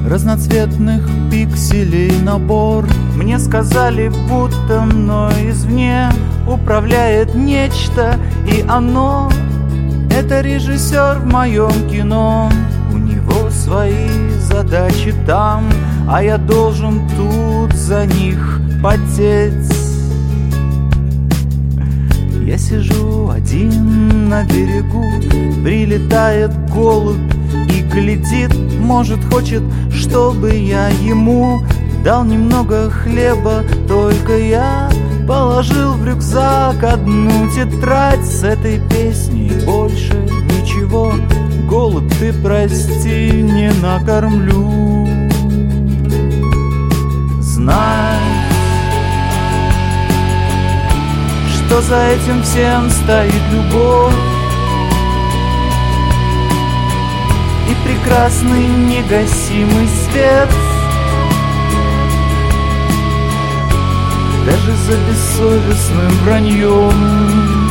Разноцветных 0.07 1.09
пикселей 1.31 2.21
набор 2.23 2.85
Мне 3.17 3.39
сказали, 3.39 4.11
будто 4.29 4.83
мной 4.83 5.51
извне 5.51 6.11
Управляет 6.47 7.35
нечто, 7.35 8.19
и 8.47 8.65
оно 8.69 9.31
это 10.11 10.43
режиссер 10.43 11.21
в 11.21 11.27
моем 11.27 11.89
кино. 11.89 12.51
У 12.93 12.99
него 12.99 13.51
свои 13.51 14.31
задачи 14.39 15.15
там 15.27 15.65
А 16.09 16.23
я 16.23 16.37
должен 16.37 17.09
тут 17.17 17.73
за 17.75 18.07
них 18.07 18.61
потеть. 18.83 19.73
Я 22.45 22.59
сижу 22.59 23.31
один 23.31 24.29
на 24.29 24.45
берегу 24.45 25.05
Прилетает 25.63 26.51
голубь 26.71 27.33
и 27.71 27.81
глядит 27.83 28.53
Может 28.79 29.25
хочет, 29.33 29.63
чтобы 29.91 30.53
я 30.55 30.89
ему 30.89 31.63
Дал 32.05 32.25
немного 32.25 32.91
хлеба, 32.91 33.63
только 33.87 34.37
я 34.37 34.91
Положил 35.27 35.93
в 35.93 36.05
рюкзак 36.05 36.83
одну 36.83 37.49
тетрадь 37.55 38.25
С 38.25 38.43
этой 38.43 38.81
песней. 38.89 39.53
Больше 39.65 40.15
ничего. 40.15 41.15
Голубь, 41.69 42.13
ты 42.19 42.33
прости, 42.33 43.31
не 43.31 43.73
накормлю. 43.81 45.07
Знай, 47.41 48.19
что 51.55 51.81
за 51.83 52.09
этим 52.09 52.43
всем 52.43 52.91
стоит 52.91 53.43
любовь. 53.53 54.13
И 57.71 57.89
прекрасный 57.89 58.67
негасимый 58.67 59.89
свет 60.11 60.49
Даже 64.45 64.73
за 64.73 64.97
бессовестным 65.09 66.11
враньем. 66.25 67.63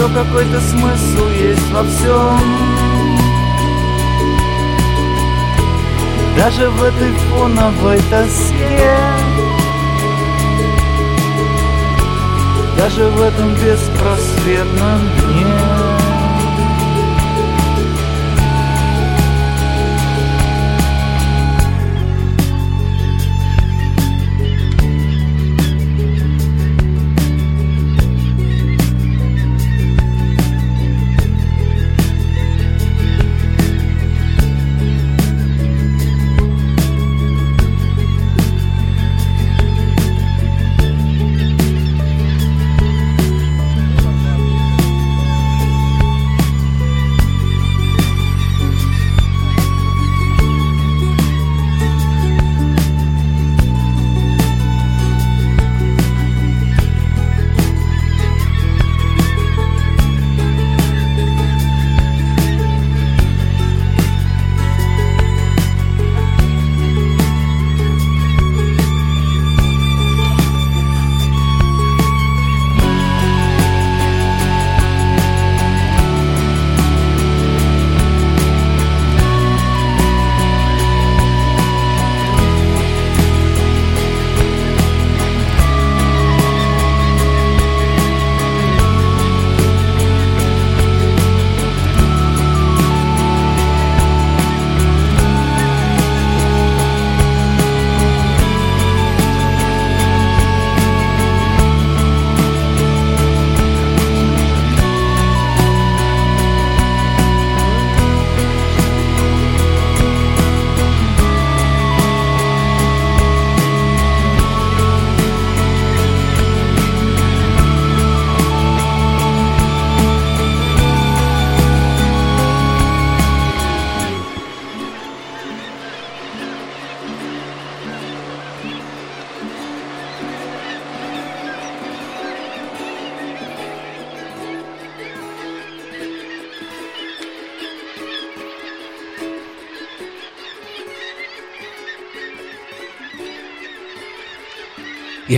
Что 0.00 0.08
какой-то 0.08 0.60
смысл 0.60 1.28
есть 1.28 1.70
во 1.72 1.84
всем. 1.84 2.40
Даже 6.38 6.70
в 6.70 6.82
этой 6.82 7.12
фоновой 7.12 8.00
тоске. 8.08 8.96
Даже 12.78 13.04
в 13.10 13.20
этом 13.20 13.50
беспросветном 13.56 15.00
дне 15.18 15.79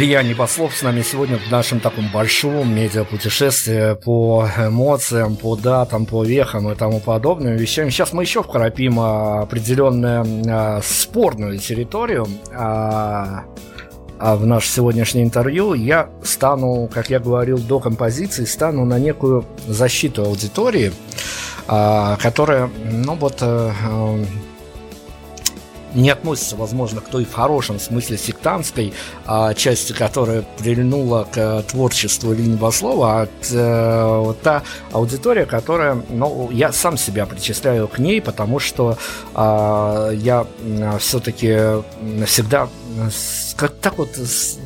Илья 0.03 0.25
Небослов 0.25 0.75
с 0.75 0.83
нами 0.83 1.01
сегодня 1.03 1.39
в 1.39 1.49
нашем 1.53 1.79
таком 1.79 2.11
большом 2.11 2.75
медиапутешествии 2.75 3.95
по 3.95 4.49
эмоциям, 4.59 5.37
по 5.37 5.55
датам, 5.55 6.07
по 6.07 6.25
вехам 6.25 6.69
и 6.73 6.75
тому 6.75 6.99
подобным 6.99 7.55
вещам. 7.55 7.89
Сейчас 7.89 8.13
мы 8.13 8.25
еще 8.25 8.43
вкрапим 8.43 8.99
определенную 8.99 10.27
а, 10.49 10.81
спорную 10.83 11.57
территорию. 11.59 12.27
А, 12.53 13.45
а 14.19 14.35
в 14.35 14.45
наше 14.45 14.71
сегодняшнее 14.71 15.25
интервью 15.25 15.75
я 15.75 16.11
стану, 16.25 16.91
как 16.93 17.09
я 17.09 17.21
говорил 17.21 17.59
до 17.59 17.79
композиции, 17.79 18.45
стану 18.45 18.85
на 18.85 18.99
некую 18.99 19.47
защиту 19.69 20.25
аудитории, 20.25 20.91
а, 21.69 22.17
которая, 22.17 22.69
ну 22.91 23.15
вот, 23.15 23.37
э, 23.41 23.71
не 25.95 26.11
относится, 26.11 26.57
возможно, 26.57 27.01
к 27.01 27.09
той 27.09 27.25
в 27.25 27.33
хорошем 27.33 27.79
смысле 27.79 28.17
сектантской 28.19 28.93
а, 29.27 29.55
части, 29.55 29.93
которая 29.93 30.45
прильнула 30.59 31.27
к 31.31 31.37
а, 31.37 31.63
творчеству 31.63 32.33
Ильи 32.33 32.47
Небослова, 32.47 33.23
а 33.23 33.29
а, 33.55 34.21
вот 34.21 34.41
та 34.41 34.63
аудитория, 34.93 35.47
которая, 35.47 36.03
ну, 36.11 36.51
я 36.51 36.73
сам 36.73 36.97
себя 36.97 37.27
причисляю 37.27 37.89
к 37.89 37.99
ней, 37.99 38.21
потому 38.21 38.59
что 38.59 38.99
а, 39.35 40.11
я 40.11 40.47
все-таки 40.99 41.83
всегда 42.27 42.69
как 43.57 43.75
так 43.77 43.99
вот, 43.99 44.19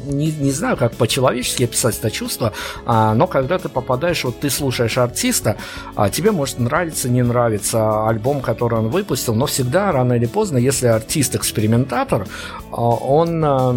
не, 0.07 0.31
не 0.33 0.53
знаю, 0.53 0.77
как 0.77 0.95
по-человечески 0.95 1.65
описать 1.65 1.99
это 1.99 2.11
чувство, 2.11 2.53
а, 2.85 3.15
но 3.15 3.27
когда 3.27 3.59
ты 3.59 3.69
попадаешь, 3.69 4.25
вот 4.25 4.41
ты 4.41 4.51
слушаешь 4.51 4.99
артиста, 4.99 5.57
а, 5.95 6.09
тебе 6.11 6.31
может 6.31 6.59
нравиться, 6.59 7.09
не 7.09 7.23
нравится 7.23 8.09
альбом, 8.09 8.41
который 8.41 8.79
он 8.79 8.89
выпустил, 8.89 9.35
но 9.35 9.47
всегда, 9.47 9.93
рано 9.93 10.15
или 10.15 10.27
поздно, 10.27 10.59
если 10.59 10.87
артист-экспериментатор, 10.87 12.27
а, 12.71 12.81
он 12.81 13.45
а, 13.45 13.73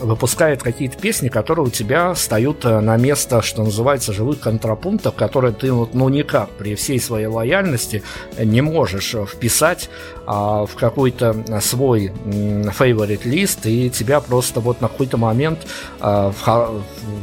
выпускает 0.00 0.62
какие-то 0.62 0.98
песни, 0.98 1.28
которые 1.28 1.66
у 1.66 1.70
тебя 1.70 2.14
встают 2.14 2.64
э, 2.64 2.80
на 2.80 2.96
место, 2.96 3.42
что 3.42 3.62
называется, 3.62 4.12
живых 4.12 4.40
контрапунктов, 4.40 5.14
которые 5.14 5.52
ты 5.52 5.72
вот, 5.72 5.94
ну 5.94 6.08
никак 6.08 6.50
при 6.50 6.74
всей 6.74 7.00
своей 7.00 7.26
лояльности 7.26 8.02
не 8.38 8.60
можешь 8.60 9.14
вписать 9.28 9.88
а, 10.26 10.66
в 10.66 10.74
какой-то 10.74 11.60
свой 11.60 12.12
favorite 12.26 13.22
лист, 13.56 13.66
и 13.66 13.90
тебя 13.90 14.20
просто 14.20 14.60
вот 14.60 14.80
на 14.80 14.88
какой-то 14.88 15.16
момент, 15.16 15.66
а, 16.00 16.30
в, 16.30 16.82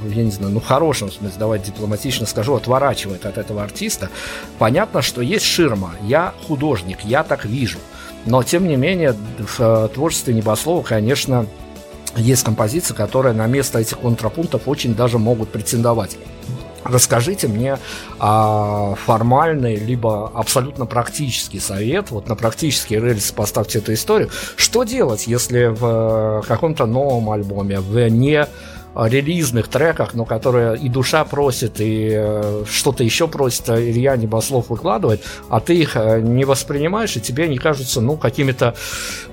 я 0.10 0.24
не 0.24 0.32
знаю, 0.32 0.54
ну 0.54 0.60
в 0.60 0.66
хорошем 0.66 1.12
смысле, 1.12 1.38
давайте 1.40 1.68
дипломатично 1.68 2.26
скажу, 2.26 2.56
отворачивает 2.56 3.26
от 3.26 3.38
этого 3.38 3.64
артиста. 3.64 4.10
Понятно, 4.60 5.02
что 5.02 5.22
есть 5.22 5.46
ширма. 5.46 5.92
Я 6.02 6.34
художник, 6.48 7.00
я 7.04 7.24
так 7.24 7.46
вижу. 7.46 7.80
Но, 8.26 8.42
тем 8.44 8.68
не 8.68 8.78
менее, 8.78 9.16
в 9.38 9.60
э, 9.60 9.90
творчестве 9.94 10.34
Небослова, 10.34 10.82
конечно, 10.82 11.46
есть 12.16 12.44
композиции, 12.44 12.94
которые 12.94 13.34
на 13.34 13.48
место 13.48 13.80
этих 13.80 14.00
контрапунктов 14.00 14.68
очень 14.68 14.96
даже 14.96 15.18
могут 15.18 15.50
претендовать. 15.50 16.18
Расскажите 16.86 17.48
мне 17.48 17.78
а, 18.20 18.96
формальный, 18.96 19.76
либо 19.76 20.32
абсолютно 20.34 20.86
практический 20.86 21.60
совет, 21.60 22.12
вот 22.12 22.28
на 22.28 22.36
практический 22.36 22.96
рельс 22.96 23.32
поставьте 23.32 23.80
эту 23.80 23.94
историю. 23.94 24.30
Что 24.56 24.84
делать, 24.84 25.28
если 25.28 25.66
в 25.66 26.42
э, 26.42 26.48
каком-то 26.48 26.86
новом 26.86 27.30
альбоме, 27.30 27.80
в 27.80 28.10
не 28.10 28.48
релизных 28.96 29.68
треках, 29.68 30.14
но 30.14 30.26
которые 30.26 30.78
и 30.78 30.90
душа 30.90 31.24
просит, 31.26 31.80
и 31.80 32.12
э, 32.14 32.64
что-то 32.70 33.04
еще 33.04 33.28
просит 33.28 33.70
а 33.70 33.82
Илья 33.82 34.16
Небослов 34.16 34.70
выкладывает, 34.70 35.24
а 35.50 35.60
ты 35.60 35.76
их 35.76 35.96
э, 35.96 36.22
не 36.22 36.46
воспринимаешь, 36.46 37.16
и 37.16 37.22
тебе 37.22 37.46
они 37.46 37.58
кажутся, 37.58 38.02
ну, 38.02 38.18
какими-то... 38.18 38.76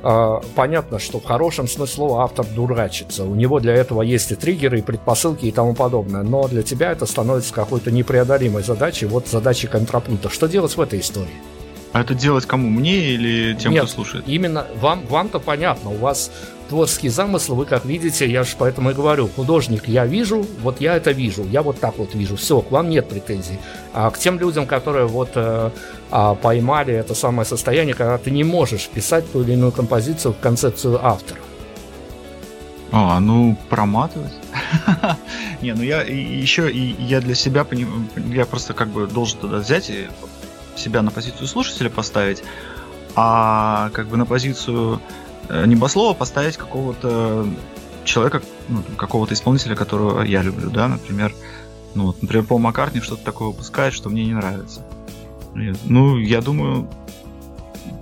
Э, 0.03 0.41
понятно, 0.55 0.99
что 0.99 1.21
в 1.21 1.25
хорошем 1.25 1.69
смысле 1.69 1.95
слова 1.95 2.23
автор 2.23 2.47
дурачится. 2.47 3.25
У 3.25 3.35
него 3.35 3.61
для 3.61 3.75
этого 3.75 4.03
есть 4.03 4.31
и 4.33 4.35
триггеры, 4.35 4.79
и 4.79 4.83
предпосылки, 4.83 5.47
и 5.47 5.53
тому 5.53 5.75
подобное. 5.75 6.23
Но 6.23 6.49
для 6.49 6.63
тебя 6.63 6.93
это 6.93 7.05
становится 7.05 7.53
какой-то 7.53 7.91
непреодолимой 7.91 8.63
задачей, 8.63 9.07
вот 9.07 9.29
задачей 9.29 9.67
контрапункта. 9.67 10.31
Что 10.31 10.47
делать 10.47 10.77
в 10.77 10.81
этой 10.81 11.01
истории? 11.01 11.29
А 11.93 12.03
это 12.03 12.15
делать 12.15 12.47
кому? 12.47 12.69
Мне 12.69 12.99
или 12.99 13.55
тем, 13.55 13.73
Нет, 13.73 13.85
кто 13.85 13.93
слушает? 13.93 14.25
Именно 14.29 14.67
вам, 14.81 15.05
вам-то 15.09 15.41
понятно, 15.41 15.91
у 15.91 15.97
вас 15.97 16.31
творческий 16.71 17.09
замысл, 17.09 17.57
вы 17.57 17.67
как 17.67 17.85
видите, 17.85 18.31
я 18.31 18.45
же 18.45 18.55
поэтому 18.57 18.91
и 18.91 18.95
говорю, 18.95 19.29
художник 19.29 19.89
я 19.89 20.07
вижу, 20.07 20.47
вот 20.63 20.81
я 20.81 20.97
это 20.97 21.11
вижу, 21.11 21.45
я 21.45 21.63
вот 21.63 21.81
так 21.81 21.99
вот 21.99 22.15
вижу, 22.15 22.37
все, 22.37 22.63
к 22.63 22.71
вам 22.71 22.89
нет 22.89 23.09
претензий. 23.09 23.59
А 23.93 24.11
к 24.11 24.19
тем 24.19 24.39
людям, 24.39 24.67
которые 24.67 25.07
вот 25.07 25.31
э, 25.35 25.71
а, 26.11 26.35
поймали 26.37 26.95
это 26.95 27.15
самое 27.15 27.45
состояние, 27.45 27.95
когда 27.95 28.17
ты 28.19 28.31
не 28.31 28.45
можешь 28.45 28.89
писать 28.89 29.31
ту 29.33 29.43
или 29.43 29.53
иную 29.53 29.73
композицию 29.73 30.33
в 30.33 30.39
концепцию 30.39 31.05
автора. 31.05 31.41
А, 32.93 33.19
ну, 33.21 33.57
проматывать. 33.69 34.33
Не, 35.63 35.75
ну 35.75 35.83
я 35.83 36.03
еще 36.03 36.71
и 36.71 36.97
я 37.03 37.21
для 37.21 37.35
себя 37.35 37.67
я 38.17 38.47
просто 38.47 38.75
как 38.75 38.89
бы 38.89 39.07
должен 39.07 39.39
туда 39.39 39.59
взять 39.59 39.91
и 39.91 40.09
себя 40.77 41.03
на 41.03 41.11
позицию 41.11 41.47
слушателя 41.47 41.91
поставить, 41.91 42.43
а 43.15 43.91
как 43.93 44.09
бы 44.09 44.17
на 44.17 44.27
позицию 44.27 45.01
небослова 45.67 46.15
поставить 46.15 46.57
какого-то 46.57 47.47
человека, 48.05 48.43
ну, 48.69 48.83
какого-то 48.97 49.35
исполнителя, 49.35 49.77
которого 49.77 50.23
я 50.23 50.43
люблю, 50.43 50.71
да, 50.71 50.89
например, 50.89 51.35
ну 51.95 52.07
вот, 52.07 52.23
например, 52.23 52.47
Пол 52.47 52.59
Маккартни 52.59 53.01
что-то 53.01 53.25
такое 53.25 53.49
выпускает, 53.49 53.95
что 53.95 54.09
мне 54.09 54.25
не 54.25 54.35
нравится. 54.35 54.83
Ну, 55.55 56.17
я 56.17 56.41
думаю, 56.41 56.89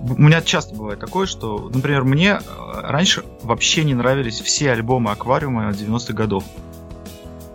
у 0.01 0.21
меня 0.21 0.41
часто 0.41 0.75
бывает 0.75 0.99
такое, 0.99 1.25
что, 1.25 1.69
например, 1.73 2.03
мне 2.03 2.39
э, 2.39 2.39
раньше 2.81 3.23
вообще 3.41 3.83
не 3.83 3.95
нравились 3.95 4.39
все 4.39 4.71
альбомы 4.71 5.11
Аквариума 5.11 5.69
90-х 5.71 6.13
годов. 6.13 6.43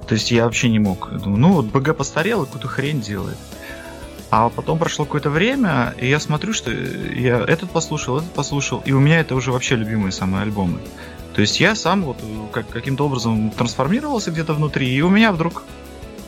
То 0.07 0.15
есть 0.15 0.31
я 0.31 0.45
вообще 0.45 0.69
не 0.69 0.79
мог. 0.79 1.09
Я 1.13 1.19
думаю, 1.19 1.41
ну 1.41 1.53
вот 1.53 1.67
БГ 1.67 1.97
постарел 1.97 2.43
и 2.43 2.47
какую-то 2.47 2.69
хрень 2.69 3.01
делает. 3.01 3.39
А 4.37 4.49
потом 4.49 4.81
прошло 4.81 5.05
какое-то 5.05 5.31
время, 5.31 5.95
и 5.97 6.09
я 6.09 6.19
смотрю, 6.19 6.53
что 6.53 6.73
я 6.73 7.39
этот 7.39 7.71
послушал, 7.71 8.19
этот 8.19 8.33
послушал, 8.33 8.83
и 8.85 8.91
у 8.91 8.99
меня 8.99 9.21
это 9.21 9.37
уже 9.37 9.53
вообще 9.53 9.77
любимые 9.77 10.11
самые 10.11 10.43
альбомы. 10.43 10.81
То 11.37 11.41
есть 11.41 11.61
я 11.61 11.77
сам 11.77 12.03
вот 12.03 12.17
как, 12.51 12.69
каким-то 12.69 13.07
образом 13.07 13.53
трансформировался 13.53 14.33
где-то 14.33 14.55
внутри, 14.55 14.93
и 14.93 15.01
у 15.03 15.09
меня 15.09 15.31
вдруг 15.31 15.63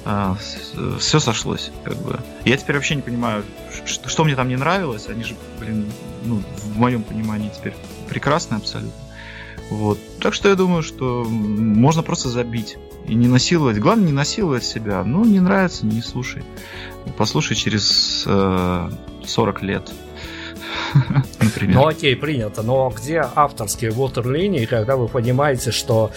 а, 0.04 0.36
все 1.00 1.18
сошлось. 1.18 1.72
Как 1.82 1.96
бы. 1.96 2.20
Я 2.44 2.56
теперь 2.56 2.76
вообще 2.76 2.94
не 2.94 3.02
понимаю, 3.02 3.42
что 3.84 4.22
мне 4.22 4.36
там 4.36 4.48
не 4.48 4.56
нравилось. 4.56 5.08
Они 5.08 5.24
же, 5.24 5.34
блин, 5.58 5.90
ну, 6.22 6.40
в 6.58 6.78
моем 6.78 7.02
понимании 7.02 7.50
теперь 7.52 7.74
прекрасны 8.08 8.54
абсолютно. 8.54 9.05
Вот. 9.70 9.98
Так 10.20 10.34
что 10.34 10.48
я 10.48 10.54
думаю, 10.54 10.82
что 10.82 11.24
можно 11.24 12.02
просто 12.02 12.28
забить 12.28 12.76
и 13.06 13.14
не 13.14 13.28
насиловать. 13.28 13.78
Главное, 13.78 14.06
не 14.06 14.12
насиловать 14.12 14.64
себя. 14.64 15.02
Ну, 15.04 15.24
не 15.24 15.40
нравится, 15.40 15.86
не 15.86 16.02
слушай. 16.02 16.44
Послушай 17.16 17.56
через 17.56 18.24
э, 18.26 18.90
40 19.24 19.62
лет. 19.62 19.92
Например. 21.46 21.76
Ну 21.76 21.86
окей, 21.86 22.16
принято. 22.16 22.62
Но 22.62 22.92
где 22.96 23.26
авторские 23.34 23.90
ватерлинии, 23.90 24.66
когда 24.66 24.96
вы 24.96 25.08
понимаете, 25.08 25.70
что 25.70 26.10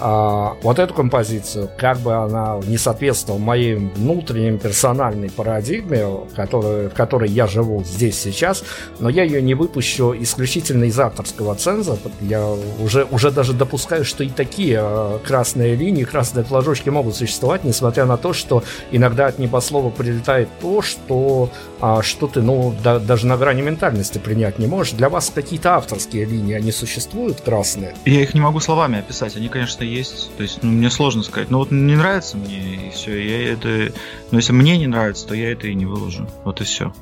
а, 0.00 0.56
вот 0.62 0.78
эту 0.78 0.92
композицию, 0.92 1.70
как 1.76 1.98
бы 1.98 2.14
она 2.14 2.60
не 2.66 2.78
соответствовала 2.78 3.40
моей 3.40 3.76
внутренней 3.76 4.58
персональной 4.58 5.30
парадигме, 5.30 6.06
который, 6.34 6.88
в 6.88 6.94
которой 6.94 7.30
я 7.30 7.46
живу 7.46 7.84
здесь 7.84 8.18
сейчас, 8.18 8.64
но 8.98 9.08
я 9.08 9.22
ее 9.22 9.40
не 9.40 9.54
выпущу 9.54 10.14
исключительно 10.18 10.84
из 10.84 10.98
авторского 10.98 11.54
ценза. 11.54 11.96
Я 12.20 12.44
уже, 12.80 13.04
уже 13.04 13.30
даже 13.30 13.52
допускаю, 13.52 14.04
что 14.04 14.24
и 14.24 14.28
такие 14.28 14.78
а, 14.80 15.18
красные 15.20 15.76
линии, 15.76 16.04
красные 16.04 16.44
флажочки 16.44 16.88
могут 16.88 17.14
существовать, 17.14 17.64
несмотря 17.64 18.04
на 18.04 18.16
то, 18.16 18.32
что 18.32 18.64
иногда 18.90 19.26
от 19.26 19.38
небослова 19.38 19.90
прилетает 19.90 20.48
то, 20.60 20.82
что, 20.82 21.50
а, 21.80 22.02
что 22.02 22.26
ты 22.26 22.42
ну, 22.42 22.74
да, 22.82 22.98
даже 22.98 23.26
на 23.26 23.36
грани 23.36 23.62
ментальности 23.62 24.18
принять 24.18 24.58
не 24.58 24.66
можешь. 24.66 24.73
Для 24.96 25.08
вас 25.08 25.30
какие-то 25.34 25.76
авторские 25.76 26.24
линии, 26.24 26.54
они 26.54 26.72
существуют 26.72 27.40
красные? 27.40 27.94
Я 28.04 28.22
их 28.22 28.34
не 28.34 28.40
могу 28.40 28.60
словами 28.60 28.98
описать. 28.98 29.36
Они, 29.36 29.48
конечно, 29.48 29.84
есть. 29.84 30.30
То 30.36 30.42
есть, 30.42 30.62
ну, 30.62 30.70
мне 30.72 30.90
сложно 30.90 31.22
сказать. 31.22 31.50
Но 31.50 31.58
вот 31.58 31.70
не 31.70 31.96
нравится 31.96 32.36
мне, 32.36 32.88
и 32.88 32.90
все. 32.90 33.16
Я 33.16 33.52
это... 33.52 33.92
Но 34.30 34.38
если 34.38 34.52
мне 34.52 34.76
не 34.76 34.86
нравится, 34.86 35.26
то 35.26 35.34
я 35.34 35.52
это 35.52 35.68
и 35.68 35.74
не 35.74 35.86
выложу. 35.86 36.28
Вот 36.44 36.60
и 36.60 36.64
все. 36.64 36.92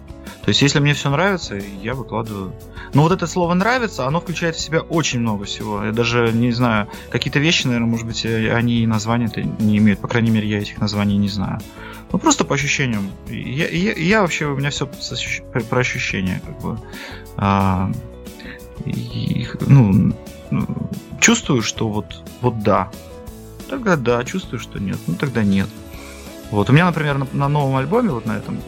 То 0.42 0.48
есть, 0.48 0.60
если 0.60 0.80
мне 0.80 0.92
все 0.92 1.08
нравится, 1.08 1.54
я 1.82 1.94
выкладываю. 1.94 2.52
Но 2.94 3.02
вот 3.02 3.12
это 3.12 3.28
слово 3.28 3.54
нравится, 3.54 4.06
оно 4.06 4.20
включает 4.20 4.56
в 4.56 4.60
себя 4.60 4.80
очень 4.80 5.20
много 5.20 5.44
всего. 5.44 5.84
Я 5.84 5.92
даже 5.92 6.32
не 6.32 6.50
знаю, 6.50 6.88
какие-то 7.10 7.38
вещи, 7.38 7.66
наверное, 7.66 7.88
может 7.88 8.06
быть, 8.06 8.24
э, 8.24 8.52
они 8.52 8.80
и 8.80 8.86
названия-то 8.86 9.40
не 9.40 9.78
имеют. 9.78 10.00
По 10.00 10.08
крайней 10.08 10.30
мере, 10.30 10.48
я 10.48 10.58
этих 10.58 10.78
названий 10.80 11.16
не 11.16 11.28
знаю. 11.28 11.60
Ну, 12.10 12.18
просто 12.18 12.44
по 12.44 12.56
ощущениям. 12.56 13.08
Я, 13.28 13.68
я, 13.68 13.92
я 13.92 14.20
вообще, 14.22 14.46
у 14.46 14.56
меня 14.56 14.70
все 14.70 14.88
про 15.70 15.78
ощущения, 15.78 16.42
как 16.44 16.60
бы. 16.60 16.78
А, 17.36 17.92
и, 18.84 19.46
ну, 19.66 20.12
чувствую, 21.20 21.62
что 21.62 21.88
вот, 21.88 22.22
вот 22.40 22.62
да. 22.62 22.90
Тогда 23.68 23.96
да, 23.96 24.24
чувствую, 24.24 24.58
что 24.58 24.80
нет. 24.80 24.98
Ну, 25.06 25.14
тогда 25.14 25.44
нет. 25.44 25.68
Вот, 26.50 26.68
у 26.68 26.72
меня, 26.72 26.84
например, 26.84 27.16
на, 27.16 27.28
на 27.32 27.48
новом 27.48 27.76
альбоме, 27.76 28.10
вот 28.10 28.26
на 28.26 28.36
этом, 28.36 28.58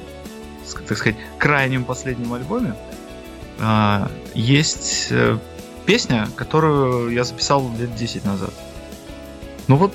так 0.83 0.99
сказать, 0.99 1.17
крайнем 1.39 1.85
последнем 1.85 2.33
альбоме, 2.33 2.75
а, 3.61 4.11
есть 4.35 5.09
э, 5.11 5.39
песня, 5.87 6.29
которую 6.37 7.11
я 7.11 7.25
записал 7.25 7.71
лет 7.79 7.95
10 7.95 8.25
назад. 8.25 8.53
Ну 9.69 9.77
вот, 9.77 9.95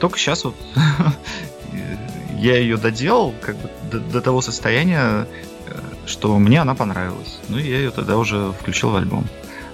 только 0.00 0.18
сейчас 0.18 0.44
вот 0.44 0.56
я 2.38 2.58
ее 2.58 2.76
доделал 2.76 3.34
как 3.40 3.56
бы 3.56 3.70
до, 3.90 4.00
до 4.00 4.20
того 4.20 4.40
состояния, 4.40 5.26
э, 5.66 5.80
что 6.06 6.38
мне 6.38 6.60
она 6.60 6.74
понравилась. 6.74 7.38
Ну 7.48 7.58
и 7.58 7.68
я 7.68 7.78
ее 7.78 7.90
тогда 7.90 8.16
уже 8.16 8.52
включил 8.52 8.90
в 8.90 8.96
альбом. 8.96 9.26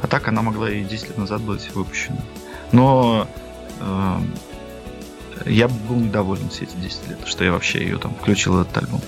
А 0.02 0.06
так 0.06 0.28
она 0.28 0.42
могла 0.42 0.70
и 0.70 0.84
10 0.84 1.08
лет 1.08 1.18
назад 1.18 1.40
быть 1.40 1.74
выпущена. 1.74 2.20
Но 2.72 3.26
э, 3.80 4.18
я 5.46 5.68
был 5.68 5.96
недоволен 5.96 6.48
все 6.50 6.64
эти 6.64 6.76
10 6.76 7.08
лет, 7.08 7.18
что 7.26 7.44
я 7.44 7.52
вообще 7.52 7.80
ее 7.80 7.98
там 7.98 8.14
включил 8.14 8.54
в 8.54 8.60
этот 8.60 8.76
альбом. 8.78 9.00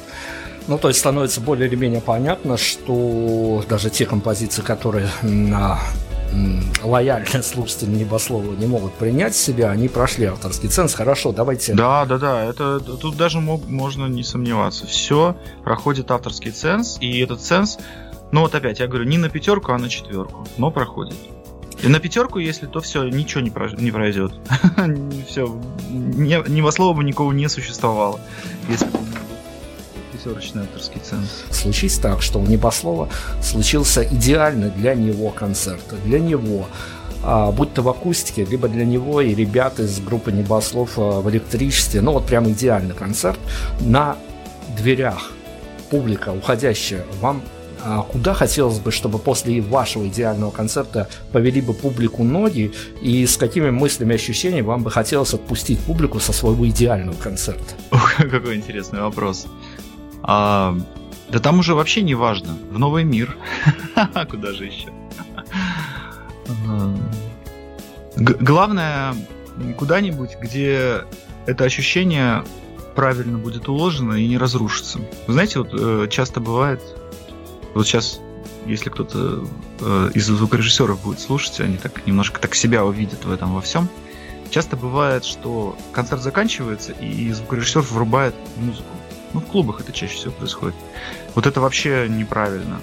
Ну, 0.68 0.78
то 0.78 0.88
есть 0.88 1.00
становится 1.00 1.40
более 1.40 1.68
или 1.68 1.76
менее 1.76 2.00
понятно, 2.00 2.56
что 2.56 3.64
даже 3.68 3.90
те 3.90 4.06
композиции, 4.06 4.62
которые 4.62 5.08
на 5.22 5.80
лояльные 6.82 7.42
слушатели 7.42 7.90
Небослова 7.90 8.54
не 8.54 8.66
могут 8.66 8.94
принять 8.94 9.34
себя, 9.34 9.70
они 9.70 9.88
прошли 9.88 10.26
авторский 10.26 10.68
ценз. 10.68 10.94
Хорошо, 10.94 11.32
давайте... 11.32 11.74
Да, 11.74 12.04
да, 12.06 12.18
да, 12.18 12.44
это 12.44 12.80
тут 12.80 13.16
даже 13.16 13.40
мог, 13.40 13.66
можно 13.68 14.06
не 14.06 14.22
сомневаться. 14.22 14.86
Все 14.86 15.36
проходит 15.64 16.10
авторский 16.10 16.52
ценз, 16.52 16.98
и 17.00 17.18
этот 17.20 17.40
ценз, 17.40 17.78
ну 18.32 18.40
вот 18.42 18.54
опять, 18.54 18.80
я 18.80 18.86
говорю, 18.86 19.04
не 19.04 19.18
на 19.18 19.28
пятерку, 19.28 19.72
а 19.72 19.78
на 19.78 19.88
четверку, 19.88 20.46
но 20.56 20.70
проходит. 20.70 21.16
И 21.82 21.88
на 21.88 21.98
пятерку, 21.98 22.38
если 22.38 22.66
то 22.66 22.80
все, 22.80 23.04
ничего 23.04 23.40
не, 23.40 23.50
про, 23.50 23.70
не 23.70 23.90
пройдет. 23.90 24.32
все, 25.28 25.46
Небослова 25.88 26.94
бы 26.94 27.04
никого 27.04 27.32
не 27.32 27.48
существовало, 27.48 28.20
если 28.68 28.86
пятерочный 30.20 30.62
авторский 30.62 31.00
ценз. 31.00 31.44
Случись 31.50 31.98
так, 31.98 32.22
что 32.22 32.38
у 32.38 32.46
Небослова 32.46 33.08
случился 33.42 34.04
идеальный 34.04 34.70
для 34.70 34.94
него 34.94 35.30
концерт. 35.30 35.82
Для 36.04 36.18
него 36.18 36.66
а, 37.22 37.50
будь 37.50 37.74
то 37.74 37.82
в 37.82 37.88
акустике, 37.88 38.44
либо 38.44 38.68
для 38.68 38.84
него 38.84 39.20
и 39.20 39.34
ребят 39.34 39.80
из 39.80 40.00
группы 40.00 40.32
Небослов 40.32 40.92
а, 40.96 41.20
в 41.20 41.30
электричестве, 41.30 42.00
ну 42.00 42.12
вот 42.12 42.26
прям 42.26 42.50
идеальный 42.50 42.94
концерт 42.94 43.38
на 43.80 44.16
дверях 44.76 45.32
публика 45.90 46.30
уходящая 46.30 47.04
вам 47.20 47.42
а 47.82 48.02
куда 48.02 48.34
хотелось 48.34 48.78
бы, 48.78 48.90
чтобы 48.90 49.18
после 49.18 49.60
вашего 49.60 50.06
идеального 50.06 50.50
концерта 50.50 51.08
повели 51.32 51.60
бы 51.60 51.72
публику 51.72 52.24
ноги, 52.24 52.72
и 53.00 53.24
с 53.26 53.36
какими 53.38 53.70
мыслями 53.70 54.12
и 54.12 54.16
ощущениями 54.16 54.66
вам 54.66 54.82
бы 54.82 54.90
хотелось 54.90 55.32
отпустить 55.32 55.78
публику 55.80 56.20
со 56.20 56.32
своего 56.32 56.68
идеального 56.68 57.16
концерта? 57.16 57.74
Какой 58.18 58.56
интересный 58.56 59.00
вопрос. 59.00 59.46
А, 60.22 60.76
да 61.28 61.38
там 61.38 61.58
уже 61.58 61.74
вообще 61.74 62.02
не 62.02 62.14
важно. 62.14 62.56
В 62.70 62.78
новый 62.78 63.04
мир. 63.04 63.36
Куда 64.30 64.52
же 64.52 64.66
еще? 64.66 64.88
главное, 68.16 69.14
куда-нибудь, 69.78 70.36
где 70.40 71.04
это 71.46 71.64
ощущение 71.64 72.44
правильно 72.94 73.38
будет 73.38 73.68
уложено 73.68 74.14
и 74.14 74.26
не 74.26 74.36
разрушится. 74.36 74.98
Вы 75.26 75.32
знаете, 75.32 75.60
вот 75.60 75.70
э, 75.72 76.06
часто 76.10 76.40
бывает, 76.40 76.80
вот 77.74 77.86
сейчас, 77.86 78.20
если 78.66 78.90
кто-то 78.90 79.46
э, 79.80 80.10
из 80.14 80.26
звукорежиссеров 80.26 81.02
будет 81.02 81.20
слушать, 81.20 81.60
они 81.60 81.76
так 81.76 82.06
немножко 82.06 82.40
так 82.40 82.54
себя 82.54 82.84
увидят 82.84 83.24
в 83.24 83.32
этом 83.32 83.54
во 83.54 83.60
всем. 83.60 83.88
Часто 84.50 84.76
бывает, 84.76 85.24
что 85.24 85.78
концерт 85.92 86.22
заканчивается, 86.22 86.92
и 86.92 87.30
звукорежиссер 87.32 87.82
врубает 87.82 88.34
музыку. 88.56 88.88
Ну, 89.32 89.40
в 89.40 89.46
клубах 89.46 89.80
это 89.80 89.92
чаще 89.92 90.14
всего 90.14 90.32
происходит. 90.32 90.74
Вот 91.34 91.46
это 91.46 91.60
вообще 91.60 92.06
неправильно. 92.08 92.80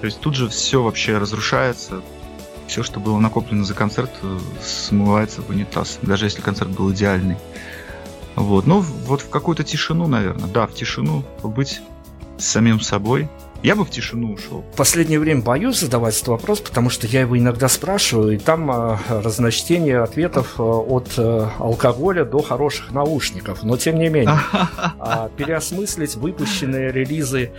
То 0.00 0.06
есть 0.06 0.20
тут 0.20 0.34
же 0.34 0.48
все 0.48 0.82
вообще 0.82 1.18
разрушается, 1.18 2.02
все, 2.66 2.82
что 2.82 3.00
было 3.00 3.18
накоплено 3.18 3.64
за 3.64 3.74
концерт, 3.74 4.10
э, 4.22 4.38
смывается 4.62 5.42
в 5.42 5.50
унитаз, 5.50 5.98
даже 6.02 6.26
если 6.26 6.40
концерт 6.40 6.70
был 6.70 6.92
идеальный. 6.92 7.36
Вот, 8.36 8.66
ну 8.66 8.80
вот 8.80 9.22
в 9.22 9.28
какую-то 9.28 9.64
тишину, 9.64 10.06
наверное, 10.06 10.48
да, 10.48 10.66
в 10.66 10.74
тишину 10.74 11.24
побыть 11.42 11.82
с 12.38 12.44
самим 12.44 12.80
собой. 12.80 13.28
Я 13.62 13.76
бы 13.76 13.84
в 13.84 13.90
тишину 13.90 14.32
ушел. 14.32 14.64
В 14.72 14.76
последнее 14.76 15.18
время 15.18 15.42
боюсь 15.42 15.80
задавать 15.80 16.16
этот 16.16 16.28
вопрос, 16.28 16.60
потому 16.60 16.88
что 16.88 17.06
я 17.06 17.20
его 17.20 17.38
иногда 17.38 17.68
спрашиваю, 17.68 18.34
и 18.34 18.38
там 18.38 18.70
э, 18.70 18.96
разночтение 19.08 20.00
ответов 20.00 20.58
э, 20.58 20.62
от 20.62 21.12
э, 21.18 21.48
алкоголя 21.58 22.24
до 22.24 22.40
хороших 22.40 22.92
наушников. 22.92 23.62
Но 23.62 23.76
тем 23.76 23.98
не 23.98 24.08
менее, 24.08 24.38
э, 24.98 25.28
переосмыслить 25.36 26.14
выпущенные 26.14 26.90
релизы 26.90 27.50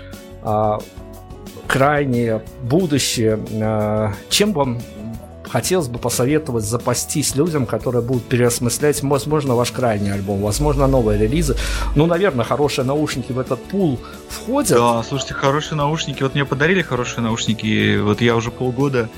э, 0.41 0.78
крайнее 1.68 2.41
будущее. 2.64 3.40
Э, 3.52 4.14
чем 4.30 4.53
вам 4.53 4.82
хотелось 5.52 5.88
бы 5.88 5.99
посоветовать 5.99 6.64
запастись 6.64 7.36
людям, 7.36 7.65
которые 7.65 8.02
будут 8.02 8.23
переосмыслять, 8.23 9.03
возможно, 9.03 9.56
ваш 9.56 9.72
крайний 9.72 10.14
альбом, 10.14 10.41
возможно, 10.41 10.88
новые 10.88 11.19
релизы. 11.19 11.56
Ну, 11.95 12.06
наверное, 12.06 12.45
хорошие 12.45 12.86
наушники 12.86 13.32
в 13.32 13.40
этот 13.40 13.61
пул 13.64 13.99
входят. 14.30 14.78
Да, 14.78 15.03
слушайте, 15.03 15.34
хорошие 15.34 15.78
наушники. 15.78 16.23
Вот 16.23 16.36
мне 16.36 16.45
подарили 16.45 16.82
хорошие 16.82 17.22
наушники, 17.23 17.98
вот 17.99 18.22
я 18.22 18.36
уже 18.36 18.52
полгода 18.52 19.10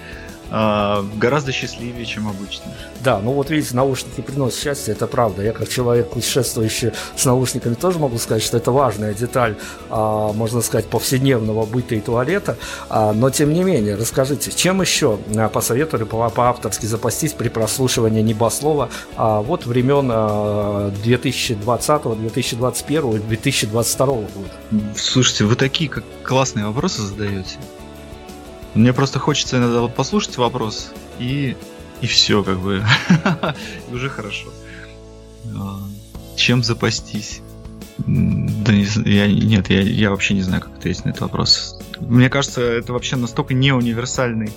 а, 0.51 1.03
гораздо 1.15 1.51
счастливее, 1.51 2.05
чем 2.05 2.27
обычно. 2.27 2.65
Да, 3.03 3.19
ну 3.19 3.31
вот 3.33 3.49
видите, 3.49 3.75
наушники 3.75 4.21
приносят 4.21 4.59
счастье, 4.59 4.93
это 4.93 5.07
правда. 5.07 5.41
Я 5.43 5.51
как 5.51 5.67
человек, 5.69 6.09
путешествующий 6.11 6.91
с 7.15 7.25
наушниками, 7.25 7.73
тоже 7.73 7.99
могу 7.99 8.17
сказать, 8.17 8.43
что 8.43 8.57
это 8.57 8.71
важная 8.71 9.13
деталь, 9.13 9.55
а, 9.89 10.31
можно 10.33 10.61
сказать, 10.61 10.85
повседневного 10.87 11.65
быта 11.65 11.95
и 11.95 12.01
туалета. 12.01 12.57
А, 12.89 13.13
но 13.13 13.29
тем 13.29 13.53
не 13.53 13.63
менее, 13.63 13.95
расскажите, 13.95 14.51
чем 14.51 14.81
еще 14.81 15.17
посоветовали 15.51 16.03
по- 16.05 16.29
по-авторски 16.29 16.85
запастись 16.85 17.33
при 17.33 17.49
прослушивании 17.49 18.21
небослова 18.21 18.89
а, 19.15 19.41
вот 19.41 19.65
времен 19.65 20.09
а, 20.11 20.91
2020, 21.03 22.03
2021, 22.19 23.21
2022 23.27 24.05
года? 24.05 24.27
Слушайте, 24.95 25.45
вы 25.45 25.55
такие 25.55 25.89
как 25.89 26.03
классные 26.23 26.65
вопросы 26.67 27.01
задаете. 27.01 27.57
Мне 28.75 28.93
просто 28.93 29.19
хочется 29.19 29.57
иногда 29.57 29.81
вот 29.81 29.95
послушать 29.95 30.37
вопрос 30.37 30.91
и 31.19 31.55
и 32.01 32.07
все 32.07 32.43
как 32.43 32.59
бы 32.59 32.83
уже 33.91 34.09
хорошо. 34.09 34.49
А, 35.55 35.79
Чем 36.35 36.61
запастись? 36.63 37.41
Да 37.97 38.73
не, 38.73 38.85
я, 39.09 39.27
нет, 39.27 39.69
я, 39.69 39.81
я 39.81 40.09
вообще 40.09 40.33
не 40.33 40.41
знаю, 40.41 40.61
как 40.63 40.73
ответить 40.77 41.05
на 41.05 41.09
этот 41.09 41.21
вопрос. 41.21 41.79
Мне 42.01 42.29
кажется, 42.29 42.61
это 42.61 42.91
вообще 42.91 43.15
настолько 43.15 43.53
не 43.53 43.71
универсальный. 43.71 44.51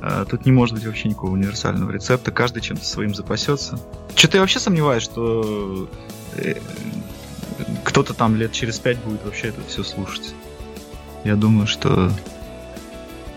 а, 0.00 0.24
Тут 0.24 0.44
не 0.46 0.50
может 0.52 0.74
быть 0.74 0.86
вообще 0.86 1.08
никакого 1.08 1.32
универсального 1.32 1.90
рецепта. 1.92 2.32
Каждый 2.32 2.62
чем-то 2.62 2.84
своим 2.84 3.14
запасется. 3.14 3.78
Что-то 4.16 4.38
я 4.38 4.40
вообще 4.40 4.58
сомневаюсь, 4.58 5.04
что 5.04 5.88
э, 6.34 6.54
кто-то 7.84 8.14
там 8.14 8.34
лет 8.36 8.52
через 8.52 8.78
пять 8.80 8.98
будет 8.98 9.24
вообще 9.24 9.48
это 9.48 9.60
все 9.68 9.84
слушать. 9.84 10.34
Я 11.24 11.36
думаю, 11.36 11.66
что 11.68 12.10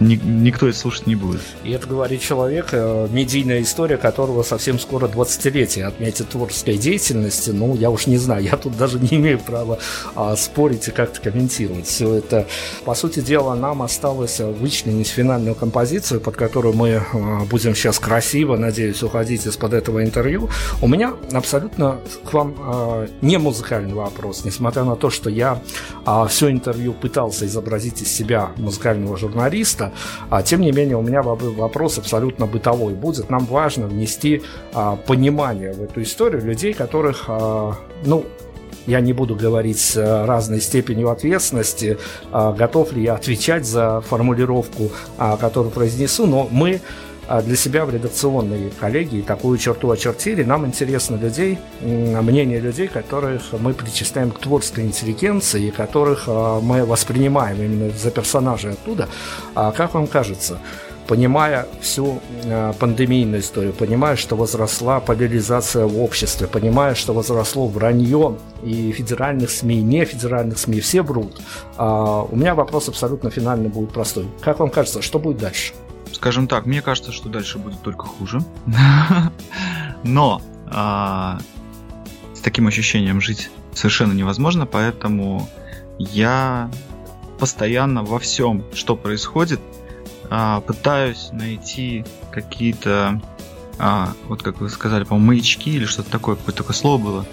ни- 0.01 0.19
никто 0.23 0.67
это 0.67 0.77
слушать 0.77 1.07
не 1.07 1.15
будет. 1.15 1.41
И 1.63 1.71
это 1.71 1.87
говорит 1.87 2.21
человек, 2.21 2.69
э, 2.71 3.07
медийная 3.11 3.61
история 3.61 3.97
которого 3.97 4.43
совсем 4.43 4.79
скоро 4.79 5.07
20-летие 5.07 5.83
отметит 5.83 6.29
творческой 6.29 6.77
деятельности. 6.77 7.51
Ну, 7.51 7.75
я 7.75 7.89
уж 7.89 8.07
не 8.07 8.17
знаю, 8.17 8.43
я 8.43 8.57
тут 8.57 8.75
даже 8.77 8.99
не 9.11 9.17
имею 9.17 9.39
права 9.39 9.77
а, 10.15 10.35
спорить 10.35 10.87
и 10.87 10.91
как-то 10.91 11.21
комментировать. 11.21 11.85
Все 11.85 12.15
это, 12.15 12.47
по 12.83 12.95
сути 12.95 13.19
дела, 13.21 13.55
нам 13.55 13.81
осталось 13.81 14.39
вычленить 14.39 15.07
финальную 15.07 15.55
композицию, 15.55 16.19
под 16.19 16.35
которую 16.35 16.73
мы 16.73 16.89
э, 16.89 17.01
будем 17.49 17.75
сейчас 17.75 17.99
красиво, 17.99 18.57
надеюсь, 18.57 19.03
уходить 19.03 19.45
из-под 19.45 19.73
этого 19.73 20.03
интервью. 20.03 20.49
У 20.81 20.87
меня 20.87 21.13
абсолютно 21.31 21.99
к 22.25 22.33
вам 22.33 22.55
э, 22.57 23.07
не 23.21 23.37
музыкальный 23.37 23.93
вопрос, 23.93 24.43
несмотря 24.45 24.83
на 24.83 24.95
то, 24.95 25.09
что 25.09 25.29
я 25.29 25.61
все 26.29 26.49
интервью 26.49 26.93
пытался 26.93 27.45
изобразить 27.45 28.01
из 28.01 28.11
себя 28.11 28.51
музыкального 28.57 29.17
журналиста, 29.17 29.90
а, 30.29 30.41
тем 30.41 30.61
не 30.61 30.71
менее, 30.71 30.97
у 30.97 31.01
меня 31.01 31.21
вопрос 31.21 31.97
абсолютно 31.97 32.45
бытовой 32.45 32.93
будет. 32.93 33.29
Нам 33.29 33.45
важно 33.45 33.87
внести 33.87 34.41
а, 34.73 34.95
понимание 34.95 35.73
в 35.73 35.81
эту 35.83 36.01
историю 36.01 36.43
людей, 36.43 36.73
которых, 36.73 37.25
а, 37.27 37.75
ну, 38.05 38.25
я 38.87 38.99
не 38.99 39.13
буду 39.13 39.35
говорить 39.35 39.93
а, 39.95 40.25
разной 40.25 40.61
степенью 40.61 41.09
ответственности, 41.09 41.97
а, 42.31 42.51
готов 42.51 42.93
ли 42.93 43.03
я 43.03 43.15
отвечать 43.15 43.65
за 43.65 44.01
формулировку, 44.01 44.91
а, 45.17 45.37
которую 45.37 45.71
произнесу, 45.71 46.25
но 46.25 46.47
мы 46.51 46.81
для 47.39 47.55
себя 47.55 47.85
в 47.85 47.93
редакционной 47.93 48.71
коллегии 48.79 49.21
такую 49.21 49.57
черту 49.57 49.91
очертили. 49.91 50.43
Нам 50.43 50.65
интересно 50.65 51.15
людей, 51.15 51.57
мнение 51.81 52.59
людей, 52.59 52.87
которых 52.87 53.53
мы 53.53 53.73
причисляем 53.73 54.31
к 54.31 54.39
творческой 54.39 54.85
интеллигенции, 54.85 55.69
которых 55.69 56.25
а, 56.27 56.59
мы 56.59 56.85
воспринимаем 56.85 57.61
именно 57.61 57.91
за 57.91 58.11
персонажей 58.11 58.71
оттуда. 58.71 59.07
А 59.55 59.71
как 59.71 59.93
вам 59.93 60.07
кажется, 60.07 60.59
понимая 61.07 61.67
всю 61.81 62.21
э, 62.43 62.73
пандемийную 62.79 63.41
историю, 63.41 63.73
понимая, 63.73 64.15
что 64.15 64.35
возросла 64.35 64.99
поляризация 64.99 65.85
в 65.85 66.01
обществе, 66.01 66.47
понимая, 66.47 66.95
что 66.95 67.13
возросло 67.13 67.67
вранье 67.67 68.37
и 68.63 68.91
федеральных 68.91 69.49
СМИ, 69.49 69.79
и 69.79 69.81
нефедеральных 69.81 70.57
СМИ, 70.57 70.79
все 70.79 71.01
врут, 71.01 71.41
а, 71.77 72.23
у 72.23 72.35
меня 72.35 72.55
вопрос 72.55 72.89
абсолютно 72.89 73.29
финальный 73.29 73.69
будет 73.69 73.91
простой. 73.91 74.27
Как 74.41 74.59
вам 74.59 74.69
кажется, 74.69 75.01
что 75.01 75.19
будет 75.19 75.37
дальше? 75.37 75.73
Скажем 76.13 76.47
так, 76.47 76.65
мне 76.65 76.81
кажется, 76.81 77.11
что 77.11 77.29
дальше 77.29 77.57
будет 77.57 77.81
только 77.81 78.05
хуже. 78.05 78.39
Но 80.03 80.41
а, 80.67 81.39
с 82.33 82.39
таким 82.39 82.67
ощущением 82.67 83.21
жить 83.21 83.49
совершенно 83.73 84.13
невозможно, 84.13 84.65
поэтому 84.65 85.49
я 85.97 86.69
постоянно 87.39 88.03
во 88.03 88.19
всем, 88.19 88.63
что 88.73 88.95
происходит, 88.95 89.59
а, 90.29 90.61
пытаюсь 90.61 91.29
найти 91.31 92.05
какие-то, 92.31 93.21
а, 93.79 94.13
вот 94.27 94.43
как 94.43 94.61
вы 94.61 94.69
сказали, 94.69 95.03
по-моему, 95.03 95.27
маячки 95.27 95.71
или 95.71 95.85
что-то 95.85 96.11
такое, 96.11 96.35
какое-то 96.35 96.59
такое 96.63 96.75
слово 96.75 97.01
было, 97.01 97.25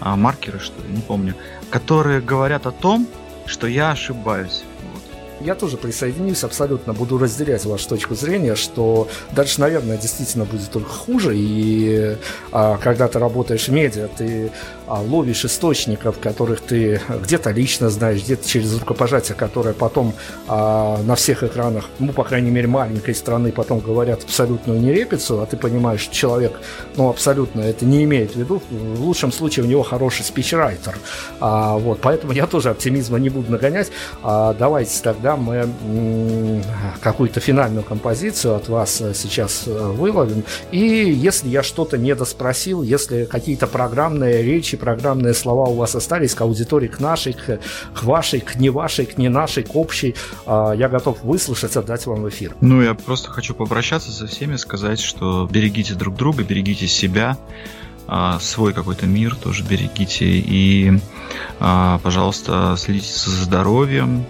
а, 0.00 0.16
маркеры, 0.16 0.58
что 0.58 0.80
ли, 0.82 0.88
не 0.88 1.00
помню, 1.00 1.34
которые 1.70 2.20
говорят 2.20 2.66
о 2.66 2.70
том, 2.72 3.08
что 3.46 3.66
я 3.66 3.90
ошибаюсь. 3.90 4.64
Я 5.40 5.54
тоже 5.54 5.76
присоединюсь, 5.76 6.44
абсолютно 6.44 6.92
буду 6.92 7.18
разделять 7.18 7.64
вашу 7.64 7.88
точку 7.88 8.14
зрения, 8.14 8.54
что 8.54 9.08
дальше, 9.32 9.60
наверное, 9.60 9.96
действительно 9.96 10.44
будет 10.44 10.70
только 10.70 10.90
хуже. 10.90 11.36
И 11.36 12.16
а, 12.52 12.78
когда 12.78 13.08
ты 13.08 13.18
работаешь 13.18 13.68
в 13.68 13.72
медиа, 13.72 14.08
ты 14.16 14.50
ловишь 14.88 15.44
источников, 15.44 16.18
которых 16.18 16.60
ты 16.60 17.00
где-то 17.22 17.50
лично 17.50 17.90
знаешь, 17.90 18.22
где-то 18.22 18.48
через 18.48 18.78
рукопожатие, 18.78 19.34
которое 19.34 19.74
потом 19.74 20.14
а, 20.48 21.02
на 21.02 21.14
всех 21.14 21.42
экранах, 21.42 21.86
ну, 21.98 22.12
по 22.12 22.24
крайней 22.24 22.50
мере, 22.50 22.68
маленькой 22.68 23.14
страны 23.14 23.52
потом 23.52 23.80
говорят 23.80 24.24
абсолютную 24.24 24.80
нерепицу, 24.80 25.40
а 25.40 25.46
ты 25.46 25.56
понимаешь, 25.56 26.00
что 26.00 26.14
человек, 26.14 26.60
ну, 26.96 27.08
абсолютно 27.08 27.60
это 27.60 27.84
не 27.84 28.04
имеет 28.04 28.32
в 28.32 28.36
виду. 28.36 28.62
В 28.70 29.00
лучшем 29.00 29.32
случае 29.32 29.64
у 29.64 29.68
него 29.68 29.82
хороший 29.82 30.24
спичрайтер. 30.24 30.98
А, 31.40 31.76
вот, 31.76 32.00
поэтому 32.00 32.32
я 32.32 32.46
тоже 32.46 32.70
оптимизма 32.70 33.18
не 33.18 33.30
буду 33.30 33.50
нагонять. 33.50 33.90
А, 34.22 34.54
давайте 34.54 35.02
тогда 35.02 35.36
мы 35.36 35.68
какую-то 37.00 37.40
финальную 37.40 37.84
композицию 37.84 38.56
от 38.56 38.68
вас 38.68 39.00
э, 39.00 39.14
сейчас 39.14 39.64
э, 39.66 39.70
выловим. 39.70 40.44
И 40.70 40.78
если 40.78 41.48
я 41.48 41.62
что-то 41.62 41.98
не 41.98 42.14
доспросил, 42.14 42.82
если 42.82 43.24
какие-то 43.24 43.66
программные 43.66 44.42
речи, 44.42 44.73
программные 44.76 45.34
слова 45.34 45.68
у 45.68 45.74
вас 45.74 45.94
остались 45.94 46.34
к 46.34 46.40
аудитории, 46.40 46.88
к 46.88 47.00
нашей, 47.00 47.32
к, 47.32 47.60
к 47.94 48.02
вашей, 48.02 48.40
к 48.40 48.56
не 48.56 48.70
вашей, 48.70 49.06
к 49.06 49.18
не 49.18 49.28
нашей, 49.28 49.62
к 49.62 49.74
общей, 49.76 50.14
а, 50.46 50.72
я 50.72 50.88
готов 50.88 51.22
выслушать, 51.22 51.76
отдать 51.76 52.06
вам 52.06 52.28
эфир. 52.28 52.54
Ну, 52.60 52.82
я 52.82 52.94
просто 52.94 53.30
хочу 53.30 53.54
попрощаться 53.54 54.10
со 54.10 54.26
всеми, 54.26 54.56
сказать, 54.56 55.00
что 55.00 55.48
берегите 55.50 55.94
друг 55.94 56.16
друга, 56.16 56.42
берегите 56.42 56.86
себя, 56.86 57.36
а, 58.06 58.38
свой 58.38 58.72
какой-то 58.72 59.06
мир 59.06 59.34
тоже 59.36 59.64
берегите. 59.64 60.26
И, 60.26 60.92
а, 61.60 61.98
пожалуйста, 62.02 62.74
следите 62.78 63.12
за 63.12 63.44
здоровьем, 63.44 64.24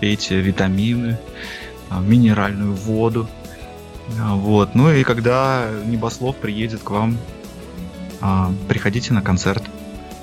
пейте 0.00 0.40
витамины, 0.40 1.18
минеральную 2.00 2.74
воду. 2.74 3.28
Вот. 4.08 4.74
Ну 4.74 4.92
и 4.92 5.02
когда 5.02 5.68
Небослов 5.86 6.36
приедет 6.36 6.82
к 6.82 6.90
вам, 6.90 7.18
приходите 8.68 9.14
на 9.14 9.22
концерт. 9.22 9.62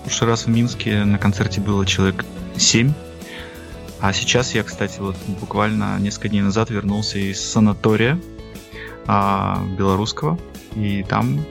Прошлый 0.04 0.30
раз 0.30 0.46
в 0.46 0.50
Минске 0.50 1.06
на 1.06 1.18
концерте 1.18 1.62
было 1.62 1.86
человек 1.86 2.26
7. 2.58 2.94
А 4.02 4.12
сейчас 4.12 4.54
я, 4.54 4.64
кстати, 4.64 5.00
вот 5.00 5.16
буквально 5.40 5.98
несколько 5.98 6.28
дней 6.28 6.42
назад 6.42 6.70
вернулся 6.70 7.20
из 7.20 7.42
санатория 7.42 8.20
а, 9.08 9.64
белорусского. 9.78 10.38
И 10.76 11.04
там 11.04 11.46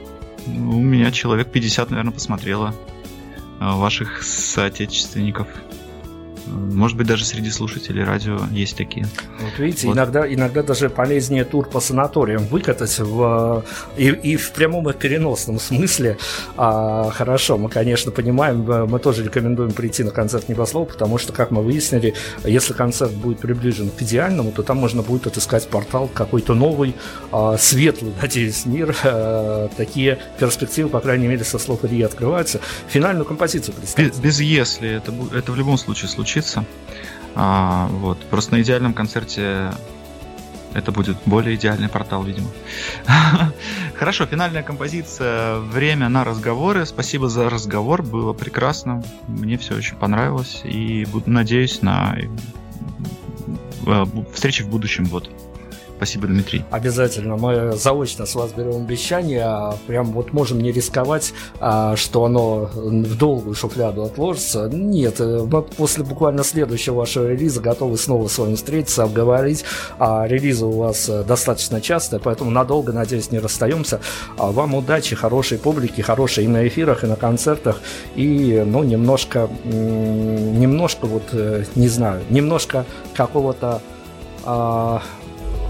ну, 0.45 0.77
у 0.77 0.81
меня 0.81 1.11
человек 1.11 1.51
50, 1.51 1.89
наверное, 1.89 2.13
посмотрело 2.13 2.75
а, 3.59 3.75
ваших 3.75 4.21
соотечественников. 4.21 5.47
Может 6.45 6.97
быть, 6.97 7.07
даже 7.07 7.25
среди 7.25 7.49
слушателей 7.49 8.03
радио 8.03 8.39
есть 8.51 8.75
такие. 8.75 9.05
Вот 9.39 9.59
видите, 9.59 9.87
вот. 9.87 9.95
Иногда, 9.95 10.31
иногда 10.31 10.61
даже 10.61 10.89
полезнее 10.89 11.45
тур 11.45 11.67
по 11.67 11.79
санаториям 11.79 12.45
выкатать 12.47 12.99
в, 12.99 13.63
и, 13.95 14.09
и 14.09 14.35
в 14.35 14.51
прямом 14.51 14.89
и 14.89 14.93
переносном 14.93 15.59
смысле. 15.59 16.17
А, 16.57 17.09
хорошо, 17.11 17.57
мы, 17.57 17.69
конечно, 17.69 18.11
понимаем, 18.11 18.63
мы 18.89 18.99
тоже 18.99 19.23
рекомендуем 19.23 19.71
прийти 19.71 20.03
на 20.03 20.11
концерт 20.11 20.49
Небослова, 20.49 20.85
потому 20.85 21.17
что, 21.17 21.31
как 21.31 21.51
мы 21.51 21.61
выяснили, 21.61 22.13
если 22.43 22.73
концерт 22.73 23.13
будет 23.13 23.39
приближен 23.39 23.89
к 23.89 24.01
идеальному, 24.01 24.51
то 24.51 24.63
там 24.63 24.77
можно 24.77 25.01
будет 25.01 25.27
отыскать 25.27 25.67
портал 25.69 26.09
какой-то 26.13 26.53
новый, 26.53 26.95
а, 27.31 27.57
светлый, 27.57 28.13
надеюсь, 28.21 28.65
мир. 28.65 28.95
А, 29.03 29.69
такие 29.77 30.19
перспективы, 30.39 30.89
по 30.89 30.99
крайней 30.99 31.27
мере, 31.27 31.43
со 31.45 31.57
слов 31.57 31.85
Ильи 31.85 32.01
открываются. 32.01 32.59
Финальную 32.89 33.25
композицию 33.25 33.75
представьте. 33.75 34.11
Без, 34.11 34.19
без 34.19 34.41
«если», 34.41 34.97
это, 34.97 35.13
это 35.33 35.51
в 35.51 35.55
любом 35.55 35.77
случае 35.77 36.09
случится 36.09 36.32
случится. 36.33 36.65
А, 37.35 37.87
вот. 37.87 38.19
Просто 38.29 38.53
на 38.53 38.61
идеальном 38.61 38.93
концерте 38.93 39.71
это 40.73 40.91
будет 40.91 41.17
более 41.25 41.55
идеальный 41.55 41.89
портал, 41.89 42.23
видимо. 42.23 42.47
Хорошо, 43.95 44.25
финальная 44.25 44.63
композиция 44.63 45.59
«Время 45.59 46.09
на 46.09 46.23
разговоры». 46.23 46.85
Спасибо 46.85 47.29
за 47.29 47.49
разговор, 47.49 48.01
было 48.01 48.33
прекрасно. 48.33 49.03
Мне 49.27 49.57
все 49.57 49.75
очень 49.75 49.95
понравилось. 49.95 50.61
И 50.63 51.05
буду, 51.05 51.29
надеюсь 51.29 51.83
на 51.83 52.17
э, 53.85 54.05
встречи 54.33 54.63
в 54.63 54.69
будущем. 54.69 55.05
Вот. 55.05 55.29
Спасибо, 56.03 56.27
Дмитрий. 56.27 56.65
Обязательно. 56.69 57.37
Мы 57.37 57.77
заочно 57.77 58.25
с 58.25 58.35
вас 58.35 58.51
берем 58.51 58.75
обещание. 58.75 59.43
А 59.45 59.77
прям 59.87 60.11
вот 60.11 60.33
можем 60.33 60.59
не 60.59 60.73
рисковать, 60.73 61.33
а, 61.61 61.95
что 61.95 62.25
оно 62.25 62.69
в 62.75 63.17
долгую 63.17 63.55
шуфляду 63.55 64.03
отложится. 64.03 64.67
Нет, 64.67 65.21
э, 65.21 65.47
мы 65.49 65.61
после 65.61 66.03
буквально 66.03 66.43
следующего 66.43 66.95
вашего 66.95 67.29
релиза 67.29 67.61
готовы 67.61 67.97
снова 67.97 68.27
с 68.27 68.37
вами 68.37 68.55
встретиться, 68.55 69.03
обговорить. 69.03 69.63
А 69.97 70.27
релизы 70.27 70.65
у 70.65 70.71
вас 70.71 71.07
э, 71.07 71.23
достаточно 71.23 71.79
часто, 71.79 72.19
поэтому 72.19 72.51
надолго, 72.51 72.91
надеюсь, 72.91 73.31
не 73.31 73.39
расстаемся. 73.39 74.01
Вам 74.35 74.75
удачи, 74.75 75.15
хорошей 75.15 75.57
публики, 75.57 76.01
хорошей 76.01 76.43
и 76.43 76.47
на 76.49 76.67
эфирах, 76.67 77.05
и 77.05 77.07
на 77.07 77.15
концертах. 77.15 77.79
И, 78.17 78.61
ну, 78.65 78.83
немножко, 78.83 79.47
немножко 79.63 81.05
вот, 81.05 81.29
э, 81.31 81.63
не 81.75 81.87
знаю, 81.87 82.23
немножко 82.29 82.85
какого-то 83.15 83.81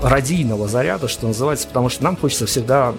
радийного 0.02 0.68
заряда, 0.68 1.08
что 1.08 1.28
называется, 1.28 1.68
потому 1.68 1.90
что 1.90 2.04
нам 2.04 2.18
хочется 2.18 2.46
всегда 2.46 2.94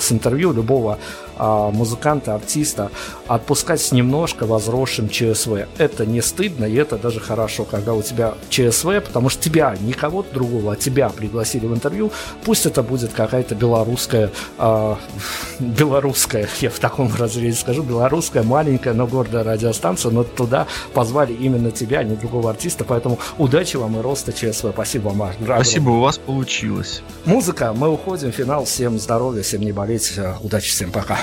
с 0.00 0.12
интервью 0.12 0.52
любого 0.52 0.98
музыканта, 1.38 2.34
артиста 2.34 2.90
отпускать 3.26 3.92
немножко 3.92 4.46
возросшим 4.46 5.08
ЧСВ. 5.08 5.66
Это 5.78 6.06
не 6.06 6.20
стыдно, 6.20 6.64
и 6.64 6.74
это 6.74 6.96
даже 6.96 7.20
хорошо, 7.20 7.64
когда 7.64 7.94
у 7.94 8.02
тебя 8.02 8.34
ЧСВ, 8.48 9.00
потому 9.04 9.28
что 9.28 9.42
тебя, 9.42 9.74
никого 9.80 10.22
другого, 10.22 10.72
а 10.72 10.76
тебя 10.76 11.08
пригласили 11.08 11.66
в 11.66 11.74
интервью, 11.74 12.12
пусть 12.44 12.66
это 12.66 12.82
будет 12.82 13.12
какая-то 13.12 13.54
белорусская, 13.54 14.30
э, 14.58 14.94
белорусская, 15.60 16.48
я 16.60 16.70
в 16.70 16.78
таком 16.78 17.12
разрезе 17.16 17.58
скажу, 17.58 17.82
белорусская 17.82 18.42
маленькая, 18.42 18.94
но 18.94 19.06
гордая 19.06 19.44
радиостанция, 19.44 20.10
но 20.10 20.24
туда 20.24 20.66
позвали 20.92 21.32
именно 21.32 21.70
тебя, 21.70 22.00
а 22.00 22.04
не 22.04 22.16
другого 22.16 22.50
артиста, 22.50 22.84
поэтому 22.84 23.18
удачи 23.38 23.76
вам 23.76 23.98
и 23.98 24.02
роста 24.02 24.32
ЧСВ. 24.32 24.70
Спасибо 24.72 25.08
вам. 25.08 25.32
Спасибо, 25.42 25.90
у 25.90 26.00
вас 26.00 26.18
получилось. 26.18 27.02
Музыка, 27.24 27.72
мы 27.74 27.88
уходим, 27.88 28.32
финал, 28.32 28.64
всем 28.64 28.98
здоровья, 28.98 29.42
всем 29.42 29.62
не 29.62 29.72
болеть, 29.72 30.18
удачи, 30.42 30.70
всем 30.70 30.92
пока. 30.92 31.18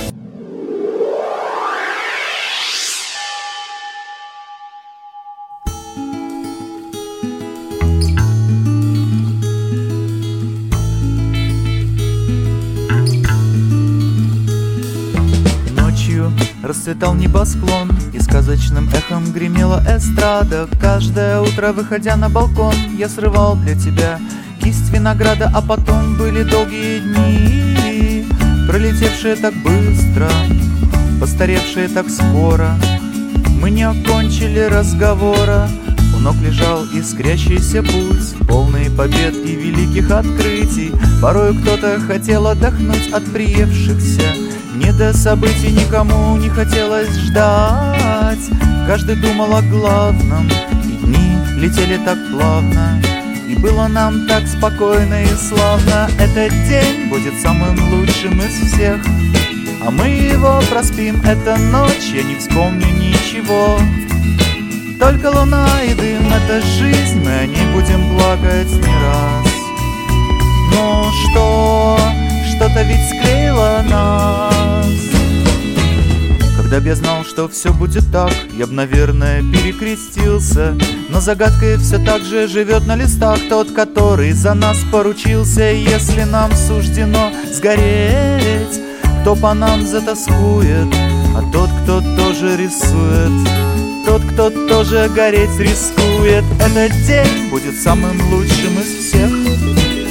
Расцветал 16.91 17.13
небосклон 17.13 17.89
И 18.13 18.19
сказочным 18.19 18.89
эхом 18.89 19.31
гремела 19.31 19.81
эстрада. 19.87 20.67
Каждое 20.79 21.39
утро, 21.39 21.71
выходя 21.71 22.15
на 22.17 22.29
балкон 22.29 22.73
Я 22.97 23.07
срывал 23.07 23.55
для 23.55 23.75
тебя 23.75 24.19
кисть 24.61 24.91
винограда 24.91 25.49
А 25.53 25.61
потом 25.61 26.17
были 26.17 26.43
долгие 26.43 26.99
дни 26.99 28.27
Пролетевшие 28.67 29.35
так 29.35 29.53
быстро 29.63 30.29
Постаревшие 31.19 31.87
так 31.87 32.09
скоро. 32.09 32.75
Мы 33.61 33.69
не 33.69 33.83
окончили 33.83 34.59
разговора 34.59 35.69
У 36.15 36.19
ног 36.19 36.35
лежал 36.41 36.83
искрящийся 36.93 37.83
путь 37.83 38.47
Полный 38.47 38.89
побед 38.89 39.35
и 39.35 39.55
великих 39.55 40.11
открытий. 40.11 40.91
Порой 41.21 41.55
кто-то 41.55 41.99
хотел 42.01 42.47
отдохнуть 42.47 43.13
от 43.13 43.23
приевшихся 43.31 44.40
не 44.81 44.91
до 44.91 45.13
событий 45.13 45.71
никому 45.71 46.37
не 46.37 46.49
хотелось 46.49 47.15
ждать. 47.15 48.49
Каждый 48.87 49.15
думал 49.15 49.55
о 49.55 49.61
главном 49.61 50.49
И 50.83 50.97
дни 51.05 51.37
летели 51.57 51.97
так 52.03 52.17
плавно. 52.31 53.01
И 53.47 53.55
было 53.55 53.87
нам 53.87 54.27
так 54.27 54.47
спокойно 54.47 55.23
и 55.23 55.27
славно. 55.35 56.09
Этот 56.19 56.51
день 56.67 57.09
будет 57.09 57.39
самым 57.41 57.77
лучшим 57.93 58.41
из 58.41 58.71
всех. 58.71 58.99
А 59.85 59.91
мы 59.91 60.07
его 60.07 60.61
проспим, 60.69 61.21
это 61.21 61.57
ночь 61.57 62.11
Я 62.13 62.23
не 62.23 62.35
вспомню 62.35 62.87
ничего. 62.87 63.79
Только 64.99 65.27
луна 65.27 65.67
и 65.83 65.93
дым, 65.95 66.31
это 66.31 66.61
жизнь 66.61 67.23
Мы 67.23 67.31
о 67.31 67.45
ней 67.47 67.65
будем 67.73 68.15
плакать 68.15 68.71
не 68.71 68.95
раз. 69.03 69.47
Ну 70.73 71.11
что, 71.11 71.99
что-то 72.55 72.83
ведь 72.83 73.09
склеило 73.09 73.83
нас 73.89 74.60
Когда 76.71 76.83
б 76.85 76.87
я 76.87 76.95
знал, 76.95 77.25
что 77.25 77.49
все 77.49 77.73
будет 77.73 78.09
так 78.13 78.31
Я 78.57 78.65
б, 78.65 78.71
наверное, 78.71 79.41
перекрестился. 79.41 80.73
Но 81.09 81.19
загадкой 81.19 81.75
все 81.75 81.97
так 81.97 82.23
же 82.23 82.47
живет 82.47 82.87
на 82.87 82.95
листах 82.95 83.39
Тот, 83.49 83.73
который 83.73 84.31
за 84.31 84.53
нас 84.53 84.77
поручился. 84.89 85.63
Если 85.63 86.23
нам 86.23 86.49
суждено 86.55 87.33
сгореть 87.51 88.79
Кто 89.21 89.35
по 89.35 89.53
нам 89.53 89.85
затаскует. 89.85 90.87
А 91.35 91.41
тот, 91.51 91.69
кто 91.83 91.99
тоже 92.15 92.55
рисует 92.55 93.49
Тот, 94.05 94.21
кто 94.31 94.49
тоже 94.49 95.11
гореть 95.13 95.59
рискует. 95.59 96.45
Этот 96.61 96.93
день 97.05 97.49
будет 97.49 97.75
самым 97.75 98.17
лучшим 98.31 98.79
из 98.79 99.09
всех. 99.09 99.29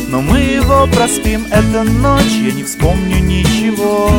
Но 0.09 0.21
мы 0.21 0.41
его 0.41 0.87
проспим, 0.93 1.47
это 1.51 1.85
ночь, 1.85 2.37
я 2.45 2.53
не 2.53 2.65
вспомню 2.65 3.19
ничего 3.21 4.11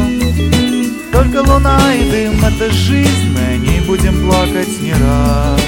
Только 1.11 1.41
луна 1.41 1.93
и 1.93 2.09
дым, 2.09 2.43
это 2.43 2.71
жизнь, 2.71 3.33
мы 3.33 3.53
о 3.53 3.57
ней 3.57 3.81
будем 3.81 4.25
плакать 4.25 4.81
не 4.81 4.93
раз. 4.93 5.61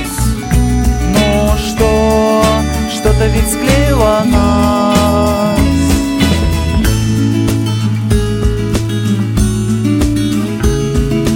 Ну 1.09 1.51
что, 1.57 2.43
что-то 2.89 3.27
ведь 3.27 3.51
склеило 3.51 4.23
нас. 4.25 5.59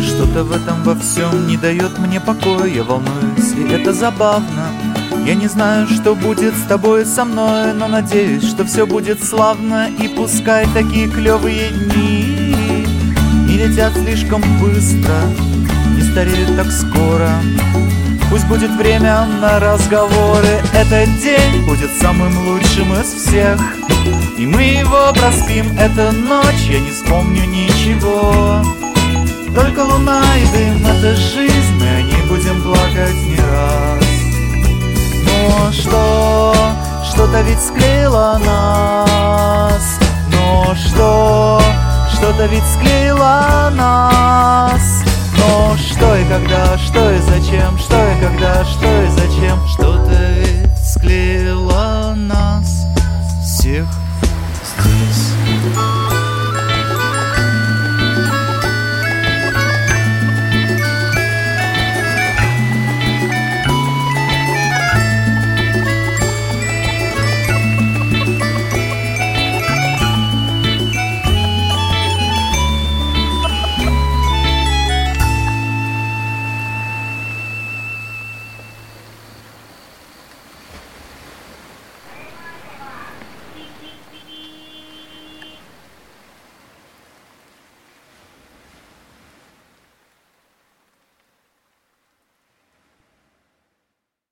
Что-то 0.06 0.44
в 0.44 0.52
этом 0.54 0.84
во 0.84 0.96
всем 0.96 1.48
не 1.48 1.58
дает 1.58 2.00
мне 2.00 2.22
покоя, 2.22 2.66
я 2.66 2.84
волнуюсь, 2.84 3.54
и 3.58 3.74
это 3.74 3.92
забавно? 3.92 4.72
Я 5.26 5.36
не 5.36 5.48
знаю, 5.48 5.88
что 5.88 6.16
будет 6.16 6.56
с 6.56 6.68
тобой 6.70 7.06
со 7.06 7.26
мной, 7.26 7.74
но 7.74 7.90
надеюсь, 7.90 8.48
что 8.48 8.64
все 8.64 8.88
будет 8.88 9.22
славно. 9.22 9.90
И 9.90 10.08
пускай 10.08 10.66
такие 10.74 11.10
клевые 11.10 11.70
дни 11.72 12.27
летят 13.58 13.94
слишком 13.94 14.42
быстро, 14.60 15.16
не 15.96 16.02
стареют 16.04 16.56
так 16.56 16.72
скоро. 16.72 17.30
Пусть 18.30 18.46
будет 18.48 18.72
время 18.72 19.26
на 19.40 19.58
разговоры 19.60 20.60
Этот 20.74 21.08
день 21.22 21.66
будет 21.66 21.90
самым 22.00 22.38
лучшим 22.46 22.94
из 22.94 23.14
всех. 23.14 23.60
И 24.38 24.46
мы 24.46 24.62
его 24.62 25.12
проспим, 25.14 25.76
это 25.80 26.12
ночь, 26.12 26.68
я 26.70 26.80
не 26.80 26.92
вспомню 26.92 27.46
ничего. 27.46 28.62
Только 29.56 29.80
луна 29.80 30.22
и 30.38 30.46
дым, 30.56 30.86
это 30.86 31.16
жизнь, 31.16 31.74
мы 31.80 31.88
о 31.88 32.02
ней 32.04 32.22
будем 32.30 32.62
плакать 32.62 33.16
не 33.26 33.38
раз. 33.38 34.06
Но 35.26 35.72
что, 35.72 36.56
что-то 37.04 37.42
ведь 37.42 37.60
склеило 37.60 38.40
нас. 38.46 40.00
Но 40.32 40.76
что, 40.76 41.62
что-то 42.18 42.48
ведь 42.48 42.64
склеило 42.66 43.70
нас. 43.76 45.04
Но 45.38 45.78
что 45.78 46.16
и 46.16 46.26
когда, 46.28 46.76
что 46.80 47.12
и 47.12 47.20
зачем 47.20 47.78
Что 47.78 47.96
и 47.96 48.20
когда, 48.20 48.66
что 48.66 49.04
и 49.04 49.08
зачем 49.10 49.68
Что-то 49.68 50.32
ведь 50.34 50.84
склеило 50.84 52.16
нас. 52.16 52.88
Всех 53.44 53.86